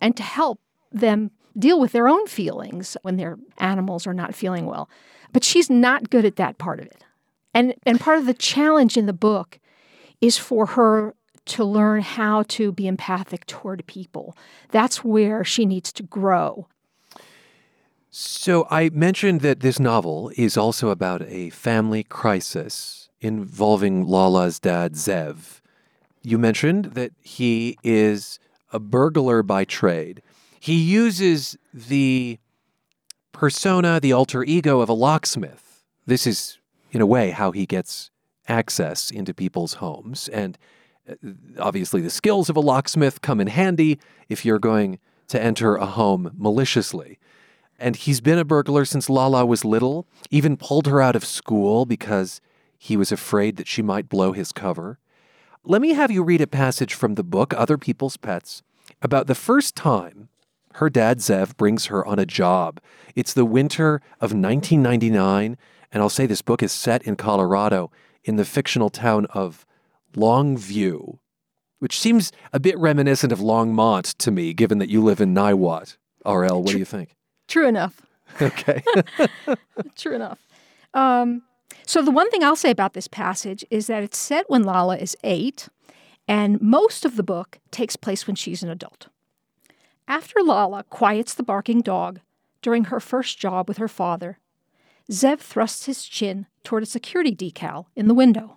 and 0.00 0.16
to 0.16 0.22
help 0.22 0.60
them 0.92 1.32
deal 1.58 1.80
with 1.80 1.92
their 1.92 2.08
own 2.08 2.26
feelings 2.26 2.96
when 3.02 3.16
their 3.16 3.38
animals 3.58 4.06
are 4.06 4.14
not 4.14 4.34
feeling 4.34 4.66
well. 4.66 4.88
But 5.32 5.44
she's 5.44 5.68
not 5.68 6.10
good 6.10 6.24
at 6.24 6.36
that 6.36 6.58
part 6.58 6.80
of 6.80 6.86
it. 6.86 7.04
And, 7.54 7.74
and 7.84 8.00
part 8.00 8.18
of 8.18 8.26
the 8.26 8.34
challenge 8.34 8.96
in 8.96 9.06
the 9.06 9.12
book 9.12 9.58
is 10.20 10.38
for 10.38 10.66
her 10.66 11.14
to 11.46 11.64
learn 11.64 12.02
how 12.02 12.42
to 12.44 12.72
be 12.72 12.86
empathic 12.86 13.46
toward 13.46 13.86
people. 13.86 14.36
That's 14.70 15.02
where 15.02 15.44
she 15.44 15.66
needs 15.66 15.92
to 15.94 16.02
grow. 16.02 16.68
So, 18.10 18.66
I 18.70 18.88
mentioned 18.90 19.42
that 19.42 19.60
this 19.60 19.78
novel 19.78 20.32
is 20.36 20.56
also 20.56 20.88
about 20.88 21.22
a 21.22 21.50
family 21.50 22.02
crisis 22.02 23.10
involving 23.20 24.06
Lala's 24.06 24.58
dad, 24.58 24.94
Zev. 24.94 25.60
You 26.22 26.38
mentioned 26.38 26.86
that 26.94 27.12
he 27.20 27.76
is 27.84 28.38
a 28.72 28.78
burglar 28.78 29.42
by 29.42 29.64
trade. 29.64 30.22
He 30.60 30.74
uses 30.74 31.56
the 31.72 32.38
persona, 33.32 34.00
the 34.00 34.12
alter 34.12 34.42
ego 34.42 34.80
of 34.80 34.88
a 34.88 34.94
locksmith. 34.94 35.84
This 36.06 36.26
is, 36.26 36.58
in 36.90 37.00
a 37.00 37.06
way, 37.06 37.30
how 37.30 37.52
he 37.52 37.66
gets 37.66 38.10
access 38.48 39.10
into 39.10 39.34
people's 39.34 39.74
homes. 39.74 40.28
And 40.28 40.58
uh, 41.08 41.14
obviously, 41.58 42.00
the 42.00 42.10
skills 42.10 42.48
of 42.48 42.56
a 42.56 42.60
locksmith 42.60 43.20
come 43.20 43.40
in 43.40 43.46
handy 43.46 43.98
if 44.28 44.44
you're 44.44 44.58
going 44.58 44.98
to 45.28 45.40
enter 45.40 45.76
a 45.76 45.86
home 45.86 46.32
maliciously. 46.36 47.18
And 47.78 47.94
he's 47.94 48.20
been 48.20 48.38
a 48.38 48.44
burglar 48.44 48.84
since 48.84 49.08
Lala 49.08 49.46
was 49.46 49.64
little, 49.64 50.06
even 50.30 50.56
pulled 50.56 50.86
her 50.86 51.00
out 51.00 51.14
of 51.14 51.24
school 51.24 51.86
because 51.86 52.40
he 52.76 52.96
was 52.96 53.12
afraid 53.12 53.56
that 53.56 53.68
she 53.68 53.82
might 53.82 54.08
blow 54.08 54.32
his 54.32 54.52
cover. 54.52 54.98
Let 55.64 55.80
me 55.80 55.92
have 55.92 56.10
you 56.10 56.22
read 56.22 56.40
a 56.40 56.46
passage 56.46 56.94
from 56.94 57.14
the 57.14 57.22
book, 57.22 57.54
Other 57.54 57.78
People's 57.78 58.16
Pets, 58.16 58.62
about 59.02 59.26
the 59.26 59.34
first 59.34 59.76
time 59.76 60.28
her 60.78 60.88
dad, 60.88 61.18
Zev, 61.18 61.56
brings 61.56 61.86
her 61.86 62.06
on 62.06 62.18
a 62.18 62.26
job. 62.26 62.80
It's 63.16 63.34
the 63.34 63.44
winter 63.44 63.96
of 64.20 64.32
1999, 64.32 65.56
and 65.90 66.02
I'll 66.02 66.08
say 66.08 66.24
this 66.24 66.42
book 66.42 66.62
is 66.62 66.70
set 66.70 67.02
in 67.02 67.16
Colorado 67.16 67.90
in 68.22 68.36
the 68.36 68.44
fictional 68.44 68.88
town 68.88 69.26
of 69.26 69.66
Longview, 70.14 71.18
which 71.80 71.98
seems 71.98 72.30
a 72.52 72.60
bit 72.60 72.78
reminiscent 72.78 73.32
of 73.32 73.40
Longmont 73.40 74.16
to 74.18 74.30
me, 74.30 74.54
given 74.54 74.78
that 74.78 74.88
you 74.88 75.02
live 75.02 75.20
in 75.20 75.34
Niwot. 75.34 75.96
RL, 76.24 76.62
what 76.62 76.72
do 76.72 76.78
you 76.78 76.84
think? 76.84 77.16
True 77.46 77.68
enough. 77.68 78.02
Okay. 78.42 78.82
True 79.96 80.14
enough. 80.14 80.38
Um, 80.92 81.42
so, 81.86 82.02
the 82.02 82.10
one 82.10 82.30
thing 82.30 82.44
I'll 82.44 82.56
say 82.56 82.70
about 82.70 82.92
this 82.92 83.08
passage 83.08 83.64
is 83.70 83.86
that 83.86 84.02
it's 84.02 84.18
set 84.18 84.50
when 84.50 84.64
Lala 84.64 84.98
is 84.98 85.16
eight, 85.24 85.70
and 86.28 86.60
most 86.60 87.06
of 87.06 87.16
the 87.16 87.22
book 87.22 87.58
takes 87.70 87.96
place 87.96 88.26
when 88.26 88.36
she's 88.36 88.62
an 88.62 88.68
adult. 88.68 89.08
After 90.08 90.42
Lala 90.42 90.84
quiets 90.84 91.34
the 91.34 91.42
barking 91.42 91.82
dog 91.82 92.20
during 92.62 92.84
her 92.84 92.98
first 92.98 93.38
job 93.38 93.68
with 93.68 93.76
her 93.76 93.88
father, 93.88 94.38
Zev 95.12 95.40
thrusts 95.40 95.84
his 95.84 96.04
chin 96.04 96.46
toward 96.64 96.82
a 96.82 96.86
security 96.86 97.36
decal 97.36 97.86
in 97.94 98.08
the 98.08 98.14
window. 98.14 98.56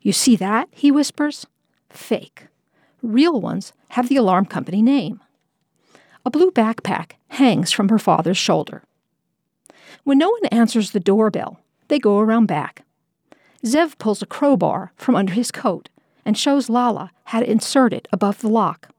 You 0.00 0.12
see 0.12 0.36
that? 0.36 0.68
he 0.70 0.92
whispers. 0.92 1.44
Fake. 1.90 2.46
Real 3.02 3.40
ones 3.40 3.72
have 3.90 4.08
the 4.08 4.16
alarm 4.16 4.46
company 4.46 4.80
name. 4.80 5.20
A 6.24 6.30
blue 6.30 6.52
backpack 6.52 7.12
hangs 7.30 7.72
from 7.72 7.88
her 7.88 7.98
father's 7.98 8.38
shoulder. 8.38 8.84
When 10.04 10.18
no 10.18 10.30
one 10.30 10.46
answers 10.46 10.92
the 10.92 11.00
doorbell, 11.00 11.58
they 11.88 11.98
go 11.98 12.20
around 12.20 12.46
back. 12.46 12.84
Zev 13.66 13.98
pulls 13.98 14.22
a 14.22 14.26
crowbar 14.26 14.92
from 14.94 15.16
under 15.16 15.32
his 15.32 15.50
coat 15.50 15.88
and 16.24 16.38
shows 16.38 16.70
Lala 16.70 17.10
how 17.24 17.40
to 17.40 17.50
insert 17.50 17.92
it 17.92 18.06
above 18.12 18.40
the 18.40 18.48
lock. 18.48 18.90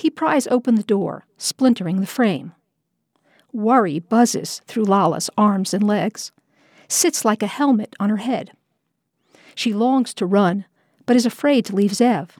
He 0.00 0.08
pries 0.08 0.46
open 0.46 0.76
the 0.76 0.82
door, 0.82 1.26
splintering 1.36 2.00
the 2.00 2.06
frame. 2.06 2.52
Worry 3.52 3.98
buzzes 3.98 4.62
through 4.66 4.84
Lala's 4.84 5.28
arms 5.36 5.74
and 5.74 5.86
legs, 5.86 6.32
sits 6.88 7.22
like 7.22 7.42
a 7.42 7.46
helmet 7.46 7.94
on 8.00 8.08
her 8.08 8.16
head. 8.16 8.52
She 9.54 9.74
longs 9.74 10.14
to 10.14 10.24
run, 10.24 10.64
but 11.04 11.16
is 11.16 11.26
afraid 11.26 11.66
to 11.66 11.76
leave 11.76 11.90
Zev. 11.90 12.30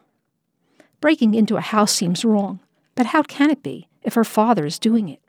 Breaking 1.03 1.35
into 1.35 1.59
a 1.59 1.61
house 1.61 1.93
seems 1.93 2.25
wrong, 2.25 2.61
but 2.95 3.07
how 3.13 3.23
can 3.23 3.51
it 3.51 3.63
be 3.63 3.89
if 4.03 4.15
her 4.15 4.25
father 4.25 4.65
is 4.65 4.79
doing 4.79 5.11
it? 5.11 5.21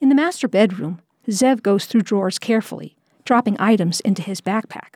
In 0.00 0.08
the 0.08 0.14
master 0.14 0.48
bedroom, 0.48 1.02
Zev 1.28 1.62
goes 1.62 1.84
through 1.84 2.00
drawers 2.00 2.38
carefully, 2.38 2.96
dropping 3.26 3.60
items 3.60 4.00
into 4.00 4.22
his 4.22 4.40
backpack. 4.40 4.94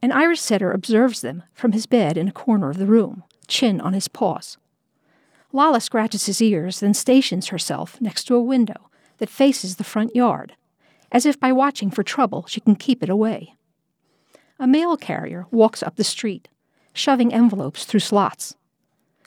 An 0.00 0.12
Irish 0.12 0.40
setter 0.40 0.70
observes 0.70 1.22
them 1.22 1.42
from 1.52 1.72
his 1.72 1.86
bed 1.86 2.16
in 2.16 2.28
a 2.28 2.32
corner 2.32 2.70
of 2.70 2.78
the 2.78 2.86
room, 2.86 3.24
chin 3.48 3.80
on 3.80 3.94
his 3.94 4.06
paws. 4.06 4.58
Lala 5.54 5.80
scratches 5.80 6.26
his 6.26 6.42
ears, 6.42 6.80
then 6.80 6.94
stations 6.94 7.46
herself 7.46 8.00
next 8.00 8.24
to 8.24 8.34
a 8.34 8.42
window 8.42 8.90
that 9.18 9.30
faces 9.30 9.76
the 9.76 9.84
front 9.84 10.14
yard, 10.14 10.56
as 11.12 11.24
if 11.24 11.38
by 11.38 11.52
watching 11.52 11.92
for 11.92 12.02
trouble 12.02 12.44
she 12.48 12.60
can 12.60 12.74
keep 12.74 13.04
it 13.04 13.08
away. 13.08 13.54
A 14.58 14.66
mail 14.66 14.96
carrier 14.96 15.46
walks 15.52 15.80
up 15.80 15.94
the 15.94 16.02
street, 16.02 16.48
shoving 16.92 17.32
envelopes 17.32 17.84
through 17.84 18.00
slots. 18.00 18.56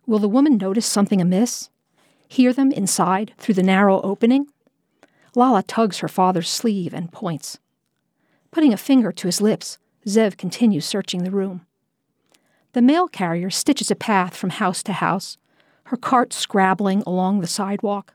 Will 0.05 0.19
the 0.19 0.27
woman 0.27 0.57
notice 0.57 0.85
something 0.85 1.21
amiss? 1.21 1.69
Hear 2.27 2.51
them 2.51 2.73
inside 2.73 3.33
through 3.37 3.55
the 3.55 3.63
narrow 3.63 4.01
opening? 4.01 4.47
Lala 5.33 5.63
tugs 5.63 5.99
her 5.99 6.09
father's 6.09 6.49
sleeve 6.49 6.93
and 6.93 7.09
points. 7.09 7.57
Putting 8.51 8.73
a 8.73 8.77
finger 8.77 9.13
to 9.13 9.27
his 9.29 9.39
lips, 9.39 9.77
Zev 10.05 10.35
continues 10.35 10.83
searching 10.83 11.23
the 11.23 11.31
room. 11.31 11.65
The 12.73 12.81
mail 12.81 13.07
carrier 13.07 13.49
stitches 13.49 13.89
a 13.89 13.95
path 13.95 14.35
from 14.35 14.49
house 14.49 14.83
to 14.83 14.91
house, 14.91 15.37
her 15.87 15.97
cart 15.97 16.33
scrabbling 16.33 17.01
along 17.07 17.39
the 17.39 17.47
sidewalk. 17.47 18.13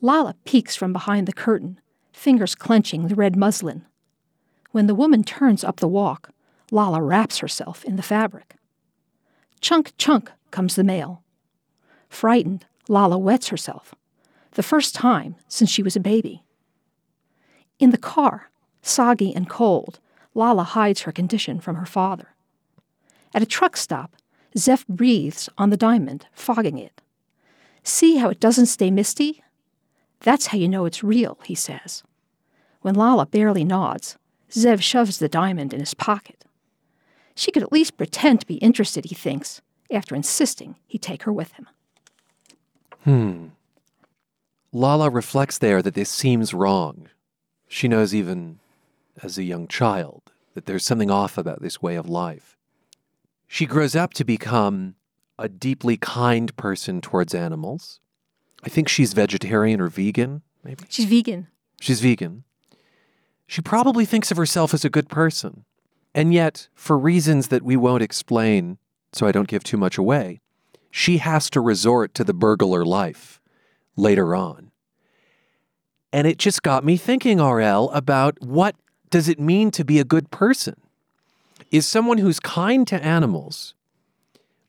Lala 0.00 0.34
peeks 0.44 0.74
from 0.74 0.92
behind 0.92 1.28
the 1.28 1.32
curtain, 1.32 1.80
fingers 2.12 2.56
clenching 2.56 3.06
the 3.06 3.14
red 3.14 3.36
muslin. 3.36 3.84
When 4.72 4.88
the 4.88 4.94
woman 4.94 5.22
turns 5.22 5.62
up 5.62 5.76
the 5.76 5.86
walk, 5.86 6.30
Lala 6.72 7.00
wraps 7.00 7.38
herself 7.38 7.84
in 7.84 7.94
the 7.94 8.02
fabric. 8.02 8.56
Chunk, 9.60 9.92
chunk 9.98 10.32
comes 10.50 10.74
the 10.74 10.82
mail. 10.82 11.22
Frightened, 12.08 12.66
Lala 12.88 13.18
wets 13.18 13.48
herself, 13.48 13.94
the 14.52 14.62
first 14.62 14.96
time 14.96 15.36
since 15.46 15.70
she 15.70 15.82
was 15.82 15.94
a 15.94 16.00
baby. 16.00 16.42
In 17.78 17.90
the 17.90 17.98
car, 17.98 18.50
soggy 18.82 19.32
and 19.32 19.48
cold, 19.48 20.00
Lala 20.34 20.64
hides 20.64 21.02
her 21.02 21.12
condition 21.12 21.60
from 21.60 21.76
her 21.76 21.86
father. 21.86 22.34
At 23.32 23.42
a 23.42 23.46
truck 23.46 23.76
stop, 23.76 24.16
Zev 24.56 24.86
breathes 24.86 25.48
on 25.58 25.70
the 25.70 25.76
diamond, 25.76 26.26
fogging 26.32 26.78
it. 26.78 27.00
See 27.82 28.16
how 28.16 28.28
it 28.28 28.40
doesn't 28.40 28.66
stay 28.66 28.90
misty? 28.90 29.42
That's 30.20 30.48
how 30.48 30.58
you 30.58 30.68
know 30.68 30.84
it's 30.84 31.04
real, 31.04 31.38
he 31.44 31.54
says. 31.54 32.02
When 32.80 32.94
Lala 32.94 33.26
barely 33.26 33.64
nods, 33.64 34.16
Zev 34.50 34.82
shoves 34.82 35.18
the 35.18 35.28
diamond 35.28 35.72
in 35.72 35.80
his 35.80 35.94
pocket. 35.94 36.44
She 37.34 37.52
could 37.52 37.62
at 37.62 37.72
least 37.72 37.96
pretend 37.96 38.40
to 38.40 38.46
be 38.46 38.56
interested, 38.56 39.06
he 39.06 39.14
thinks, 39.14 39.60
after 39.90 40.14
insisting 40.14 40.76
he 40.86 40.98
take 40.98 41.22
her 41.22 41.32
with 41.32 41.52
him. 41.52 41.68
Hmm. 43.04 43.46
Lala 44.72 45.08
reflects 45.08 45.58
there 45.58 45.80
that 45.82 45.94
this 45.94 46.10
seems 46.10 46.52
wrong. 46.52 47.08
She 47.68 47.88
knows 47.88 48.14
even 48.14 48.58
as 49.22 49.38
a 49.38 49.44
young 49.44 49.66
child 49.66 50.22
that 50.54 50.66
there's 50.66 50.84
something 50.84 51.10
off 51.10 51.38
about 51.38 51.62
this 51.62 51.80
way 51.80 51.94
of 51.94 52.08
life. 52.08 52.57
She 53.48 53.66
grows 53.66 53.96
up 53.96 54.12
to 54.14 54.24
become 54.24 54.94
a 55.38 55.48
deeply 55.48 55.96
kind 55.96 56.54
person 56.56 57.00
towards 57.00 57.34
animals. 57.34 58.00
I 58.62 58.68
think 58.68 58.88
she's 58.88 59.14
vegetarian 59.14 59.80
or 59.80 59.88
vegan, 59.88 60.42
maybe. 60.62 60.84
She's 60.88 61.06
vegan. 61.06 61.48
She's 61.80 62.00
vegan. 62.00 62.44
She 63.46 63.62
probably 63.62 64.04
thinks 64.04 64.30
of 64.30 64.36
herself 64.36 64.74
as 64.74 64.84
a 64.84 64.90
good 64.90 65.08
person. 65.08 65.64
And 66.14 66.34
yet, 66.34 66.68
for 66.74 66.98
reasons 66.98 67.48
that 67.48 67.62
we 67.62 67.76
won't 67.76 68.02
explain, 68.02 68.78
so 69.12 69.26
I 69.26 69.32
don't 69.32 69.48
give 69.48 69.64
too 69.64 69.76
much 69.76 69.96
away, 69.96 70.40
she 70.90 71.18
has 71.18 71.48
to 71.50 71.60
resort 71.60 72.14
to 72.14 72.24
the 72.24 72.34
burglar 72.34 72.84
life 72.84 73.40
later 73.96 74.34
on. 74.34 74.70
And 76.12 76.26
it 76.26 76.38
just 76.38 76.62
got 76.62 76.84
me 76.84 76.96
thinking, 76.96 77.38
RL, 77.40 77.90
about 77.90 78.42
what 78.42 78.76
does 79.10 79.28
it 79.28 79.40
mean 79.40 79.70
to 79.72 79.84
be 79.84 79.98
a 79.98 80.04
good 80.04 80.30
person? 80.30 80.74
Is 81.70 81.86
someone 81.86 82.18
who's 82.18 82.40
kind 82.40 82.86
to 82.88 83.02
animals 83.04 83.74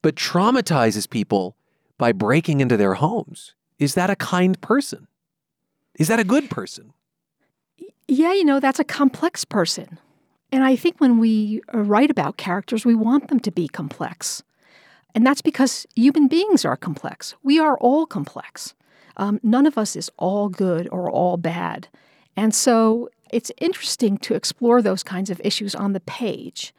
but 0.01 0.15
traumatizes 0.15 1.09
people 1.09 1.55
by 1.97 2.11
breaking 2.11 2.61
into 2.61 2.77
their 2.77 2.95
homes, 2.95 3.53
is 3.77 3.93
that 3.95 4.09
a 4.09 4.15
kind 4.15 4.59
person? 4.61 5.07
Is 5.97 6.07
that 6.07 6.19
a 6.19 6.23
good 6.23 6.49
person? 6.49 6.93
Yeah, 8.07 8.33
you 8.33 8.45
know, 8.45 8.59
that's 8.59 8.79
a 8.79 8.85
complex 8.85 9.45
person. 9.45 9.99
And 10.51 10.63
I 10.63 10.75
think 10.75 10.99
when 10.99 11.19
we 11.19 11.61
write 11.73 12.09
about 12.09 12.37
characters, 12.37 12.85
we 12.85 12.95
want 12.95 13.27
them 13.27 13.39
to 13.41 13.51
be 13.51 13.67
complex. 13.67 14.41
And 15.13 15.25
that's 15.25 15.41
because 15.41 15.85
human 15.95 16.27
beings 16.27 16.65
are 16.65 16.77
complex. 16.77 17.35
We 17.43 17.59
are 17.59 17.77
all 17.77 18.05
complex. 18.05 18.73
Um, 19.17 19.39
none 19.43 19.65
of 19.65 19.77
us 19.77 19.95
is 19.95 20.09
all 20.17 20.49
good 20.49 20.87
or 20.91 21.11
all 21.11 21.37
bad. 21.37 21.87
And 22.35 22.55
so 22.55 23.09
it's 23.31 23.51
interesting 23.57 24.17
to 24.19 24.35
explore 24.35 24.81
those 24.81 25.03
kinds 25.03 25.29
of 25.29 25.41
issues 25.43 25.75
on 25.75 25.93
the 25.93 25.99
page. 25.99 26.73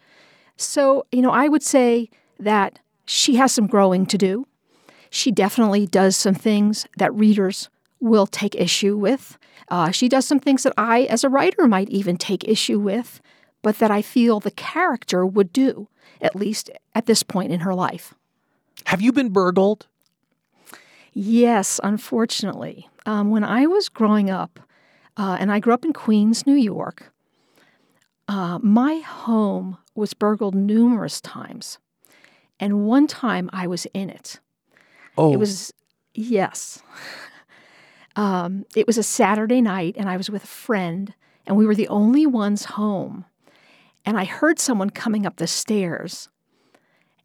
So, 0.56 1.06
you 1.10 1.22
know, 1.22 1.30
I 1.30 1.48
would 1.48 1.62
say 1.62 2.10
that 2.38 2.78
she 3.04 3.36
has 3.36 3.52
some 3.52 3.66
growing 3.66 4.06
to 4.06 4.18
do. 4.18 4.46
She 5.10 5.32
definitely 5.32 5.86
does 5.86 6.16
some 6.16 6.34
things 6.34 6.86
that 6.96 7.14
readers 7.14 7.68
will 8.00 8.26
take 8.26 8.54
issue 8.54 8.96
with. 8.96 9.38
Uh, 9.68 9.90
she 9.90 10.08
does 10.08 10.26
some 10.26 10.40
things 10.40 10.62
that 10.62 10.72
I, 10.76 11.02
as 11.02 11.24
a 11.24 11.28
writer, 11.28 11.66
might 11.66 11.88
even 11.90 12.16
take 12.16 12.46
issue 12.46 12.78
with, 12.78 13.20
but 13.62 13.78
that 13.78 13.90
I 13.90 14.02
feel 14.02 14.40
the 14.40 14.50
character 14.50 15.26
would 15.26 15.52
do, 15.52 15.88
at 16.20 16.36
least 16.36 16.70
at 16.94 17.06
this 17.06 17.22
point 17.22 17.52
in 17.52 17.60
her 17.60 17.74
life. 17.74 18.14
Have 18.86 19.00
you 19.00 19.12
been 19.12 19.30
burgled? 19.30 19.86
Yes, 21.12 21.80
unfortunately. 21.82 22.88
Um, 23.06 23.30
when 23.30 23.44
I 23.44 23.66
was 23.66 23.88
growing 23.88 24.30
up, 24.30 24.60
uh, 25.16 25.36
and 25.40 25.50
I 25.52 25.58
grew 25.58 25.74
up 25.74 25.84
in 25.84 25.92
Queens, 25.92 26.46
New 26.46 26.54
York, 26.54 27.12
uh, 28.28 28.58
my 28.62 28.98
home 28.98 29.78
was 29.94 30.14
burgled 30.14 30.54
numerous 30.54 31.20
times. 31.20 31.78
And 32.60 32.86
one 32.86 33.06
time 33.06 33.50
I 33.52 33.66
was 33.66 33.86
in 33.92 34.08
it. 34.10 34.38
Oh. 35.18 35.32
It 35.32 35.38
was, 35.38 35.72
yes. 36.14 36.82
Um, 38.16 38.66
it 38.74 38.86
was 38.86 38.98
a 38.98 39.02
Saturday 39.04 39.60
night, 39.60 39.94
and 39.96 40.08
I 40.08 40.16
was 40.16 40.28
with 40.28 40.42
a 40.42 40.48
friend, 40.48 41.14
and 41.46 41.56
we 41.56 41.64
were 41.64 41.76
the 41.76 41.88
only 41.88 42.26
ones 42.26 42.64
home. 42.64 43.24
And 44.04 44.18
I 44.18 44.24
heard 44.24 44.58
someone 44.58 44.90
coming 44.90 45.24
up 45.24 45.36
the 45.36 45.46
stairs. 45.46 46.28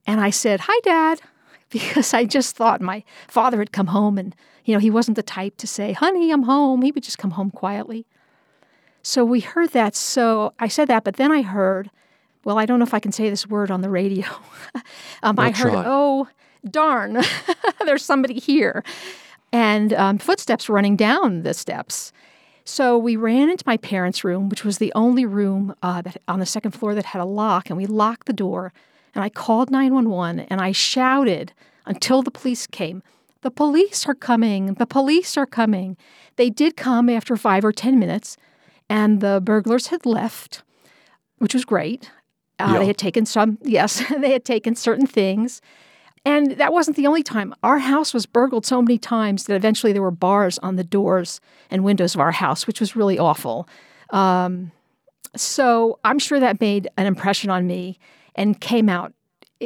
And 0.05 0.21
I 0.21 0.29
said, 0.29 0.61
Hi, 0.65 0.79
Dad, 0.83 1.21
because 1.69 2.13
I 2.13 2.25
just 2.25 2.55
thought 2.55 2.81
my 2.81 3.03
father 3.27 3.59
had 3.59 3.71
come 3.71 3.87
home, 3.87 4.17
and, 4.17 4.35
you 4.63 4.73
know, 4.73 4.79
he 4.79 4.89
wasn't 4.89 5.15
the 5.15 5.23
type 5.23 5.57
to 5.57 5.67
say, 5.67 5.93
Honey, 5.93 6.31
I'm 6.31 6.43
home. 6.43 6.81
He 6.81 6.91
would 6.91 7.03
just 7.03 7.17
come 7.17 7.31
home 7.31 7.51
quietly. 7.51 8.05
So 9.01 9.23
we 9.23 9.39
heard 9.39 9.69
that. 9.71 9.95
So 9.95 10.53
I 10.59 10.67
said 10.67 10.87
that, 10.87 11.03
but 11.03 11.17
then 11.17 11.31
I 11.31 11.43
heard, 11.43 11.91
well, 12.43 12.57
I 12.57 12.65
don't 12.65 12.79
know 12.79 12.85
if 12.85 12.93
I 12.93 12.99
can 12.99 13.11
say 13.11 13.29
this 13.29 13.47
word 13.47 13.69
on 13.69 13.81
the 13.81 13.89
radio. 13.89 14.27
um, 15.23 15.39
I 15.39 15.51
heard, 15.51 15.73
oh, 15.75 16.27
darn, 16.69 17.21
there's 17.85 18.03
somebody 18.03 18.39
here 18.39 18.83
and 19.55 19.93
um, 19.93 20.17
footsteps 20.17 20.67
running 20.67 20.97
down 20.97 21.43
the 21.43 21.53
steps. 21.53 22.11
So 22.65 22.97
we 22.97 23.15
ran 23.15 23.49
into 23.49 23.63
my 23.65 23.77
parents' 23.77 24.23
room, 24.23 24.49
which 24.49 24.65
was 24.65 24.79
the 24.79 24.91
only 24.95 25.25
room 25.25 25.73
uh, 25.81 26.01
that 26.01 26.17
on 26.27 26.39
the 26.39 26.45
second 26.45 26.71
floor 26.71 26.93
that 26.93 27.05
had 27.05 27.21
a 27.21 27.25
lock, 27.25 27.69
and 27.69 27.77
we 27.77 27.85
locked 27.85 28.27
the 28.27 28.33
door. 28.33 28.73
And 29.15 29.23
I 29.23 29.29
called 29.29 29.71
911 29.71 30.41
and 30.49 30.61
I 30.61 30.71
shouted 30.73 31.53
until 31.85 32.21
the 32.21 32.31
police 32.31 32.67
came. 32.67 33.01
The 33.41 33.51
police 33.51 34.05
are 34.07 34.15
coming. 34.15 34.73
The 34.73 34.85
police 34.85 35.37
are 35.37 35.45
coming. 35.45 35.97
They 36.35 36.49
did 36.49 36.75
come 36.75 37.09
after 37.09 37.37
five 37.37 37.63
or 37.63 37.71
10 37.71 37.97
minutes, 37.97 38.37
and 38.89 39.21
the 39.21 39.39
burglars 39.41 39.87
had 39.87 40.05
left, 40.05 40.63
which 41.37 41.53
was 41.53 41.63
great. 41.63 42.11
Uh, 42.59 42.71
Yeah. 42.73 42.79
They 42.79 42.87
had 42.87 42.97
taken 42.97 43.25
some, 43.25 43.57
yes, 43.61 44.03
they 44.19 44.31
had 44.31 44.45
taken 44.45 44.75
certain 44.75 45.07
things. 45.07 45.61
And 46.25 46.53
that 46.53 46.73
wasn't 46.73 46.97
the 46.97 47.05
only 47.05 47.21
time. 47.21 47.53
Our 47.61 47.77
house 47.77 48.11
was 48.11 48.25
burgled 48.25 48.65
so 48.65 48.81
many 48.81 48.97
times 48.97 49.43
that 49.43 49.55
eventually 49.55 49.93
there 49.93 50.01
were 50.01 50.09
bars 50.09 50.57
on 50.59 50.75
the 50.75 50.83
doors 50.83 51.39
and 51.69 51.83
windows 51.83 52.15
of 52.15 52.21
our 52.21 52.31
house, 52.31 52.65
which 52.65 52.79
was 52.79 52.95
really 52.95 53.19
awful. 53.19 53.69
Um, 54.09 54.71
so 55.35 55.99
I'm 56.03 56.17
sure 56.17 56.39
that 56.39 56.59
made 56.59 56.89
an 56.97 57.05
impression 57.05 57.51
on 57.51 57.67
me 57.67 57.99
and 58.35 58.59
came 58.59 58.89
out 58.89 59.13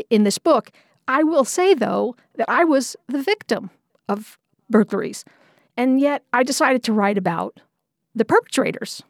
in 0.10 0.24
this 0.24 0.38
book. 0.38 0.72
I 1.08 1.24
will 1.24 1.46
say, 1.46 1.74
though, 1.74 2.16
that 2.36 2.50
I 2.50 2.64
was 2.64 2.96
the 3.08 3.22
victim 3.22 3.72
of 4.08 4.38
burglaries. 4.70 5.26
And 5.76 6.00
yet 6.00 6.24
I 6.34 6.44
decided 6.44 6.84
to 6.84 6.94
write 6.94 7.18
about 7.18 7.60
the 8.14 8.26
perpetrators. 8.26 9.02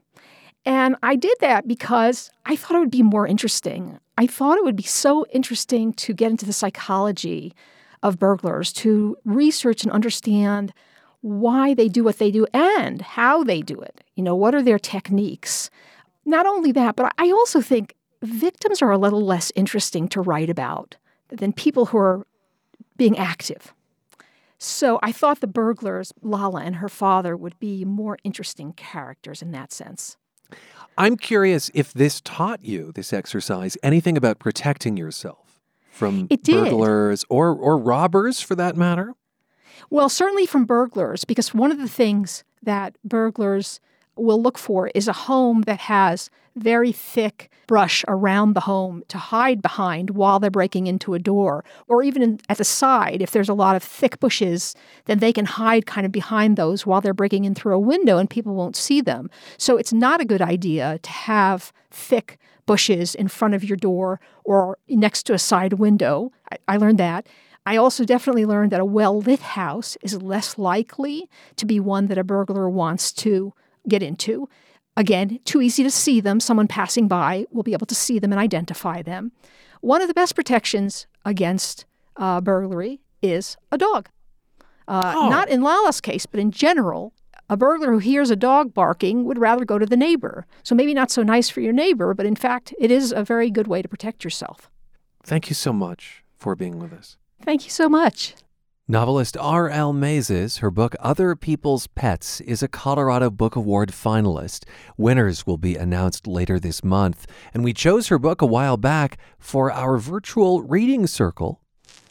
And 0.66 0.96
I 1.02 1.16
did 1.16 1.38
that 1.40 1.68
because 1.68 2.32
I 2.46 2.56
thought 2.56 2.76
it 2.76 2.80
would 2.80 2.92
be 2.92 3.04
more 3.04 3.26
interesting. 3.26 4.00
I 4.18 4.28
thought 4.28 4.58
it 4.58 4.64
would 4.64 4.76
be 4.76 4.84
so 4.84 5.26
interesting 5.32 5.94
to 5.94 6.14
get 6.14 6.32
into 6.32 6.46
the 6.46 6.54
psychology 6.54 7.54
of 8.04 8.20
burglars, 8.20 8.72
to 8.74 9.18
research 9.26 9.84
and 9.84 9.92
understand 9.92 10.74
why 11.22 11.74
they 11.74 11.90
do 11.90 12.04
what 12.04 12.18
they 12.18 12.32
do 12.32 12.46
and 12.54 13.02
how 13.02 13.44
they 13.44 13.62
do 13.62 13.80
it. 13.80 14.04
You 14.16 14.24
know, 14.24 14.36
what 14.36 14.56
are 14.56 14.62
their 14.62 14.80
techniques? 14.80 15.70
Not 16.26 16.46
only 16.46 16.72
that, 16.74 16.96
but 16.96 17.14
I 17.18 17.32
also 17.32 17.62
think 17.62 17.96
victims 18.22 18.82
are 18.82 18.92
a 18.92 18.98
little 18.98 19.26
less 19.26 19.52
interesting 19.56 20.08
to 20.10 20.22
write 20.22 20.50
about 20.50 20.96
than 21.30 21.54
people 21.54 21.88
who 21.88 21.98
are 21.98 22.26
being 22.98 23.18
active. 23.18 23.74
So 24.58 25.00
I 25.02 25.14
thought 25.14 25.40
the 25.40 25.48
burglars, 25.48 26.12
Lala 26.22 26.62
and 26.62 26.78
her 26.78 26.90
father, 26.90 27.38
would 27.38 27.58
be 27.60 27.86
more 27.86 28.18
interesting 28.24 28.74
characters 28.74 29.42
in 29.42 29.52
that 29.52 29.72
sense. 29.72 30.18
I'm 30.98 31.16
curious 31.16 31.72
if 31.74 31.94
this 31.94 32.20
taught 32.20 32.64
you, 32.64 32.92
this 32.94 33.14
exercise, 33.14 33.78
anything 33.82 34.18
about 34.18 34.40
protecting 34.40 34.98
yourself 34.98 35.62
from 35.92 36.28
burglars 36.28 37.24
or, 37.30 37.54
or 37.54 37.78
robbers 37.78 38.42
for 38.42 38.56
that 38.56 38.76
matter. 38.76 39.14
Well, 39.90 40.10
certainly 40.10 40.46
from 40.46 40.66
burglars, 40.66 41.24
because 41.24 41.54
one 41.54 41.72
of 41.72 41.78
the 41.78 41.88
things 41.88 42.44
that 42.62 42.98
burglars 43.06 43.80
will 44.22 44.42
look 44.42 44.58
for 44.58 44.88
is 44.90 45.08
a 45.08 45.14
home 45.14 45.64
that 45.64 45.80
has 45.80 46.30
very 46.56 46.92
thick 46.92 47.50
brush 47.68 48.04
around 48.08 48.54
the 48.54 48.62
home 48.62 49.04
to 49.08 49.18
hide 49.18 49.62
behind 49.62 50.12
while 50.12 50.40
they're 50.40 50.50
breaking 50.50 50.88
into 50.88 51.14
a 51.14 51.20
door. 51.20 51.64
Or 51.88 52.04
even 52.04 52.40
at 52.50 52.58
the 52.58 52.64
side, 52.64 53.22
if 53.22 53.32
there's 53.32 53.50
a 53.50 53.54
lot 53.54 53.76
of 53.76 53.84
thick 53.84 54.20
bushes, 54.20 54.76
then 55.06 55.20
they 55.20 55.32
can 55.32 55.46
hide 55.46 55.86
kind 55.86 56.06
of 56.06 56.12
behind 56.12 56.58
those 56.58 56.86
while 56.86 57.02
they're 57.02 57.14
breaking 57.14 57.46
in 57.46 57.56
through 57.56 57.76
a 57.76 57.80
window 57.80 58.18
and 58.18 58.30
people 58.30 58.56
won't 58.56 58.76
see 58.76 59.02
them. 59.02 59.30
So 59.58 59.78
it's 59.78 59.94
not 59.94 60.22
a 60.22 60.26
good 60.26 60.42
idea 60.42 61.00
to 61.00 61.10
have 61.12 61.72
thick 61.92 62.38
bushes 62.66 63.16
in 63.16 63.28
front 63.28 63.56
of 63.56 63.64
your 63.64 63.78
door 63.78 64.20
or 64.44 64.78
next 64.88 65.24
to 65.24 65.34
a 65.34 65.40
side 65.40 65.74
window. 65.74 66.32
I, 66.52 66.58
I 66.68 66.78
learned 66.78 67.00
that. 67.00 67.28
I 67.66 67.78
also 67.78 68.04
definitely 68.04 68.46
learned 68.46 68.72
that 68.72 68.80
a 68.80 68.86
well 68.86 69.20
lit 69.20 69.42
house 69.42 69.98
is 70.02 70.22
less 70.22 70.58
likely 70.58 71.30
to 71.58 71.66
be 71.66 71.80
one 71.80 72.08
that 72.08 72.18
a 72.18 72.24
burglar 72.24 72.70
wants 72.70 73.12
to 73.14 73.54
get 73.88 74.04
into. 74.04 74.50
Again, 74.98 75.40
too 75.46 75.62
easy 75.62 75.84
to 75.84 75.92
see 75.92 76.20
them. 76.20 76.40
Someone 76.40 76.68
passing 76.68 77.08
by 77.08 77.46
will 77.52 77.64
be 77.64 77.74
able 77.74 77.86
to 77.88 77.96
see 77.96 78.20
them 78.20 78.32
and 78.34 78.40
identify 78.40 79.02
them. 79.02 79.32
One 79.82 80.02
of 80.02 80.08
the 80.08 80.14
best 80.14 80.36
protections 80.36 81.08
against 81.24 81.86
uh, 82.18 82.42
burglary 82.42 83.00
is 83.22 83.56
a 83.72 83.78
dog. 83.78 84.10
Uh, 84.88 85.14
Oh. 85.16 85.30
Not 85.30 85.50
in 85.50 85.62
Lala's 85.62 86.02
case, 86.02 86.26
but 86.26 86.40
in 86.40 86.52
general, 86.52 87.14
a 87.50 87.56
burglar 87.56 87.92
who 87.92 88.00
hears 88.00 88.30
a 88.30 88.36
dog 88.36 88.74
barking 88.74 89.24
would 89.26 89.38
rather 89.38 89.64
go 89.66 89.80
to 89.80 89.86
the 89.86 89.96
neighbor. 89.98 90.46
So 90.64 90.76
maybe 90.76 90.94
not 90.94 91.12
so 91.12 91.24
nice 91.24 91.50
for 91.50 91.62
your 91.62 91.74
neighbor, 91.74 92.14
but 92.14 92.26
in 92.26 92.36
fact, 92.36 92.74
it 92.80 92.92
is 92.92 93.12
a 93.12 93.24
very 93.24 93.50
good 93.50 93.68
way 93.68 93.82
to 93.82 93.88
protect 93.88 94.24
yourself. 94.24 94.70
Thank 95.24 95.50
you 95.50 95.56
so 95.56 95.72
much 95.72 96.24
for 96.36 96.56
being 96.56 96.80
with 96.80 96.92
us. 96.92 97.18
Thank 97.44 97.64
you 97.66 97.70
so 97.72 97.88
much. 97.88 98.36
Novelist 98.92 99.38
R.L. 99.38 99.94
Maizes, 99.94 100.62
her 100.62 100.72
book 100.72 100.96
Other 101.00 101.36
People's 101.36 101.86
Pets, 101.86 102.42
is 102.42 102.64
a 102.64 102.68
Colorado 102.68 103.30
Book 103.30 103.56
Award 103.56 103.92
finalist. 103.92 104.66
Winners 104.98 105.46
will 105.46 105.60
be 105.60 105.76
announced 105.76 106.26
later 106.26 106.60
this 106.60 106.84
month, 106.84 107.28
and 107.54 107.64
we 107.64 107.72
chose 107.72 108.08
her 108.08 108.18
book 108.18 108.42
a 108.42 108.48
while 108.48 108.78
back 108.78 109.20
for 109.38 109.72
our 109.72 110.00
virtual 110.00 110.64
reading 110.64 111.06
circle. 111.06 111.62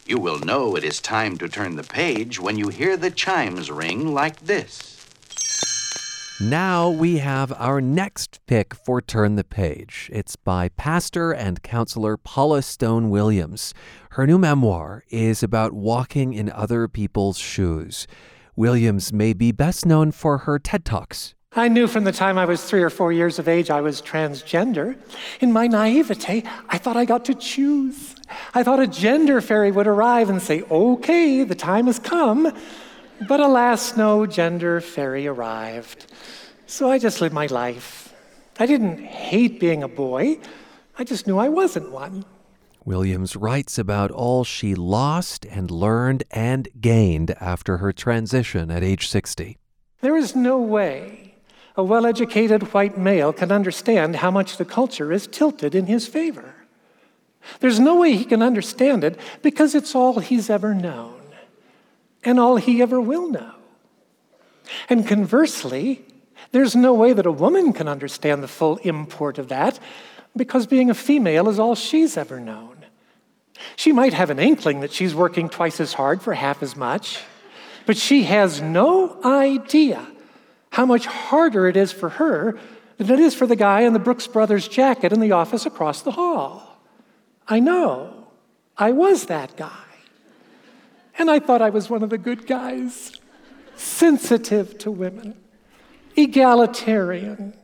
You 0.06 0.20
will 0.20 0.38
know 0.38 0.76
it 0.76 0.84
is 0.84 1.00
time 1.00 1.36
to 1.38 1.48
turn 1.48 1.74
the 1.74 1.82
page 1.82 2.38
when 2.38 2.56
you 2.56 2.68
hear 2.68 2.96
the 2.96 3.10
chimes 3.10 3.72
ring 3.72 4.14
like 4.14 4.38
this. 4.38 4.97
Now 6.40 6.88
we 6.88 7.18
have 7.18 7.52
our 7.58 7.80
next 7.80 8.38
pick 8.46 8.72
for 8.72 9.02
Turn 9.02 9.34
the 9.34 9.42
Page. 9.42 10.08
It's 10.12 10.36
by 10.36 10.68
pastor 10.68 11.32
and 11.32 11.64
counselor 11.64 12.16
Paula 12.16 12.62
Stone 12.62 13.10
Williams. 13.10 13.74
Her 14.10 14.24
new 14.24 14.38
memoir 14.38 15.02
is 15.08 15.42
about 15.42 15.72
walking 15.72 16.34
in 16.34 16.48
other 16.52 16.86
people's 16.86 17.38
shoes. 17.38 18.06
Williams 18.54 19.12
may 19.12 19.32
be 19.32 19.50
best 19.50 19.84
known 19.84 20.12
for 20.12 20.38
her 20.38 20.60
TED 20.60 20.84
Talks. 20.84 21.34
I 21.56 21.66
knew 21.66 21.88
from 21.88 22.04
the 22.04 22.12
time 22.12 22.38
I 22.38 22.44
was 22.44 22.62
three 22.62 22.84
or 22.84 22.90
four 22.90 23.10
years 23.10 23.40
of 23.40 23.48
age 23.48 23.68
I 23.68 23.80
was 23.80 24.00
transgender. 24.00 24.96
In 25.40 25.52
my 25.52 25.66
naivete, 25.66 26.44
I 26.68 26.78
thought 26.78 26.96
I 26.96 27.04
got 27.04 27.24
to 27.24 27.34
choose. 27.34 28.14
I 28.54 28.62
thought 28.62 28.78
a 28.78 28.86
gender 28.86 29.40
fairy 29.40 29.72
would 29.72 29.88
arrive 29.88 30.30
and 30.30 30.40
say, 30.40 30.62
okay, 30.70 31.42
the 31.42 31.56
time 31.56 31.86
has 31.86 31.98
come. 31.98 32.52
But 33.26 33.40
alas, 33.40 33.96
no 33.96 34.26
gender 34.26 34.80
fairy 34.80 35.26
arrived. 35.26 36.06
So 36.66 36.90
I 36.90 36.98
just 36.98 37.20
lived 37.20 37.34
my 37.34 37.46
life. 37.46 38.14
I 38.60 38.66
didn't 38.66 38.98
hate 38.98 39.58
being 39.58 39.82
a 39.82 39.88
boy, 39.88 40.38
I 40.98 41.04
just 41.04 41.28
knew 41.28 41.38
I 41.38 41.48
wasn't 41.48 41.92
one. 41.92 42.24
Williams 42.84 43.36
writes 43.36 43.78
about 43.78 44.10
all 44.10 44.42
she 44.42 44.74
lost 44.74 45.46
and 45.46 45.70
learned 45.70 46.24
and 46.30 46.68
gained 46.80 47.30
after 47.40 47.76
her 47.76 47.92
transition 47.92 48.70
at 48.70 48.82
age 48.82 49.08
60. 49.08 49.58
There 50.00 50.16
is 50.16 50.34
no 50.34 50.58
way 50.58 51.34
a 51.76 51.84
well 51.84 52.04
educated 52.06 52.74
white 52.74 52.98
male 52.98 53.32
can 53.32 53.52
understand 53.52 54.16
how 54.16 54.32
much 54.32 54.56
the 54.56 54.64
culture 54.64 55.12
is 55.12 55.28
tilted 55.28 55.76
in 55.76 55.86
his 55.86 56.08
favor. 56.08 56.54
There's 57.60 57.78
no 57.78 57.94
way 58.00 58.14
he 58.14 58.24
can 58.24 58.42
understand 58.42 59.04
it 59.04 59.18
because 59.42 59.76
it's 59.76 59.94
all 59.94 60.18
he's 60.18 60.50
ever 60.50 60.74
known 60.74 61.17
and 62.28 62.38
all 62.38 62.56
he 62.56 62.82
ever 62.82 63.00
will 63.00 63.30
know. 63.30 63.54
And 64.90 65.08
conversely, 65.08 66.04
there's 66.52 66.76
no 66.76 66.92
way 66.92 67.14
that 67.14 67.24
a 67.24 67.32
woman 67.32 67.72
can 67.72 67.88
understand 67.88 68.42
the 68.42 68.48
full 68.48 68.76
import 68.78 69.38
of 69.38 69.48
that 69.48 69.80
because 70.36 70.66
being 70.66 70.90
a 70.90 70.94
female 70.94 71.48
is 71.48 71.58
all 71.58 71.74
she's 71.74 72.18
ever 72.18 72.38
known. 72.38 72.84
She 73.76 73.92
might 73.92 74.12
have 74.12 74.28
an 74.28 74.38
inkling 74.38 74.80
that 74.80 74.92
she's 74.92 75.14
working 75.14 75.48
twice 75.48 75.80
as 75.80 75.94
hard 75.94 76.20
for 76.20 76.34
half 76.34 76.62
as 76.62 76.76
much, 76.76 77.18
but 77.86 77.96
she 77.96 78.24
has 78.24 78.60
no 78.60 79.18
idea 79.24 80.06
how 80.70 80.84
much 80.84 81.06
harder 81.06 81.66
it 81.66 81.78
is 81.78 81.92
for 81.92 82.10
her 82.10 82.58
than 82.98 83.10
it 83.10 83.20
is 83.20 83.34
for 83.34 83.46
the 83.46 83.56
guy 83.56 83.80
in 83.80 83.94
the 83.94 83.98
Brooks 83.98 84.26
Brothers 84.26 84.68
jacket 84.68 85.14
in 85.14 85.20
the 85.20 85.32
office 85.32 85.64
across 85.64 86.02
the 86.02 86.12
hall. 86.12 86.78
I 87.48 87.58
know. 87.58 88.28
I 88.76 88.92
was 88.92 89.26
that 89.26 89.56
guy. 89.56 89.87
And 91.18 91.28
I 91.30 91.40
thought 91.40 91.60
I 91.60 91.70
was 91.70 91.90
one 91.90 92.04
of 92.04 92.10
the 92.10 92.18
good 92.18 92.46
guys, 92.46 93.12
sensitive 93.74 94.78
to 94.78 94.90
women, 94.90 95.36
egalitarian. 96.16 97.54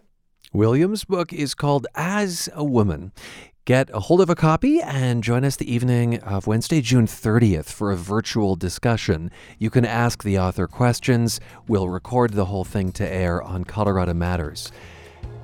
Williams' 0.52 1.05
book 1.05 1.32
is 1.32 1.55
called 1.55 1.86
As 1.94 2.48
a 2.52 2.64
Woman. 2.64 3.12
Get 3.64 3.88
a 3.94 4.00
hold 4.00 4.20
of 4.20 4.28
a 4.28 4.34
copy 4.34 4.82
and 4.82 5.22
join 5.22 5.44
us 5.44 5.57
the 5.57 5.72
evening 5.72 6.18
of 6.18 6.46
Wednesday, 6.46 6.80
June 6.80 7.07
30th 7.07 7.66
for 7.66 7.92
a 7.92 7.96
virtual 7.96 8.57
discussion. 8.57 9.30
You 9.59 9.70
can 9.70 9.86
ask 9.86 10.22
the 10.22 10.38
author 10.38 10.66
questions. 10.66 11.40
We'll 11.66 11.88
record 11.88 12.34
the 12.34 12.44
whole 12.44 12.64
thing 12.64 12.92
to 12.92 13.11
air 13.11 13.40
on 13.40 13.64
Colorado 13.64 14.14
Matters. 14.14 14.70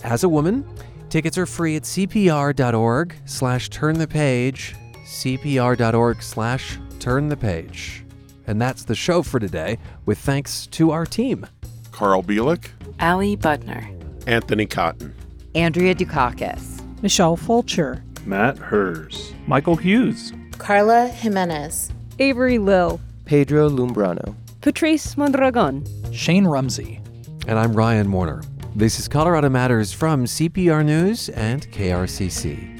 As 0.04 0.22
a 0.22 0.28
woman, 0.28 0.68
tickets 1.08 1.38
are 1.38 1.46
free 1.46 1.76
at 1.76 1.84
cpr.org 1.84 3.14
slash 3.24 3.70
turn 3.70 3.98
the 3.98 4.08
page, 4.08 4.74
cpr.org 5.06 6.22
slash 6.22 6.78
turn 7.00 7.28
the 7.28 7.36
page. 7.36 8.04
And 8.46 8.60
that's 8.60 8.84
the 8.84 8.94
show 8.94 9.22
for 9.22 9.40
today, 9.40 9.78
with 10.06 10.18
thanks 10.18 10.66
to 10.68 10.90
our 10.90 11.06
team. 11.06 11.46
Carl 11.92 12.22
Bielik, 12.22 12.68
Allie 12.98 13.36
Butner, 13.36 13.84
Anthony 14.26 14.66
Cotton, 14.66 15.14
Andrea 15.54 15.94
Dukakis, 15.94 16.80
Michelle 17.02 17.36
Fulcher, 17.36 18.02
Matt 18.24 18.58
Hers, 18.58 19.32
Michael 19.46 19.76
Hughes, 19.76 20.32
Carla 20.58 21.08
Jimenez, 21.08 21.90
Avery 22.18 22.58
Lill, 22.58 23.00
Pedro 23.24 23.68
Lumbrano, 23.68 24.34
Patrice 24.60 25.16
Mondragon, 25.16 25.84
Shane 26.12 26.46
Rumsey. 26.46 27.00
And 27.46 27.58
I'm 27.58 27.72
Ryan 27.72 28.12
Warner. 28.12 28.42
This 28.76 28.98
is 28.98 29.08
Colorado 29.08 29.48
Matters 29.48 29.92
from 29.92 30.26
CPR 30.26 30.84
News 30.84 31.28
and 31.30 31.66
KRCC. 31.72 32.79